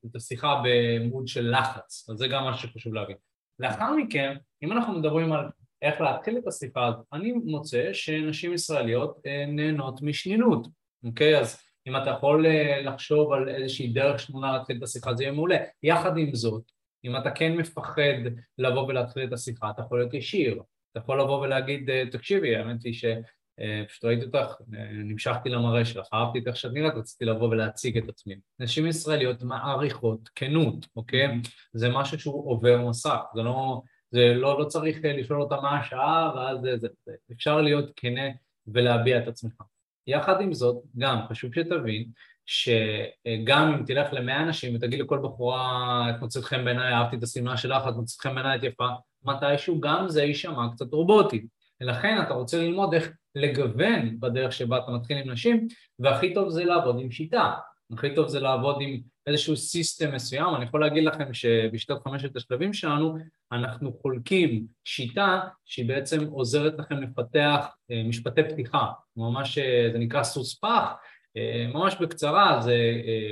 את 0.05 0.15
השיחה 0.15 0.61
במוד 0.63 1.27
של 1.27 1.51
לחץ, 1.51 2.09
אז 2.09 2.17
זה 2.17 2.27
גם 2.27 2.43
מה 2.43 2.57
שחשוב 2.57 2.93
להבין. 2.93 3.15
לאחר 3.59 3.95
מכן, 3.95 4.37
אם 4.63 4.71
אנחנו 4.71 4.99
מדברים 4.99 5.31
על 5.31 5.45
איך 5.81 6.01
להתחיל 6.01 6.37
את 6.37 6.47
השיחה 6.47 6.91
אני 7.13 7.31
מוצא 7.31 7.93
שנשים 7.93 8.53
ישראליות 8.53 9.17
אה, 9.25 9.45
נהנות 9.47 10.01
משנינות, 10.01 10.67
אוקיי? 11.03 11.39
אז 11.39 11.61
אם 11.87 11.97
אתה 11.97 12.09
יכול 12.09 12.45
אה, 12.45 12.81
לחשוב 12.81 13.33
על 13.33 13.49
איזושהי 13.49 13.87
דרך 13.87 14.19
שנונה 14.19 14.51
להתחיל 14.51 14.77
את 14.77 14.83
השיחה 14.83 15.13
זה 15.13 15.23
יהיה 15.23 15.33
מעולה. 15.33 15.57
יחד 15.83 16.17
עם 16.17 16.35
זאת, 16.35 16.63
אם 17.05 17.17
אתה 17.17 17.31
כן 17.31 17.57
מפחד 17.57 18.21
לבוא 18.57 18.87
ולהתחיל 18.87 19.23
את 19.23 19.33
השיחה, 19.33 19.69
אתה 19.69 19.81
יכול 19.81 19.99
להיות 19.99 20.13
ישיר, 20.13 20.61
אתה 20.91 20.99
יכול 20.99 21.21
לבוא 21.21 21.41
ולהגיד, 21.41 21.89
אה, 21.89 22.03
תקשיבי, 22.11 22.55
האמת 22.55 22.83
היא 22.83 22.93
שפשוט 22.93 24.05
ראיתי 24.05 24.25
אותך, 24.25 24.55
נמשכתי 24.91 25.49
למראה 25.49 25.85
שלך, 25.85 26.07
אהבתי 26.13 26.39
את 26.39 26.47
איך 26.47 26.55
שאת 26.55 26.71
נראית, 26.73 26.93
רציתי 26.93 27.25
לבוא 27.25 27.49
ולהציג 27.49 27.97
את 27.97 28.09
עצמי. 28.09 28.35
נשים 28.59 28.87
ישראליות 28.87 29.43
מעריכות 29.43 30.29
כנות, 30.35 30.87
אוקיי? 30.95 31.25
Mm-hmm. 31.25 31.49
זה 31.73 31.89
משהו 31.89 32.19
שהוא 32.19 32.51
עובר 32.51 32.89
מסך, 32.89 33.19
זה 33.35 33.41
לא... 33.41 33.81
זה 34.11 34.33
לא, 34.35 34.59
לא 34.59 34.65
צריך 34.65 35.05
אה, 35.05 35.13
לשאול 35.13 35.41
אותה 35.41 35.55
מה 35.61 35.79
השעה 35.79 36.31
ואז 36.35 36.61
זה, 36.61 36.77
זה, 36.77 36.87
זה, 37.05 37.11
אפשר 37.31 37.61
להיות 37.61 37.91
כנה 37.95 38.29
ולהביע 38.67 39.23
את 39.23 39.27
עצמך. 39.27 39.61
יחד 40.07 40.41
עם 40.41 40.53
זאת, 40.53 40.77
גם 40.97 41.19
חשוב 41.29 41.53
שתבין 41.53 42.05
שגם 42.45 43.73
אם 43.73 43.85
תלך 43.85 44.13
למאה 44.13 44.41
אנשים 44.41 44.75
ותגיד 44.75 44.99
לכל 44.99 45.19
בחורה 45.23 46.07
את 46.09 46.21
מוצאת 46.21 46.43
חן 46.43 46.65
בעיניי, 46.65 46.93
אהבתי 46.93 47.15
את 47.15 47.23
השמלה 47.23 47.57
שלך, 47.57 47.87
את 47.89 47.95
מוצאת 47.95 48.21
חן 48.21 48.35
בעיניי, 48.35 48.57
את 48.57 48.63
יפה, 48.63 48.87
מתישהו 49.23 49.81
גם 49.81 50.09
זה 50.09 50.23
יישמע 50.23 50.67
קצת 50.71 50.93
רובוטי. 50.93 51.47
ולכן 51.81 52.21
אתה 52.21 52.33
רוצה 52.33 52.57
ללמוד 52.57 52.93
איך 52.93 53.11
לגוון 53.35 54.19
בדרך 54.19 54.51
שבה 54.51 54.77
אתה 54.77 54.91
מתחיל 54.91 55.17
עם 55.17 55.31
נשים, 55.31 55.67
והכי 55.99 56.33
טוב 56.33 56.49
זה 56.49 56.63
לעבוד 56.63 56.99
עם 56.99 57.11
שיטה. 57.11 57.53
הכי 57.93 58.15
טוב 58.15 58.27
זה 58.27 58.39
לעבוד 58.39 58.77
עם 58.81 58.99
איזשהו 59.27 59.57
סיסטם 59.57 60.15
מסוים, 60.15 60.55
אני 60.55 60.65
יכול 60.65 60.81
להגיד 60.81 61.03
לכם 61.03 61.33
שבשיטת 61.33 61.95
חמשת 62.03 62.35
השלבים 62.35 62.73
שלנו 62.73 63.17
אנחנו 63.51 63.93
חולקים 64.01 64.65
שיטה 64.83 65.39
שהיא 65.65 65.87
בעצם 65.87 66.27
עוזרת 66.27 66.73
לכם 66.79 66.95
לפתח 66.97 67.67
אה, 67.91 68.03
משפטי 68.03 68.43
פתיחה, 68.43 68.91
ממש 69.17 69.57
אה, 69.57 69.89
זה 69.91 69.97
נקרא 69.97 70.23
סוס 70.23 70.59
פח, 70.59 70.91
אה, 71.37 71.67
ממש 71.73 71.95
בקצרה 72.01 72.61
זה 72.61 72.75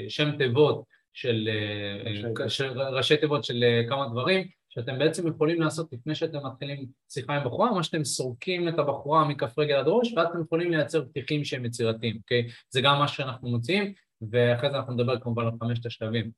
שם 0.09 0.37
תיבות 0.37 0.83
של, 1.13 1.49
של 2.47 2.81
ראשי 2.81 3.17
תיבות 3.17 3.43
של 3.43 3.63
כמה 3.89 4.07
דברים 4.07 4.47
שאתם 4.69 4.99
בעצם 4.99 5.27
יכולים 5.27 5.61
לעשות 5.61 5.93
לפני 5.93 6.15
שאתם 6.15 6.45
מתחילים 6.45 6.85
שיחה 7.09 7.35
עם 7.35 7.45
בחורה, 7.45 7.71
ממש 7.71 7.87
שאתם 7.87 8.03
סורקים 8.03 8.67
את 8.67 8.79
הבחורה 8.79 9.27
מכף 9.27 9.59
רגל 9.59 9.75
עד 9.75 9.87
ראש 9.87 10.13
ואז 10.13 10.27
אתם 10.27 10.41
יכולים 10.41 10.71
לייצר 10.71 11.05
פתיחים 11.05 11.43
שהם 11.43 11.65
יצירתיים, 11.65 12.17
אוקיי? 12.17 12.47
זה 12.69 12.81
גם 12.81 12.99
מה 12.99 13.07
שאנחנו 13.07 13.49
מוצאים 13.49 13.93
ואחרי 14.31 14.69
זה 14.69 14.77
אנחנו 14.77 14.93
נדבר 14.93 15.19
כמובן 15.19 15.45
על 15.45 15.51
חמשת 15.59 15.85
השלבים. 15.85 16.31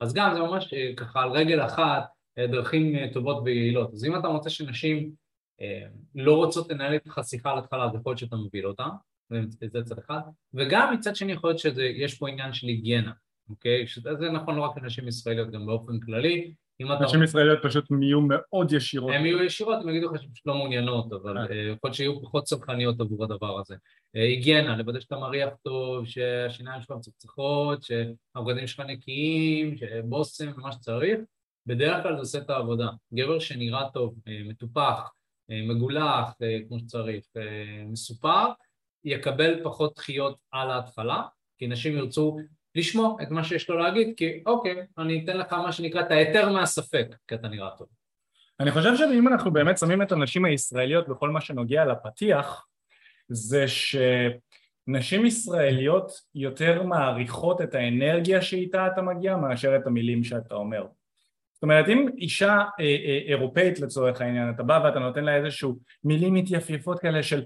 אז 0.00 0.14
גם 0.14 0.34
זה 0.34 0.40
ממש 0.40 0.74
ככה 0.96 1.22
על 1.22 1.30
רגל 1.30 1.64
אחת 1.64 2.13
דרכים 2.38 2.96
אה, 2.96 3.06
טובות 3.12 3.42
ויעילות. 3.44 3.92
אז 3.92 4.04
אם 4.04 4.16
אתה 4.16 4.28
רוצה 4.28 4.50
שנשים 4.50 5.24
לא 6.14 6.36
רוצות 6.36 6.70
לנהל 6.70 6.92
איתך 6.92 7.20
שיחה 7.22 7.52
על 7.52 7.58
התחלה, 7.58 7.84
אז 7.84 7.94
יכול 7.94 8.10
להיות 8.10 8.18
שאתה 8.18 8.36
מוביל 8.36 8.66
אותה, 8.66 8.86
זה 9.72 9.82
צד 9.84 9.98
אחד, 9.98 10.20
וגם 10.54 10.94
מצד 10.94 11.16
שני 11.16 11.32
יכול 11.32 11.50
להיות 11.50 11.58
שיש 11.58 12.18
פה 12.18 12.28
עניין 12.28 12.52
של 12.52 12.66
היגיינה, 12.66 13.12
אוקיי? 13.50 13.86
שזה 13.86 14.30
נכון 14.30 14.56
לא 14.56 14.62
רק 14.62 14.78
לנשים 14.78 15.08
ישראליות, 15.08 15.50
גם 15.50 15.66
באופן 15.66 16.00
כללי, 16.00 16.54
נשים 16.80 17.22
ישראליות 17.22 17.58
פשוט 17.62 17.84
יהיו 18.02 18.20
מאוד 18.20 18.72
ישירות. 18.72 19.12
הן 19.14 19.26
יהיו 19.26 19.42
ישירות, 19.42 19.82
הם 19.82 19.88
יגידו 19.88 20.14
לך 20.14 20.22
שהן 20.22 20.30
פשוט 20.30 20.46
לא 20.46 20.54
מעוניינות, 20.54 21.12
אבל 21.12 21.38
אה. 21.38 21.42
אה, 21.42 21.56
יכול 21.56 21.78
להיות 21.84 21.94
שיהיו 21.94 22.22
פחות 22.22 22.44
צרכניות 22.44 23.00
עבור 23.00 23.24
הדבר 23.24 23.60
הזה. 23.60 23.74
אה, 24.16 24.22
היגיינה, 24.22 24.76
לוודא 24.76 25.00
שאתה 25.00 25.16
מריח 25.16 25.50
טוב, 25.62 26.06
שהשיניים 26.06 26.80
שלך 26.80 26.90
מצחצחות, 26.90 27.82
שהבגדים 27.82 28.66
שלך 28.66 28.80
נקיים, 28.80 29.76
שבושם 29.76 30.50
ומה 30.56 30.72
שצריך, 30.72 31.20
בדרך 31.66 32.02
כלל 32.02 32.14
זה 32.14 32.20
עושה 32.20 32.38
את 32.38 32.50
העבודה. 32.50 32.88
גבר 33.14 33.38
שנראה 33.38 33.90
טוב, 33.90 34.14
מטופח, 34.44 35.12
מגולח 35.48 36.34
כמו 36.68 36.78
שצריך, 36.78 37.24
מסופר, 37.86 38.46
יקבל 39.04 39.64
פחות 39.64 39.94
דחיות 39.96 40.38
על 40.50 40.70
ההתחלה, 40.70 41.22
כי 41.58 41.66
נשים 41.66 41.96
ירצו 41.96 42.36
לשמוע 42.74 43.16
את 43.22 43.30
מה 43.30 43.44
שיש 43.44 43.70
לו 43.70 43.78
להגיד, 43.78 44.14
כי 44.16 44.42
אוקיי, 44.46 44.86
אני 44.98 45.24
אתן 45.24 45.36
לך 45.36 45.52
מה 45.52 45.72
שנקרא 45.72 46.00
את 46.00 46.10
ההיתר 46.10 46.52
מהספק, 46.52 47.16
כי 47.28 47.34
אתה 47.34 47.48
נראה 47.48 47.70
טוב. 47.78 47.88
אני 48.60 48.70
חושב 48.70 48.96
שאם 48.96 49.28
אנחנו 49.28 49.52
באמת 49.52 49.78
שמים 49.78 50.02
את 50.02 50.12
הנשים 50.12 50.44
הישראליות 50.44 51.08
בכל 51.08 51.30
מה 51.30 51.40
שנוגע 51.40 51.84
לפתיח, 51.84 52.66
זה 53.28 53.64
שנשים 53.68 55.26
ישראליות 55.26 56.12
יותר 56.34 56.82
מעריכות 56.82 57.60
את 57.60 57.74
האנרגיה 57.74 58.42
שאיתה 58.42 58.86
אתה 58.86 59.02
מגיע 59.02 59.36
מאשר 59.36 59.76
את 59.76 59.86
המילים 59.86 60.24
שאתה 60.24 60.54
אומר. 60.54 60.86
זאת 61.54 61.62
אומרת 61.62 61.88
אם 61.88 62.08
אישה 62.18 62.52
אה, 62.52 62.64
אה, 62.80 63.18
אירופאית 63.26 63.80
לצורך 63.80 64.20
העניין 64.20 64.50
אתה 64.50 64.62
בא 64.62 64.80
ואתה 64.84 64.98
נותן 64.98 65.24
לה 65.24 65.36
איזשהו 65.36 65.78
מילים 66.04 66.34
מתייפייפות 66.34 67.00
כאלה 67.00 67.22
של 67.22 67.42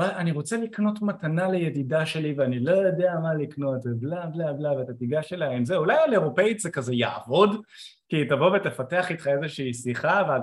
אני 0.00 0.32
רוצה 0.32 0.56
לקנות 0.56 1.02
מתנה 1.02 1.48
לידידה 1.48 2.06
שלי 2.06 2.34
ואני 2.36 2.60
לא 2.60 2.72
יודע 2.72 3.14
מה 3.22 3.34
לקנות 3.34 3.80
ובלה 3.84 4.26
בלה 4.26 4.52
בלה 4.52 4.72
ואתה 4.72 4.92
תיגש 4.92 5.32
אליה 5.32 5.50
עם 5.50 5.64
זה. 5.64 5.76
אולי 5.76 5.96
על 5.96 6.12
אירופאית 6.12 6.60
זה 6.60 6.70
כזה 6.70 6.94
יעבוד 6.94 7.62
כי 8.08 8.16
היא 8.16 8.28
תבוא 8.28 8.56
ותפתח 8.56 9.10
איתך 9.10 9.26
איזושהי 9.26 9.74
שיחה 9.74 10.20
אבל 10.20 10.38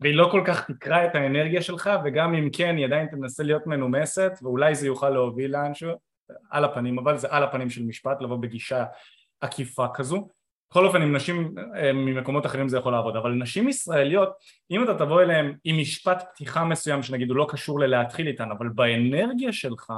והיא 0.00 0.14
לא 0.14 0.28
כל 0.30 0.42
כך 0.46 0.70
תקרא 0.70 1.04
את 1.04 1.14
האנרגיה 1.14 1.62
שלך 1.62 1.90
וגם 2.04 2.34
אם 2.34 2.50
כן 2.52 2.76
היא 2.76 2.86
עדיין 2.86 3.06
תנסה 3.06 3.42
להיות 3.42 3.66
מנומסת 3.66 4.32
ואולי 4.42 4.74
זה 4.74 4.86
יוכל 4.86 5.10
להוביל 5.10 5.52
לאנשהו 5.52 5.90
על 6.50 6.64
הפנים 6.64 6.98
אבל 6.98 7.16
זה 7.16 7.28
על 7.30 7.42
הפנים 7.42 7.70
של 7.70 7.82
משפט 7.82 8.22
לבוא 8.22 8.36
בגישה 8.36 8.84
עקיפה 9.40 9.86
כזו 9.94 10.28
בכל 10.70 10.86
אופן 10.86 11.02
עם 11.02 11.16
נשים 11.16 11.54
אה, 11.76 11.92
ממקומות 11.92 12.46
אחרים 12.46 12.68
זה 12.68 12.78
יכול 12.78 12.92
לעבוד 12.92 13.16
אבל 13.16 13.30
נשים 13.30 13.68
ישראליות 13.68 14.28
אם 14.70 14.84
אתה 14.84 14.98
תבוא 14.98 15.22
אליהן 15.22 15.56
עם 15.64 15.78
משפט 15.78 16.24
פתיחה 16.32 16.64
מסוים 16.64 17.02
שנגיד 17.02 17.28
הוא 17.28 17.36
לא 17.36 17.46
קשור 17.50 17.80
ללהתחיל 17.80 18.26
איתן 18.26 18.50
אבל 18.50 18.68
באנרגיה 18.68 19.52
שלך 19.52 19.92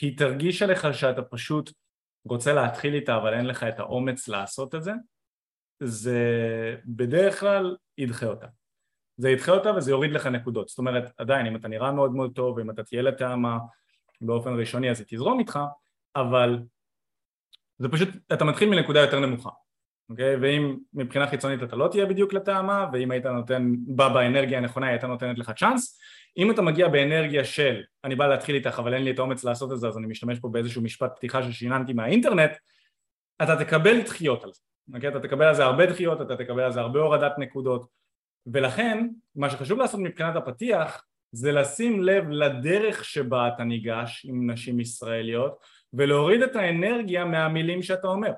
היא 0.00 0.18
תרגיש 0.18 0.62
עליך 0.62 0.86
שאתה 0.94 1.22
פשוט 1.22 1.70
רוצה 2.24 2.52
להתחיל 2.52 2.94
איתה 2.94 3.16
אבל 3.16 3.34
אין 3.34 3.46
לך 3.46 3.62
את 3.62 3.80
האומץ 3.80 4.28
לעשות 4.28 4.74
את 4.74 4.82
זה 4.82 4.92
זה 5.82 6.20
בדרך 6.84 7.40
כלל 7.40 7.76
ידחה 7.98 8.26
אותה. 8.26 8.46
זה 9.16 9.30
ידחה 9.30 9.52
אותה 9.52 9.70
וזה 9.76 9.90
יוריד 9.90 10.12
לך 10.12 10.26
נקודות. 10.26 10.68
זאת 10.68 10.78
אומרת 10.78 11.12
עדיין 11.18 11.46
אם 11.46 11.56
אתה 11.56 11.68
נראה 11.68 11.92
מאוד 11.92 12.12
מאוד 12.12 12.32
טוב 12.34 12.56
ואם 12.56 12.70
אתה 12.70 12.84
תהיה 12.84 13.02
לטעמה 13.02 13.58
באופן 14.20 14.58
ראשוני 14.58 14.90
אז 14.90 15.00
היא 15.00 15.06
תזרום 15.10 15.38
איתך 15.38 15.58
אבל 16.16 16.58
זה 17.78 17.88
פשוט 17.88 18.08
אתה 18.32 18.44
מתחיל 18.44 18.68
מנקודה 18.68 19.00
יותר 19.00 19.20
נמוכה 19.20 19.50
אוקיי? 20.10 20.36
ואם 20.36 20.76
מבחינה 20.94 21.26
חיצונית 21.26 21.62
אתה 21.62 21.76
לא 21.76 21.88
תהיה 21.88 22.06
בדיוק 22.06 22.32
לטעמה 22.32 22.86
ואם 22.92 23.10
היית 23.10 23.26
נותן, 23.26 23.72
בא 23.78 24.08
באנרגיה 24.08 24.58
הנכונה 24.58 24.86
היא 24.86 24.92
הייתה 24.92 25.06
נותנת 25.06 25.38
לך 25.38 25.50
צ'אנס 25.50 25.98
אם 26.36 26.50
אתה 26.50 26.62
מגיע 26.62 26.88
באנרגיה 26.88 27.44
של 27.44 27.82
אני 28.04 28.14
בא 28.14 28.26
להתחיל 28.26 28.54
איתך 28.54 28.78
אבל 28.78 28.94
אין 28.94 29.04
לי 29.04 29.10
את 29.10 29.18
האומץ 29.18 29.44
לעשות 29.44 29.72
את 29.72 29.80
זה 29.80 29.88
אז 29.88 29.98
אני 29.98 30.06
משתמש 30.06 30.38
פה 30.38 30.48
באיזשהו 30.48 30.82
משפט 30.82 31.16
פתיחה 31.16 31.42
ששיננתי 31.42 31.92
מהאינטרנט 31.92 32.50
אתה 33.42 33.64
תקבל 33.64 34.00
דחיות 34.00 34.44
על 34.44 34.52
זה, 34.52 34.60
אוקיי? 34.94 35.08
אתה 35.08 35.20
תקבל 35.20 35.44
על 35.44 35.54
זה 35.54 35.64
הרבה 35.64 35.86
דחיות, 35.86 36.20
אתה 36.20 36.36
תקבל 36.36 36.62
על 36.62 36.72
זה 36.72 36.80
הרבה 36.80 37.00
הורדת 37.00 37.32
נקודות 37.38 37.86
ולכן 38.46 39.08
מה 39.36 39.50
שחשוב 39.50 39.78
לעשות 39.78 40.00
מבחינת 40.00 40.36
הפתיח 40.36 41.04
זה 41.32 41.52
לשים 41.52 42.02
לב 42.02 42.30
לדרך 42.30 43.04
שבה 43.04 43.48
אתה 43.48 43.64
ניגש 43.64 44.26
עם 44.28 44.50
נשים 44.50 44.80
ישראליות 44.80 45.58
ולהוריד 45.92 46.42
את 46.42 46.56
האנרגיה 46.56 47.24
מהמילים 47.24 47.82
שאתה 47.82 48.08
אומר 48.08 48.32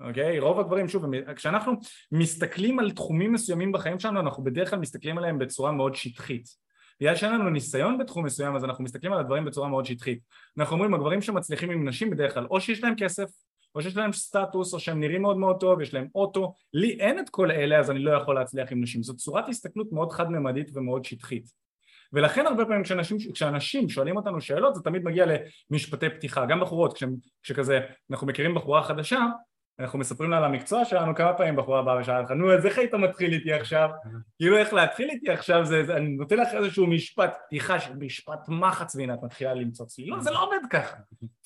אוקיי? 0.00 0.38
רוב 0.38 0.60
הדברים, 0.60 0.88
שוב, 0.88 1.04
כשאנחנו 1.36 1.72
מסתכלים 2.12 2.78
על 2.78 2.90
תחומים 2.90 3.32
מסוימים 3.32 3.72
בחיים 3.72 3.98
שלנו 3.98 4.20
אנחנו 4.20 4.44
בדרך 4.44 4.70
כלל 4.70 4.78
מסתכלים 4.78 5.18
עליהם 5.18 5.38
בצורה 5.38 5.72
מאוד 5.72 5.94
שטחית. 5.94 6.68
בגלל 7.00 7.16
שאין 7.16 7.32
לנו 7.32 7.50
ניסיון 7.50 7.98
בתחום 7.98 8.24
מסוים 8.24 8.56
אז 8.56 8.64
אנחנו 8.64 8.84
מסתכלים 8.84 9.12
על 9.12 9.20
הדברים 9.20 9.44
בצורה 9.44 9.68
מאוד 9.68 9.86
שטחית. 9.86 10.18
אנחנו 10.58 10.74
אומרים 10.74 10.94
הגברים 10.94 11.22
שמצליחים 11.22 11.70
עם 11.70 11.88
נשים 11.88 12.10
בדרך 12.10 12.34
כלל 12.34 12.46
או 12.50 12.60
שיש 12.60 12.84
להם 12.84 12.94
כסף 12.96 13.28
או 13.74 13.82
שיש 13.82 13.96
להם 13.96 14.12
סטטוס 14.12 14.74
או 14.74 14.80
שהם 14.80 15.00
נראים 15.00 15.22
מאוד 15.22 15.36
מאוד 15.36 15.60
טוב, 15.60 15.80
יש 15.80 15.94
להם 15.94 16.06
אוטו, 16.14 16.52
לי 16.74 17.00
אין 17.00 17.18
את 17.18 17.30
כל 17.30 17.50
אלה 17.50 17.78
אז 17.78 17.90
אני 17.90 17.98
לא 17.98 18.10
יכול 18.10 18.34
להצליח 18.34 18.72
עם 18.72 18.82
נשים, 18.82 19.02
זאת 19.02 19.16
צורת 19.16 19.48
הסתכלות 19.48 19.92
מאוד 19.92 20.12
חד-ממדית 20.12 20.70
ומאוד 20.74 21.04
שטחית. 21.04 21.50
ולכן 22.12 22.46
הרבה 22.46 22.64
פעמים 22.64 22.82
כשאנשים, 22.82 23.16
כשאנשים 23.34 23.88
שואלים 23.88 24.16
אותנו 24.16 24.40
שאלות 24.40 24.74
זה 24.74 24.82
תמיד 24.82 25.04
מגיע 25.04 25.24
למשפטי 25.70 26.10
פתיחה, 26.10 26.46
גם 26.46 26.60
בחורות, 26.60 26.98
כשכזה 27.42 27.80
אנחנו 28.10 28.26
מכירים 28.26 28.54
בחורה 28.54 28.82
חדשה 28.82 29.20
אנחנו 29.80 29.98
מספרים 29.98 30.30
לה 30.30 30.36
על 30.36 30.44
המקצוע 30.44 30.84
שלנו 30.84 31.14
כמה 31.14 31.32
פעמים 31.32 31.56
בחורה 31.56 31.82
באה 31.82 32.00
ושאלה 32.00 32.20
לך 32.20 32.30
נו 32.30 32.52
אז 32.52 32.66
איך 32.66 32.78
היית 32.78 32.94
מתחיל 32.94 33.32
איתי 33.32 33.52
עכשיו? 33.52 33.90
כאילו 34.36 34.56
איך 34.56 34.72
להתחיל 34.72 35.10
איתי 35.10 35.30
עכשיו 35.30 35.64
זה, 35.64 35.84
זה 35.84 35.96
אני 35.96 36.08
נותן 36.08 36.36
לך 36.36 36.48
איזשהו 36.54 36.86
משפט 36.86 37.36
פתיחה 37.46 37.80
של 37.80 37.96
משפט 37.96 38.48
מחץ 38.48 38.96
והנה 38.96 39.14
את 39.14 39.18
מתחילה 39.22 39.54
למצוץ 39.54 39.98
לי. 39.98 40.06
לא 40.06 40.20
זה 40.20 40.30
לא 40.30 40.44
עובד 40.44 40.58
ככה. 40.70 40.96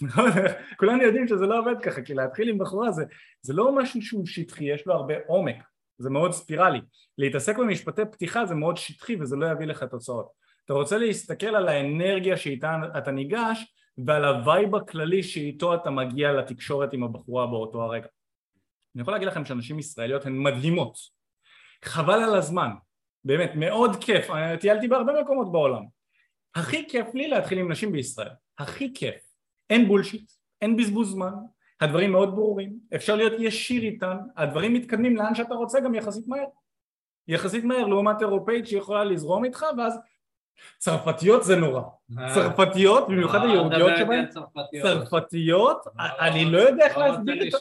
כולנו 0.79 1.03
יודעים 1.03 1.29
שזה 1.29 1.47
לא 1.47 1.59
עובד 1.59 1.81
ככה 1.83 2.03
כי 2.03 2.15
להתחיל 2.15 2.49
עם 2.49 2.59
בחורה 2.59 2.91
זה, 2.91 3.05
זה 3.43 3.53
לא 3.53 3.77
משהו 3.77 4.03
שהוא 4.03 4.27
שטחי 4.27 4.65
יש 4.65 4.87
לו 4.87 4.95
הרבה 4.95 5.15
עומק 5.27 5.57
זה 5.99 6.11
מאוד 6.11 6.33
ספירלי. 6.33 6.81
להתעסק 7.19 7.59
במשפטי 7.59 8.03
פתיחה 8.13 8.47
זה 8.47 8.55
מאוד 8.55 8.77
שטחי 8.77 9.17
וזה 9.21 9.37
לא 9.37 9.47
יביא 9.47 9.67
לך 9.67 9.83
תוצאות. 9.83 10.29
אתה 10.65 10.73
רוצה 10.73 10.99
להסתכל 10.99 11.47
על 11.57 11.69
האנרגיה 11.69 12.37
שאיתה 12.37 12.77
אתה 12.99 13.11
ניגש 13.11 13.75
ועל 14.07 14.25
ה 14.25 14.35
vibe 14.35 14.75
הכללי 14.75 15.23
שאיתו 15.23 15.75
אתה 15.75 15.91
מגיע 15.91 16.33
לתקשורת 16.33 16.93
עם 16.93 17.05
הבחורה 17.05 17.47
באותו 17.47 17.83
הרגע 17.83 18.07
אני 18.95 19.03
יכול 19.03 19.15
להגיד 19.15 19.29
לכם 19.29 19.45
שנשים 19.45 19.79
ישראליות 19.79 20.27
הן 20.27 20.39
מדהימות. 20.39 20.99
חבל 21.85 22.23
על 22.23 22.35
הזמן. 22.35 22.71
באמת 23.25 23.53
מאוד 23.55 24.05
כיף. 24.05 24.27
טיילתי 24.61 24.89
בהרבה 24.89 25.13
מקומות 25.23 25.53
בעולם. 25.53 25.83
הכי 26.55 26.89
כיף 26.89 27.15
לי 27.15 27.29
להתחיל 27.29 27.59
עם 27.59 27.73
נשים 27.73 27.93
בישראל. 27.93 28.31
הכי 28.59 28.95
כיף. 28.95 29.15
אין 29.71 29.89
bullshit 29.89 30.33
אין 30.63 30.77
בזבוז 30.77 31.11
זמן 31.11 31.33
הדברים 31.81 32.13
מאוד 32.13 32.35
ברורים. 32.35 32.79
אפשר 32.95 33.17
להיות 33.17 33.33
ישיר 33.39 33.83
איתן 33.83 34.17
הדברים 34.37 34.75
מתקדמים 34.75 35.17
לאן 35.17 35.35
שאתה 35.35 35.55
רוצה 35.55 35.81
גם 35.81 35.95
יחסית 35.95 36.29
מהר. 36.29 36.45
יחסית 37.29 37.65
מהר 37.65 37.87
לעומת 37.87 38.21
אירופאית 38.21 38.67
שיכולה 38.67 39.05
לזרום 39.05 39.45
איתך 39.45 39.67
ואז 39.79 39.99
צרפתיות 40.79 41.45
זה 41.45 41.57
נורא. 41.57 41.83
אה. 42.19 42.35
צרפתיות, 42.35 43.09
במיוחד 43.09 43.39
אה, 43.39 43.45
היהודיות 43.45 43.93
שבהן, 43.99 44.25
צרפתיות, 44.83 45.87
אה, 46.01 46.29
אני 46.29 46.45
לא 46.45 46.59
יודע 46.59 46.85
איך 46.85 46.99
להסביר 46.99 47.47
את 47.47 47.51
זה. 47.51 47.59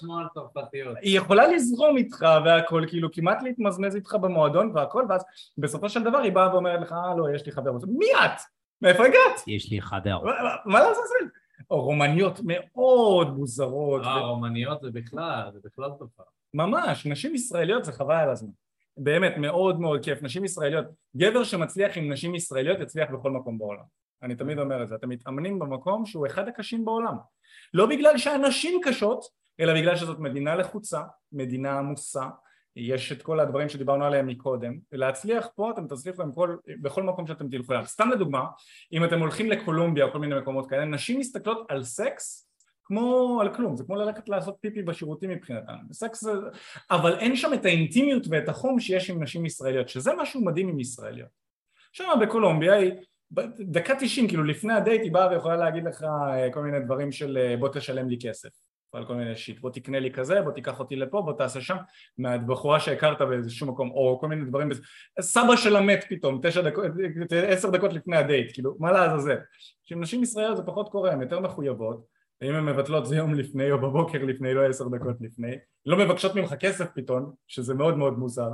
היא 1.01 1.17
יכולה 1.17 1.47
לזרום 1.47 1.97
איתך 1.97 2.25
והכל, 2.45 2.83
כאילו 2.87 3.11
כמעט 3.11 3.43
להתמזמז 3.43 3.95
איתך 3.95 4.15
במועדון 4.15 4.71
והכל, 4.75 5.05
ואז 5.09 5.25
בסופו 5.57 5.89
של 5.89 6.03
דבר 6.03 6.17
היא 6.17 6.31
באה 6.31 6.53
ואומרת 6.53 6.81
לך, 6.81 6.91
אה 6.91 7.15
לא, 7.15 7.35
יש 7.35 7.45
לי 7.45 7.51
חבר. 7.51 7.71
מי 7.87 8.05
את? 8.25 8.41
מאיפה 8.81 9.03
הגעת? 9.05 9.47
יש 9.47 9.71
לי 9.71 9.81
חבר. 9.81 10.19
מה 10.65 10.79
לעזאזל? 10.79 11.25
רומניות 11.69 12.39
מאוד 12.43 13.37
מוזרות. 13.37 14.03
אה, 14.03 14.19
רומניות 14.19 14.81
זה 14.81 14.91
בכלל, 14.91 15.49
זה 15.53 15.59
בכלל 15.63 15.89
תופעה. 15.99 16.25
ממש, 16.53 17.05
נשים 17.05 17.35
ישראליות 17.35 17.85
זה 17.85 17.91
חבל 17.91 18.15
על 18.15 18.29
הזמן. 18.29 18.51
באמת 18.97 19.37
מאוד 19.37 19.79
מאוד 19.79 20.03
כיף, 20.03 20.23
נשים 20.23 20.45
ישראליות, 20.45 20.85
גבר 21.17 21.43
שמצליח 21.43 21.97
עם 21.97 22.11
נשים 22.11 22.35
ישראליות 22.35 22.79
יצליח 22.79 23.09
בכל 23.09 23.31
מקום 23.31 23.57
בעולם, 23.57 23.83
אני 24.23 24.35
תמיד 24.35 24.59
אומר 24.59 24.83
את 24.83 24.87
זה, 24.87 24.95
אתם 24.95 25.09
מתאמנים 25.09 25.59
במקום 25.59 26.05
שהוא 26.05 26.27
אחד 26.27 26.47
הקשים 26.47 26.85
בעולם, 26.85 27.15
לא 27.73 27.85
בגלל 27.85 28.17
שהנשים 28.17 28.81
קשות, 28.83 29.25
אלא 29.59 29.73
בגלל 29.73 29.95
שזאת 29.95 30.19
מדינה 30.19 30.55
לחוצה, 30.55 31.01
מדינה 31.31 31.79
עמוסה, 31.79 32.23
יש 32.75 33.11
את 33.11 33.21
כל 33.21 33.39
הדברים 33.39 33.69
שדיברנו 33.69 34.05
עליהם 34.05 34.27
מקודם, 34.27 34.79
להצליח 34.91 35.47
פה 35.55 35.71
אתם 35.71 35.87
תצליחו 35.87 36.23
כל, 36.35 36.57
בכל 36.81 37.03
מקום 37.03 37.27
שאתם 37.27 37.49
תלכו 37.49 37.73
אליו, 37.73 37.85
סתם 37.85 38.09
לדוגמה, 38.09 38.45
אם 38.93 39.03
אתם 39.03 39.19
הולכים 39.19 39.51
לקולומביה 39.51 40.05
או 40.05 40.11
כל 40.11 40.19
מיני 40.19 40.39
מקומות 40.39 40.69
כאלה, 40.69 40.85
נשים 40.85 41.19
מסתכלות 41.19 41.65
על 41.69 41.83
סקס 41.83 42.50
כמו 42.91 43.39
על 43.41 43.55
כלום, 43.55 43.77
זה 43.77 43.83
כמו 43.83 43.95
ללכת 43.95 44.29
לעשות 44.29 44.55
פיפי 44.61 44.81
בשירותים 44.81 45.29
מבחינתם, 45.29 45.73
בסקס 45.89 46.21
זה... 46.21 46.31
אבל 46.91 47.19
אין 47.19 47.35
שם 47.35 47.53
את 47.53 47.65
האינטימיות 47.65 48.23
ואת 48.29 48.49
החום 48.49 48.79
שיש 48.79 49.09
עם 49.09 49.23
נשים 49.23 49.45
ישראליות, 49.45 49.89
שזה 49.89 50.11
משהו 50.17 50.41
מדהים 50.45 50.69
עם 50.69 50.79
ישראליות. 50.79 51.29
שם 51.91 52.03
בקולומביה 52.21 52.73
היא 52.73 52.91
דקה 53.59 53.93
תשעים, 53.99 54.27
כאילו 54.27 54.43
לפני 54.43 54.73
הדייט 54.73 55.01
היא 55.01 55.11
באה 55.11 55.29
ויכולה 55.31 55.55
להגיד 55.55 55.83
לך 55.83 56.03
אה, 56.03 56.51
כל 56.53 56.61
מיני 56.61 56.79
דברים 56.79 57.11
של 57.11 57.37
אה, 57.37 57.57
בוא 57.57 57.69
תשלם 57.69 58.09
לי 58.09 58.17
כסף 58.21 58.49
על 58.93 59.05
כל 59.05 59.15
מיני 59.15 59.35
shit, 59.35 59.59
בוא 59.59 59.69
תקנה 59.69 59.99
לי 59.99 60.11
כזה, 60.11 60.41
בוא 60.41 60.51
תיקח 60.51 60.79
אותי 60.79 60.95
לפה, 60.95 61.21
בוא 61.21 61.33
תעשה 61.33 61.61
שם, 61.61 61.77
מהבחורה 62.17 62.79
שהכרת 62.79 63.21
באיזשהו 63.21 63.67
מקום, 63.67 63.91
או 63.91 64.17
כל 64.21 64.27
מיני 64.27 64.45
דברים, 64.45 64.69
סבא 65.21 65.55
שלה 65.55 65.81
מת 65.81 66.05
פתאום, 66.09 66.39
תשע 66.43 66.61
דקות, 66.61 66.85
עשר 67.47 67.69
דקות 67.69 67.93
לפני 67.93 68.17
הדייט, 68.17 68.53
כאילו, 68.53 68.75
מה 68.79 68.91
לעזאזל? 68.91 69.37
שעם 69.85 70.01
נשים 70.01 70.23
ישראליות 70.23 70.57
זה 70.57 70.63
פחות 70.63 70.89
קורה, 70.89 71.11
הן 71.11 71.21
יותר 71.21 71.39
מחויבות, 71.39 72.10
ואם 72.41 72.55
הן 72.55 72.65
מבטלות 72.65 73.05
זה 73.05 73.15
יום 73.15 73.33
לפני 73.33 73.71
או 73.71 73.77
בבוקר 73.77 74.23
לפני, 74.23 74.53
לא 74.53 74.65
עשר 74.65 74.87
דקות 74.87 75.15
לפני, 75.21 75.51
לא 75.85 75.97
מבקשות 75.97 76.35
ממך 76.35 76.53
כסף 76.53 76.85
פתאום, 76.95 77.33
שזה 77.47 77.73
מאוד 77.73 77.97
מאוד 77.97 78.19
מוזר, 78.19 78.49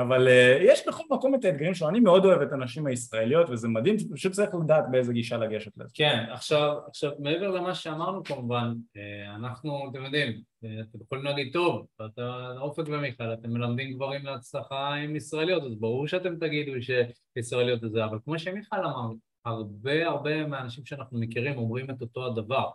אבל 0.00 0.26
uh, 0.26 0.62
יש 0.62 0.88
בכל 0.88 1.02
מקום 1.10 1.34
את 1.34 1.44
האתגרים 1.44 1.74
שלו, 1.74 1.88
אני 1.88 2.00
מאוד 2.00 2.24
אוהב 2.24 2.40
את 2.42 2.52
הנשים 2.52 2.86
הישראליות 2.86 3.50
וזה 3.50 3.68
מדהים, 3.68 3.96
פשוט 4.14 4.32
צריך 4.32 4.50
לדעת 4.64 4.84
באיזה 4.90 5.12
גישה 5.12 5.36
לגשת 5.36 5.72
לזה. 5.76 5.90
כן, 5.94 6.24
עכשיו, 6.30 6.76
עכשיו 6.88 7.12
מעבר 7.18 7.50
למה 7.50 7.74
שאמרנו 7.74 8.24
כמובן, 8.24 8.74
אה, 8.96 9.34
אנחנו, 9.34 9.90
אתם 9.90 10.04
יודעים, 10.04 10.40
אה, 10.64 10.80
אתם 10.80 10.98
יכולים 11.02 11.24
להגיד, 11.24 11.52
טוב, 11.52 11.86
אתה 12.06 12.52
אופק 12.60 12.84
ומיכל, 12.86 13.32
אתם 13.32 13.50
מלמדים 13.50 13.94
גברים 13.94 14.24
להצלחה 14.24 14.94
עם 14.94 15.16
ישראליות, 15.16 15.62
אז 15.62 15.74
ברור 15.80 16.06
שאתם 16.06 16.36
תגידו 16.36 16.72
שישראליות 16.80 17.80
זה, 17.80 18.04
אבל 18.04 18.18
כמו 18.24 18.38
שמיכל 18.38 18.84
אמר, 18.84 19.12
הרבה 19.44 20.08
הרבה 20.08 20.46
מהאנשים 20.46 20.86
שאנחנו 20.86 21.20
מכירים 21.20 21.58
אומרים 21.58 21.90
את 21.90 22.00
אותו 22.00 22.26
הדבר 22.26 22.68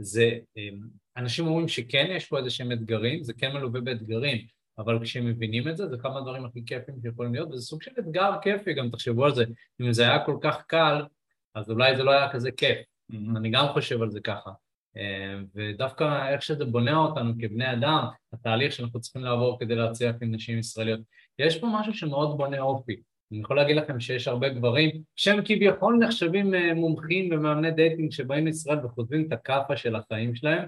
זה, 0.00 0.30
אמ, 0.56 0.80
אנשים 1.16 1.46
אומרים 1.46 1.68
שכן 1.68 2.06
יש 2.10 2.26
פה 2.26 2.38
איזה 2.38 2.50
שהם 2.50 2.72
אתגרים, 2.72 3.22
זה 3.22 3.32
כן 3.32 3.52
מלווה 3.52 3.80
באתגרים, 3.80 4.38
אבל 4.78 4.98
כשהם 5.02 5.26
מבינים 5.26 5.68
את 5.68 5.76
זה, 5.76 5.88
זה 5.88 5.96
כמה 5.98 6.18
הדברים 6.18 6.44
הכי 6.44 6.64
כיפים 6.66 6.94
שיכולים 7.02 7.34
להיות, 7.34 7.48
וזה 7.48 7.62
סוג 7.62 7.82
של 7.82 7.90
אתגר 7.98 8.30
כיפי, 8.42 8.74
גם 8.74 8.90
תחשבו 8.90 9.24
על 9.24 9.34
זה, 9.34 9.44
אם 9.80 9.92
זה 9.92 10.02
היה 10.02 10.24
כל 10.24 10.36
כך 10.42 10.62
קל, 10.66 11.02
אז 11.54 11.70
אולי 11.70 11.96
זה 11.96 12.02
לא 12.02 12.10
היה 12.10 12.32
כזה 12.32 12.50
כיף, 12.52 12.78
mm-hmm. 12.78 13.36
אני 13.36 13.50
גם 13.50 13.66
חושב 13.72 14.02
על 14.02 14.10
זה 14.10 14.20
ככה. 14.20 14.50
אה, 14.96 15.38
ודווקא 15.54 16.28
איך 16.32 16.42
שזה 16.42 16.64
בונה 16.64 16.96
אותנו 16.96 17.32
כבני 17.40 17.72
אדם, 17.72 18.04
התהליך 18.32 18.72
שאנחנו 18.72 19.00
צריכים 19.00 19.22
לעבור 19.22 19.60
כדי 19.60 19.74
להצליח 19.74 20.16
עם 20.22 20.34
נשים 20.34 20.58
ישראליות, 20.58 21.00
יש 21.38 21.58
פה 21.60 21.68
משהו 21.80 21.94
שמאוד 21.94 22.36
בונה 22.36 22.60
אופי. 22.60 23.00
אני 23.32 23.40
יכול 23.40 23.56
להגיד 23.56 23.76
לכם 23.76 24.00
שיש 24.00 24.28
הרבה 24.28 24.48
גברים 24.48 24.90
שהם 25.16 25.40
כביכול 25.44 25.98
נחשבים 26.00 26.54
אה, 26.54 26.74
מומחים 26.74 27.32
ומאמני 27.32 27.70
dating 27.70 28.12
שבאים 28.12 28.46
לישראל 28.46 28.86
וחוטפים 28.86 29.26
את 29.26 29.32
הכאפה 29.32 29.76
של 29.76 29.96
החיים 29.96 30.34
שלהם 30.34 30.66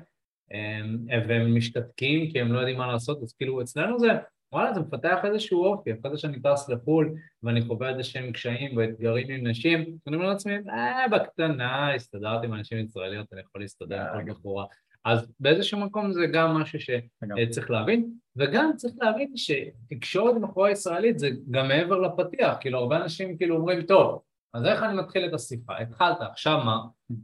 אה, 0.52 1.18
והם 1.28 1.56
משתתקים 1.56 2.30
כי 2.30 2.40
הם 2.40 2.52
לא 2.52 2.58
יודעים 2.58 2.78
מה 2.78 2.92
לעשות, 2.92 3.22
אז 3.22 3.32
כאילו 3.32 3.62
אצלנו 3.62 3.98
זה, 3.98 4.08
וואלה, 4.52 4.74
זה 4.74 4.80
מפתח 4.80 5.18
איזשהו 5.24 5.64
אופי, 5.64 5.92
אחרי 5.92 6.10
זה 6.10 6.18
שאני 6.18 6.40
טס 6.40 6.68
לחו"ל 6.68 7.14
ואני 7.42 7.62
חווה 7.62 7.88
איזה 7.88 8.02
שהם 8.02 8.32
קשיים 8.32 8.76
ואתגרים 8.76 9.26
עם 9.30 9.46
נשים, 9.46 9.96
אני 10.06 10.16
אומר 10.16 10.28
לעצמי, 10.28 10.52
אה, 10.68 11.08
בקטנה, 11.08 11.94
הסתדרתי 11.94 12.46
עם 12.46 12.54
נשים 12.54 12.78
ישראליות, 12.78 13.32
אני 13.32 13.40
יכול 13.40 13.60
להסתדר 13.60 14.00
עם 14.00 14.26
כל 14.26 14.32
בחורה. 14.32 14.64
אז 15.04 15.32
באיזשהו 15.40 15.80
מקום 15.80 16.12
זה 16.12 16.26
גם 16.32 16.54
משהו 16.54 16.78
שצריך 16.80 17.70
להבין, 17.70 18.10
וגם 18.36 18.70
צריך 18.76 18.94
להבין 19.00 19.32
שתקשורת 19.36 20.36
עם 20.36 20.42
בחורה 20.42 20.70
ישראלית 20.70 21.18
זה 21.18 21.30
גם 21.50 21.68
מעבר 21.68 21.98
לפתיח, 21.98 22.56
כאילו 22.60 22.78
הרבה 22.78 22.96
אנשים 22.96 23.36
כאילו 23.36 23.56
אומרים, 23.56 23.82
טוב, 23.82 24.22
אז 24.54 24.64
איך 24.64 24.82
אני 24.82 24.98
מתחיל 24.98 25.28
את 25.28 25.34
השיחה? 25.34 25.78
התחלת, 25.78 26.20
עכשיו 26.20 26.64
מה? 26.64 26.78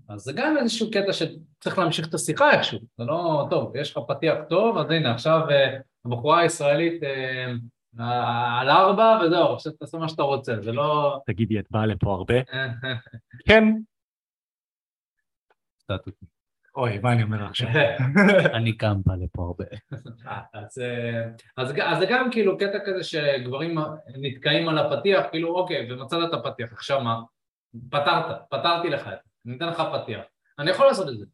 אז 0.09 0.21
זה 0.21 0.33
גם 0.37 0.57
איזשהו 0.59 0.91
קטע 0.91 1.13
שצריך 1.13 1.79
להמשיך 1.79 2.09
את 2.09 2.15
השיחה 2.15 2.51
איכשהו, 2.51 2.79
זה 2.99 3.05
לא 3.05 3.47
טוב, 3.51 3.77
יש 3.77 3.97
לך 3.97 4.03
פתיח 4.09 4.37
טוב, 4.49 4.79
אז 4.79 4.91
הנה 4.91 5.13
עכשיו 5.13 5.41
אה, 5.51 5.79
הבחורה 6.05 6.41
הישראלית 6.41 7.03
אה, 7.03 7.53
על 8.61 8.71
ארבע 8.71 9.21
וזהו, 9.25 9.55
עכשיו 9.55 9.73
תעשה 9.73 9.99
מה 9.99 10.09
שאתה 10.09 10.23
רוצה, 10.23 10.61
זה 10.61 10.73
לא... 10.73 11.21
תגידי, 11.27 11.59
את 11.59 11.67
באה 11.71 11.87
לפה 11.87 12.15
הרבה? 12.15 12.35
כן. 13.49 13.65
אוי, 16.79 16.99
מה 16.99 17.13
אני 17.13 17.23
אומר 17.23 17.45
עכשיו? 17.45 17.69
אני 18.57 18.73
גם 18.73 18.97
בא 19.07 19.15
לפה 19.15 19.43
הרבה. 19.43 19.65
אז, 20.55 20.83
אז, 21.57 21.75
אז 21.85 21.99
זה 21.99 22.07
גם 22.11 22.31
כאילו 22.31 22.59
קטע 22.59 22.79
כזה 22.87 23.05
שגברים 23.05 23.79
נתקעים 24.21 24.69
על 24.69 24.79
הפתיח, 24.79 25.27
כאילו 25.31 25.55
אוקיי, 25.55 25.93
ומצאת 25.93 26.19
את 26.29 26.35
הפתיח, 26.35 26.73
עכשיו 26.73 27.01
מה? 27.01 27.21
פתרת, 27.91 28.37
פתרתי 28.51 28.89
לך 28.89 29.07
את 29.07 29.13
זה, 29.13 29.31
אני 29.47 29.57
אתן 29.57 29.69
לך 29.69 29.83
פתיח. 29.93 30.21
אני 30.59 30.71
יכול 30.71 30.87
לעשות 30.87 31.09
את 31.09 31.19
זה. 31.19 31.25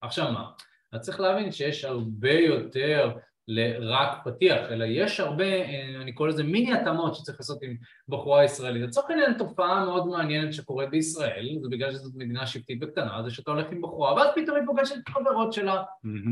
עכשיו 0.00 0.32
מה? 0.32 0.50
אז 0.92 1.00
צריך 1.00 1.20
להבין 1.20 1.52
שיש 1.52 1.84
הרבה 1.84 2.32
יותר 2.32 3.16
לרק 3.50 4.18
פתיח, 4.24 4.58
אלא 4.70 4.84
יש 4.84 5.20
הרבה, 5.20 5.44
אה, 5.44 6.02
אני 6.02 6.12
קורא 6.12 6.28
לזה 6.28 6.42
מיני 6.42 6.72
התאמות 6.72 7.14
שצריך 7.14 7.40
לעשות 7.40 7.62
עם 7.62 7.76
בחורה 8.08 8.44
ישראלית. 8.44 8.82
לצורך 8.82 9.10
העניין 9.10 9.34
תופעה 9.38 9.84
מאוד 9.84 10.06
מעניינת 10.06 10.52
שקורית 10.52 10.90
בישראל, 10.90 11.58
זה 11.62 11.68
בגלל 11.70 11.92
שזאת 11.92 12.12
מדינה 12.14 12.46
שבטית 12.46 12.78
וקטנה, 12.82 13.22
זה 13.24 13.30
שאתה 13.30 13.50
הולך 13.50 13.66
עם 13.72 13.82
בחורה, 13.82 14.14
ואז 14.14 14.28
פתאום 14.34 14.56
היא 14.56 14.66
פוגשת 14.66 14.94
את 15.02 15.08
חברות 15.08 15.52
שלה, 15.52 15.82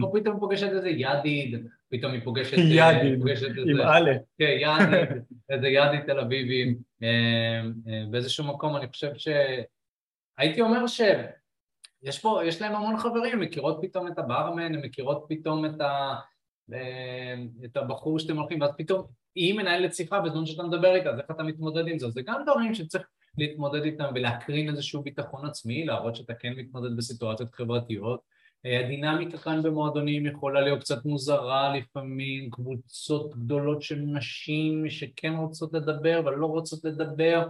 או 0.02 0.12
פתאום 0.12 0.34
היא 0.34 0.40
פוגשת 0.40 0.68
איזה 0.68 0.88
ידיד, 0.88 1.66
פתאום 1.90 2.12
היא 2.12 2.20
פוגשת... 2.24 2.58
אה, 2.58 2.62
ידיד, 2.62 3.22
עם 3.66 3.80
א'. 3.80 4.10
כן, 4.38 4.56
ידיד, 4.60 5.22
איזה 5.50 5.68
ידיד 5.68 6.00
תל 6.06 6.20
אביבי. 6.20 6.74
אה, 7.02 7.62
באיזשהו 8.10 8.44
מקום 8.44 8.76
אני 8.76 8.88
חושב 8.88 9.10
ש... 9.16 9.28
הייתי 10.38 10.60
אומר 10.60 10.86
ש... 10.86 11.00
יש 12.02 12.18
פה, 12.18 12.40
יש 12.44 12.62
להם 12.62 12.74
המון 12.74 12.96
חברים, 12.96 13.40
מכירות 13.40 13.78
פתאום 13.82 14.08
את 14.08 14.18
הברמן, 14.18 14.74
מכירות 14.74 15.26
פתאום 15.28 15.64
את 15.64 15.80
ה... 15.80 16.14
את 17.64 17.76
הבחור 17.76 18.18
שאתם 18.18 18.36
הולכים, 18.36 18.60
ואז 18.60 18.70
פתאום 18.78 19.06
היא 19.34 19.54
מנהלת 19.54 19.94
שיחה 19.94 20.20
בזמן 20.20 20.46
שאתה 20.46 20.62
מדבר 20.62 20.94
איתה, 20.94 21.10
אז 21.10 21.18
איך 21.18 21.30
אתה 21.30 21.42
מתמודד 21.42 21.88
עם 21.88 21.98
זה? 21.98 22.10
זה 22.10 22.22
גם 22.22 22.42
דברים 22.46 22.74
שצריך 22.74 23.06
להתמודד 23.38 23.82
איתם 23.82 24.04
ולהקרין 24.14 24.68
איזשהו 24.68 25.02
ביטחון 25.02 25.46
עצמי, 25.46 25.86
להראות 25.86 26.16
שאתה 26.16 26.34
כן 26.34 26.52
מתמודד 26.52 26.96
בסיטואציות 26.96 27.54
חברתיות. 27.54 28.20
הדינמיקה 28.64 29.38
כאן 29.38 29.62
במועדונים 29.62 30.26
יכולה 30.26 30.60
להיות 30.60 30.80
קצת 30.80 31.04
מוזרה 31.04 31.76
לפעמים, 31.76 32.50
קבוצות 32.50 33.34
גדולות 33.34 33.82
של 33.82 33.98
נשים 33.98 34.90
שכן 34.90 35.34
רוצות 35.34 35.72
לדבר 35.72 36.20
אבל 36.20 36.34
לא 36.34 36.46
רוצות 36.46 36.84
לדבר, 36.84 37.48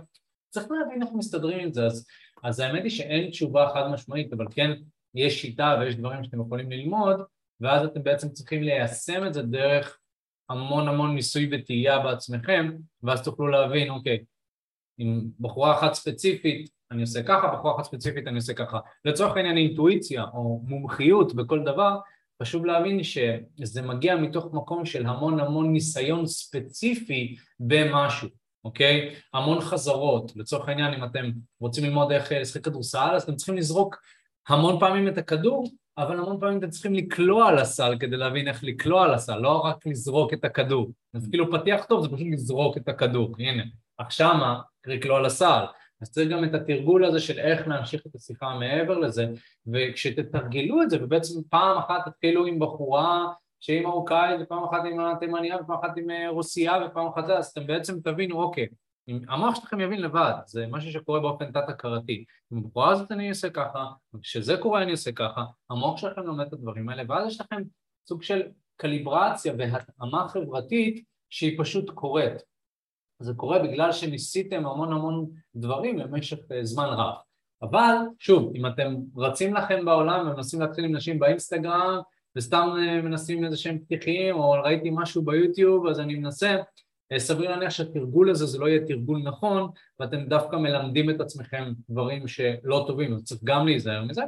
צריך 0.51 0.67
להבין 0.71 1.03
איך 1.03 1.11
מסתדרים 1.15 1.59
עם 1.59 1.73
זה, 1.73 1.87
אז, 1.87 2.07
אז 2.45 2.61
האמת 2.61 2.83
היא 2.83 2.91
שאין 2.91 3.31
תשובה 3.31 3.69
חד 3.75 3.91
משמעית, 3.93 4.33
אבל 4.33 4.47
כן 4.51 4.71
יש 5.15 5.43
שיטה 5.43 5.77
ויש 5.81 5.97
דברים 5.97 6.25
שאתם 6.25 6.41
יכולים 6.41 6.71
ללמוד 6.71 7.21
ואז 7.61 7.87
אתם 7.87 8.03
בעצם 8.03 8.29
צריכים 8.29 8.63
ליישם 8.63 9.27
את 9.27 9.35
זה 9.35 9.43
דרך 9.43 9.99
המון 10.49 10.89
המון 10.89 11.15
ניסוי 11.15 11.51
וטעייה 11.53 11.99
בעצמכם, 11.99 12.71
ואז 13.03 13.23
תוכלו 13.23 13.49
להבין, 13.49 13.91
אוקיי, 13.91 14.25
עם 14.99 15.25
בחורה 15.41 15.79
אחת 15.79 15.95
ספציפית 15.95 16.71
אני 16.91 17.03
עושה 17.03 17.23
ככה, 17.23 17.49
בחורה 17.49 17.75
אחת 17.77 17.85
ספציפית 17.85 18.27
אני 18.27 18.37
עושה 18.37 18.55
ככה. 18.55 18.79
לצורך 19.05 19.37
העניין 19.37 19.57
אינטואיציה 19.57 20.25
או 20.35 20.61
מומחיות 20.65 21.35
בכל 21.35 21.65
דבר, 21.65 21.99
חשוב 22.43 22.67
להבין 22.67 23.03
שזה 23.03 23.83
מגיע 23.83 24.17
מתוך 24.17 24.47
מקום 24.53 24.85
של 24.85 25.07
המון 25.07 25.41
המון 25.41 25.73
ניסיון 25.73 26.27
ספציפי 26.27 27.37
במשהו, 27.61 28.29
אוקיי? 28.65 29.15
המון 29.35 29.61
חזרות, 29.61 30.33
לצורך 30.37 30.69
העניין 30.69 30.95
אם 30.95 31.05
אתם 31.05 31.31
רוצים 31.61 31.85
ללמוד 31.85 32.13
איך 32.13 32.33
לשחק 32.33 32.65
כדורסל 32.65 33.11
אז 33.15 33.23
אתם 33.23 33.37
צריכים 33.37 33.57
לזרוק 33.57 33.97
המון 34.49 34.81
פעמים 34.81 35.09
את 35.09 35.19
הכדור 35.19 35.69
אבל 35.99 36.19
המון 36.19 36.41
פעמים 36.41 36.59
אתם 36.59 36.71
צריכים 36.71 36.95
לקלוע 36.95 37.49
על 37.49 37.59
הסל 37.59 37.97
כדי 38.01 38.17
להבין 38.17 38.49
איך 38.49 38.65
לקלוע 38.65 39.05
על 39.05 39.15
הסל, 39.15 39.39
לא 39.39 39.59
רק 39.59 39.87
לזרוק 39.87 40.33
את 40.33 40.45
הכדור. 40.45 40.91
אז 41.15 41.29
כאילו 41.31 41.53
פתיח 41.53 41.85
טוב 41.85 42.03
זה 42.03 42.09
פשוט 42.09 42.27
לזרוק 42.31 42.77
את 42.77 42.89
הכדור, 42.89 43.35
הנה. 43.39 43.63
עכשיו 43.99 44.35
מה? 44.35 44.61
לקלוע 44.87 45.19
על 45.19 45.27
הסל. 45.27 45.65
אז 46.03 46.11
צריך 46.11 46.31
גם 46.31 46.45
את 46.45 46.55
התרגול 46.55 47.05
הזה 47.05 47.21
של 47.21 47.39
איך 47.39 47.69
להמשיך 47.69 48.03
את 48.07 48.15
השיחה 48.15 48.59
מעבר 48.59 48.99
לזה, 48.99 49.27
וכשתתרגלו 49.73 50.83
את 50.83 50.91
זה, 50.91 51.05
ובעצם 51.05 51.41
פעם 51.51 51.79
אחת 51.79 52.09
תתחילו 52.09 52.47
עם 52.47 52.59
בחורה 52.59 53.27
שהיא 53.61 53.83
מרוקאית, 53.83 54.41
ופעם 54.41 54.65
אחת 54.65 54.81
עם 54.91 55.19
תימניה, 55.21 55.57
ופעם 55.57 55.77
אחת 55.79 55.97
עם 55.97 56.11
אה, 56.11 56.29
רוסייה, 56.29 56.73
ופעם 56.87 57.07
אחת 57.07 57.27
זה, 57.27 57.39
אז 57.39 57.47
אתם 57.47 57.67
בעצם 57.67 58.01
תבינו, 58.01 58.43
אוקיי, 58.43 58.67
המוח 59.29 59.55
שלכם 59.55 59.81
יבין 59.81 60.01
לבד, 60.01 60.33
זה 60.47 60.67
משהו 60.71 60.93
שקורה 60.93 61.21
באופן 61.21 61.53
תת-הכרתי. 61.53 62.25
עם 62.53 62.59
הבחורה 62.59 62.93
הזאת 62.93 63.13
אני 63.13 63.29
עושה 63.29 63.51
ככה, 63.51 63.87
וכשזה 64.15 64.57
קורה 64.57 64.83
אני 64.83 64.91
עושה 64.91 65.13
ככה, 65.13 65.45
המוח 65.71 65.99
שלכם 65.99 66.23
לומד 66.23 66.47
את 66.47 66.53
הדברים 66.53 66.89
האלה, 66.89 67.03
ואז 67.09 67.27
יש 67.27 67.41
לכם 67.41 67.63
סוג 68.09 68.23
של 68.23 68.43
קליברציה 68.77 69.53
והתאמה 69.59 70.29
חברתית 70.29 71.05
שהיא 71.31 71.59
פשוט 71.59 71.91
קורית. 71.91 72.43
זה 73.23 73.35
קורה 73.35 73.59
בגלל 73.59 73.93
שניסיתם 73.93 74.67
המון 74.67 74.93
המון 74.93 75.27
דברים 75.57 75.99
במשך 75.99 76.39
אה, 76.53 76.65
זמן 76.65 76.87
רב. 76.87 77.15
אבל 77.63 77.95
שוב, 78.19 78.53
אם 78.55 78.67
אתם 78.67 78.95
רצים 79.17 79.55
לכם 79.55 79.85
בעולם 79.85 80.29
ומנסים 80.29 80.61
להתחיל 80.61 80.85
עם 80.85 80.97
נשים 80.97 81.19
באינסטגרם 81.19 82.01
וסתם 82.37 82.69
אה, 82.79 83.03
מנסים 83.03 83.45
איזה 83.45 83.57
שהם 83.57 83.79
פתיחים 83.79 84.37
או 84.37 84.51
ראיתי 84.51 84.91
משהו 84.93 85.25
ביוטיוב 85.25 85.87
אז 85.87 86.01
אני 86.01 86.15
מנסה 86.15 86.57
סביר 87.17 87.51
להניח 87.51 87.71
שהתרגול 87.71 88.31
הזה 88.31 88.47
זה 88.47 88.59
לא 88.59 88.69
יהיה 88.69 88.87
תרגול 88.87 89.23
נכון 89.23 89.71
ואתם 90.01 90.25
דווקא 90.25 90.57
מלמדים 90.57 91.11
את 91.11 91.21
עצמכם 91.21 91.73
דברים 91.91 92.29
שלא 92.29 92.85
טובים, 92.87 93.15
אז 93.15 93.25
צריך 93.25 93.41
גם 93.45 93.67
להיזהר 93.67 94.05
מזה. 94.05 94.23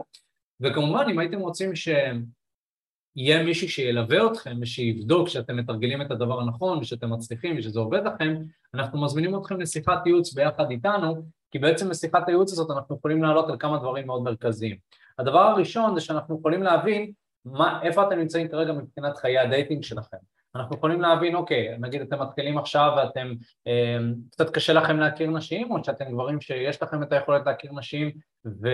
וכמובן 0.61 1.05
אם 1.11 1.19
הייתם 1.19 1.39
רוצים 1.39 1.75
שיהיה 1.75 3.43
מישהו 3.45 3.69
שילווה 3.69 4.27
אתכם 4.27 4.57
ושיבדוק 4.61 5.29
שאתם 5.29 5.57
מתרגלים 5.57 6.03
את 6.03 6.11
הדבר 6.11 6.41
הנכון 6.41 6.79
ושאתם 6.79 7.13
מצליחים 7.13 7.59
ושזה 7.59 7.81
עובד 7.81 8.01
לכם 8.05 8.37
אנחנו 8.75 9.03
מזמינים 9.03 9.37
אתכם 9.37 9.61
לשיחת 9.61 10.07
ייעוץ 10.07 10.35
ביחד 10.35 10.71
איתנו 10.71 11.23
כי 11.51 11.59
בעצם 11.59 11.89
בשיחת 11.89 12.29
הייעוץ 12.29 12.53
הזאת 12.53 12.71
אנחנו 12.71 12.97
יכולים 12.97 13.23
לעלות 13.23 13.49
על 13.49 13.57
כמה 13.59 13.79
דברים 13.79 14.07
מאוד 14.07 14.23
מרכזיים. 14.23 14.77
הדבר 15.19 15.41
הראשון 15.41 15.95
זה 15.95 16.01
שאנחנו 16.01 16.39
יכולים 16.39 16.63
להבין 16.63 17.13
מה, 17.45 17.83
איפה 17.83 18.09
אתם 18.09 18.19
נמצאים 18.19 18.49
כרגע 18.49 18.73
מבחינת 18.73 19.17
חיי 19.17 19.39
ה 19.39 19.45
dating 19.45 19.85
שלכם 19.85 20.17
אנחנו 20.55 20.77
יכולים 20.77 21.01
להבין, 21.01 21.35
אוקיי, 21.35 21.79
נגיד 21.79 22.01
אתם 22.01 22.23
מתחילים 22.23 22.59
עכשיו 22.59 22.93
ואתם, 22.97 23.33
אה, 23.67 23.99
קצת 24.31 24.51
קשה 24.51 24.73
לכם 24.73 24.99
להכיר 25.01 25.31
נשים, 25.31 25.71
או 25.71 25.85
שאתם 25.85 26.05
גברים 26.13 26.41
שיש 26.41 26.83
לכם 26.83 27.03
את 27.03 27.13
היכולת 27.13 27.47
להכיר 27.47 27.73
נשים 27.73 28.11
ו, 28.47 28.69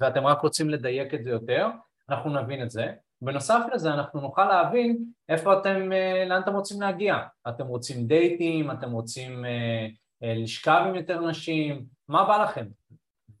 ואתם 0.00 0.26
רק 0.26 0.40
רוצים 0.40 0.70
לדייק 0.70 1.14
את 1.14 1.24
זה 1.24 1.30
יותר, 1.30 1.68
אנחנו 2.10 2.30
נבין 2.42 2.62
את 2.62 2.70
זה. 2.70 2.92
בנוסף 3.22 3.60
לזה 3.74 3.94
אנחנו 3.94 4.20
נוכל 4.20 4.44
להבין 4.44 5.04
איפה 5.28 5.60
אתם, 5.60 5.92
אה, 5.92 6.24
לאן 6.28 6.42
אתם 6.42 6.54
רוצים 6.54 6.80
להגיע. 6.80 7.18
אתם 7.48 7.66
רוצים 7.66 8.06
דייטים, 8.06 8.70
אתם 8.70 8.92
רוצים 8.92 9.44
אה, 9.44 9.86
לשכב 10.22 10.84
עם 10.88 10.94
יותר 10.94 11.20
נשים, 11.20 11.84
מה 12.08 12.24
בא 12.24 12.42
לכם? 12.42 12.66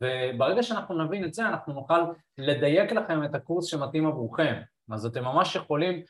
וברגע 0.00 0.62
שאנחנו 0.62 1.04
נבין 1.04 1.24
את 1.24 1.34
זה 1.34 1.48
אנחנו 1.48 1.72
נוכל 1.72 2.00
לדייק 2.38 2.92
לכם 2.92 3.24
את 3.24 3.34
הקורס 3.34 3.66
שמתאים 3.66 4.06
עבורכם. 4.06 4.54
אז 4.92 5.06
אתם 5.06 5.24
ממש 5.24 5.56
יכולים 5.56 5.94
אה, 5.94 6.02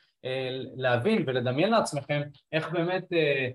להבין 0.75 1.23
ולדמיין 1.27 1.69
לעצמכם 1.69 2.21
איך 2.51 2.71
באמת 2.71 3.13
אה, 3.13 3.49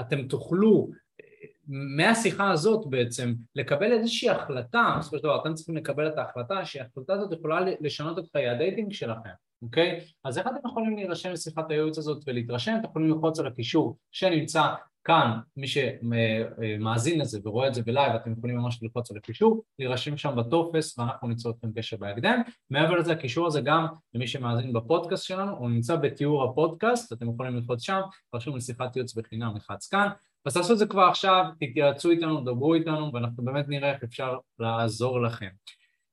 אתם 0.00 0.28
תוכלו 0.28 0.88
אה, 1.20 1.24
מהשיחה 1.68 2.50
הזאת 2.50 2.86
בעצם 2.86 3.34
לקבל 3.54 3.92
איזושהי 3.92 4.30
החלטה, 4.30 4.96
בסופו 4.98 5.16
של 5.16 5.22
דבר 5.22 5.40
אתם 5.42 5.54
צריכים 5.54 5.76
לקבל 5.76 6.08
את 6.08 6.18
ההחלטה 6.18 6.64
שההחלטה 6.64 7.12
הזאת 7.12 7.32
יכולה 7.32 7.60
לשנות 7.80 8.18
את 8.18 8.24
חיי 8.32 8.48
ה 8.48 8.54
dating 8.54 8.92
שלכם, 8.92 9.30
אוקיי? 9.62 10.00
אז 10.24 10.38
איך 10.38 10.46
אתם 10.46 10.68
יכולים 10.68 10.96
להירשם 10.96 11.30
לשיחת 11.30 11.70
הייעוץ 11.70 11.98
הזאת 11.98 12.24
ולהתרשם? 12.26 12.76
אתם 12.80 12.88
יכולים 12.88 13.08
ללחוץ 13.08 13.38
על 13.38 13.46
הקישור 13.46 13.96
שנמצא 14.12 14.62
כאן, 15.08 15.38
מי 15.56 15.66
שמאזין 15.66 17.20
לזה 17.20 17.40
ורואה 17.44 17.68
את 17.68 17.74
זה 17.74 17.82
בלייב, 17.82 18.12
אתם 18.14 18.32
יכולים 18.32 18.56
ממש 18.56 18.82
ללחוץ 18.82 19.10
על 19.10 19.16
הקישור, 19.16 19.62
להירשם 19.78 20.16
שם 20.16 20.36
בטופס 20.36 20.98
ואנחנו 20.98 21.28
ניצור 21.28 21.52
אתכם 21.52 21.68
קשר 21.76 21.96
בהקדם. 21.96 22.42
מעבר 22.70 22.94
לזה, 22.94 23.12
הקישור 23.12 23.46
הזה 23.46 23.60
גם 23.60 23.86
למי 24.14 24.26
שמאזין 24.26 24.72
בפודקאסט 24.72 25.24
שלנו, 25.24 25.56
הוא 25.56 25.70
נמצא 25.70 25.96
בתיאור 25.96 26.44
הפודקאסט, 26.44 27.12
אתם 27.12 27.30
יכולים 27.34 27.54
ללחוץ 27.54 27.82
שם, 27.82 28.00
רשום 28.34 28.56
לשיחת 28.56 28.96
ייעוץ 28.96 29.14
בחינם, 29.14 29.56
לחץ 29.56 29.88
כאן. 29.88 30.08
אז 30.46 30.54
תעשו 30.54 30.72
את 30.72 30.78
זה 30.78 30.86
כבר 30.86 31.02
עכשיו, 31.02 31.44
תתייעצו 31.60 32.10
איתנו, 32.10 32.40
דברו 32.40 32.74
איתנו, 32.74 33.10
ואנחנו 33.14 33.44
באמת 33.44 33.68
נראה 33.68 33.92
איך 33.92 34.02
אפשר 34.02 34.36
לעזור 34.58 35.20
לכם. 35.20 35.48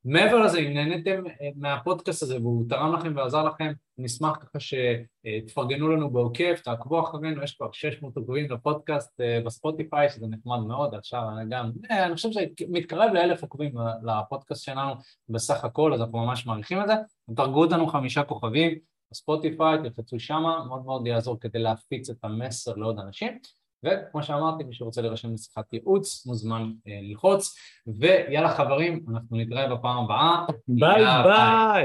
מעבר 0.05 0.45
לזה, 0.45 0.59
אם 0.59 0.73
נהניתם 0.73 1.23
אה, 1.27 1.49
מהפודקאסט 1.55 2.23
הזה 2.23 2.37
והוא 2.37 2.65
תרם 2.69 2.95
לכם 2.95 3.13
ועזר 3.15 3.43
לכם, 3.43 3.71
נשמח 3.97 4.37
ככה 4.37 4.59
שתפרגנו 4.59 5.89
לנו 5.89 6.09
בעוקב, 6.09 6.55
תעקבו 6.55 7.03
אחרינו, 7.03 7.43
יש 7.43 7.55
כבר 7.55 7.71
600 7.71 8.17
עוקבים 8.17 8.51
לפודקאסט 8.51 9.21
אה, 9.21 9.39
בספוטיפיי, 9.45 10.09
שזה 10.09 10.27
נחמד 10.27 10.59
מאוד, 10.67 10.95
עכשיו 10.95 11.21
גם, 11.49 11.71
אה, 11.91 12.05
אני 12.05 12.15
חושב 12.15 12.29
שמתקרב 12.31 13.13
לאלף 13.13 13.41
עוקבים 13.41 13.71
לפודקאסט 14.03 14.63
שלנו 14.63 14.91
בסך 15.29 15.65
הכל, 15.65 15.93
אז 15.93 16.01
אנחנו 16.01 16.17
ממש 16.17 16.45
מעריכים 16.45 16.81
את 16.81 16.87
זה. 16.87 16.93
תרגו 17.35 17.63
אותנו 17.63 17.87
חמישה 17.87 18.23
כוכבים 18.23 18.77
בספוטיפיי, 19.11 19.77
תלחצו 19.83 20.19
שמה, 20.19 20.65
מאוד 20.67 20.85
מאוד 20.85 21.07
יעזור 21.07 21.39
כדי 21.39 21.59
להפיץ 21.59 22.09
את 22.09 22.17
המסר 22.23 22.75
לעוד 22.75 22.99
אנשים. 22.99 23.39
וכמו 23.85 24.23
שאמרתי, 24.23 24.63
מי 24.63 24.73
שרוצה 24.73 25.01
להירשם 25.01 25.33
לשיחת 25.33 25.73
ייעוץ, 25.73 26.25
מוזמן 26.25 26.71
אה, 26.87 26.99
ללחוץ. 27.01 27.55
ויאללה 27.99 28.49
חברים, 28.55 29.05
אנחנו 29.13 29.37
נתראה 29.37 29.75
בפעם 29.75 30.03
הבאה. 30.03 30.45
ביי 30.67 31.05
ביי. 31.23 31.83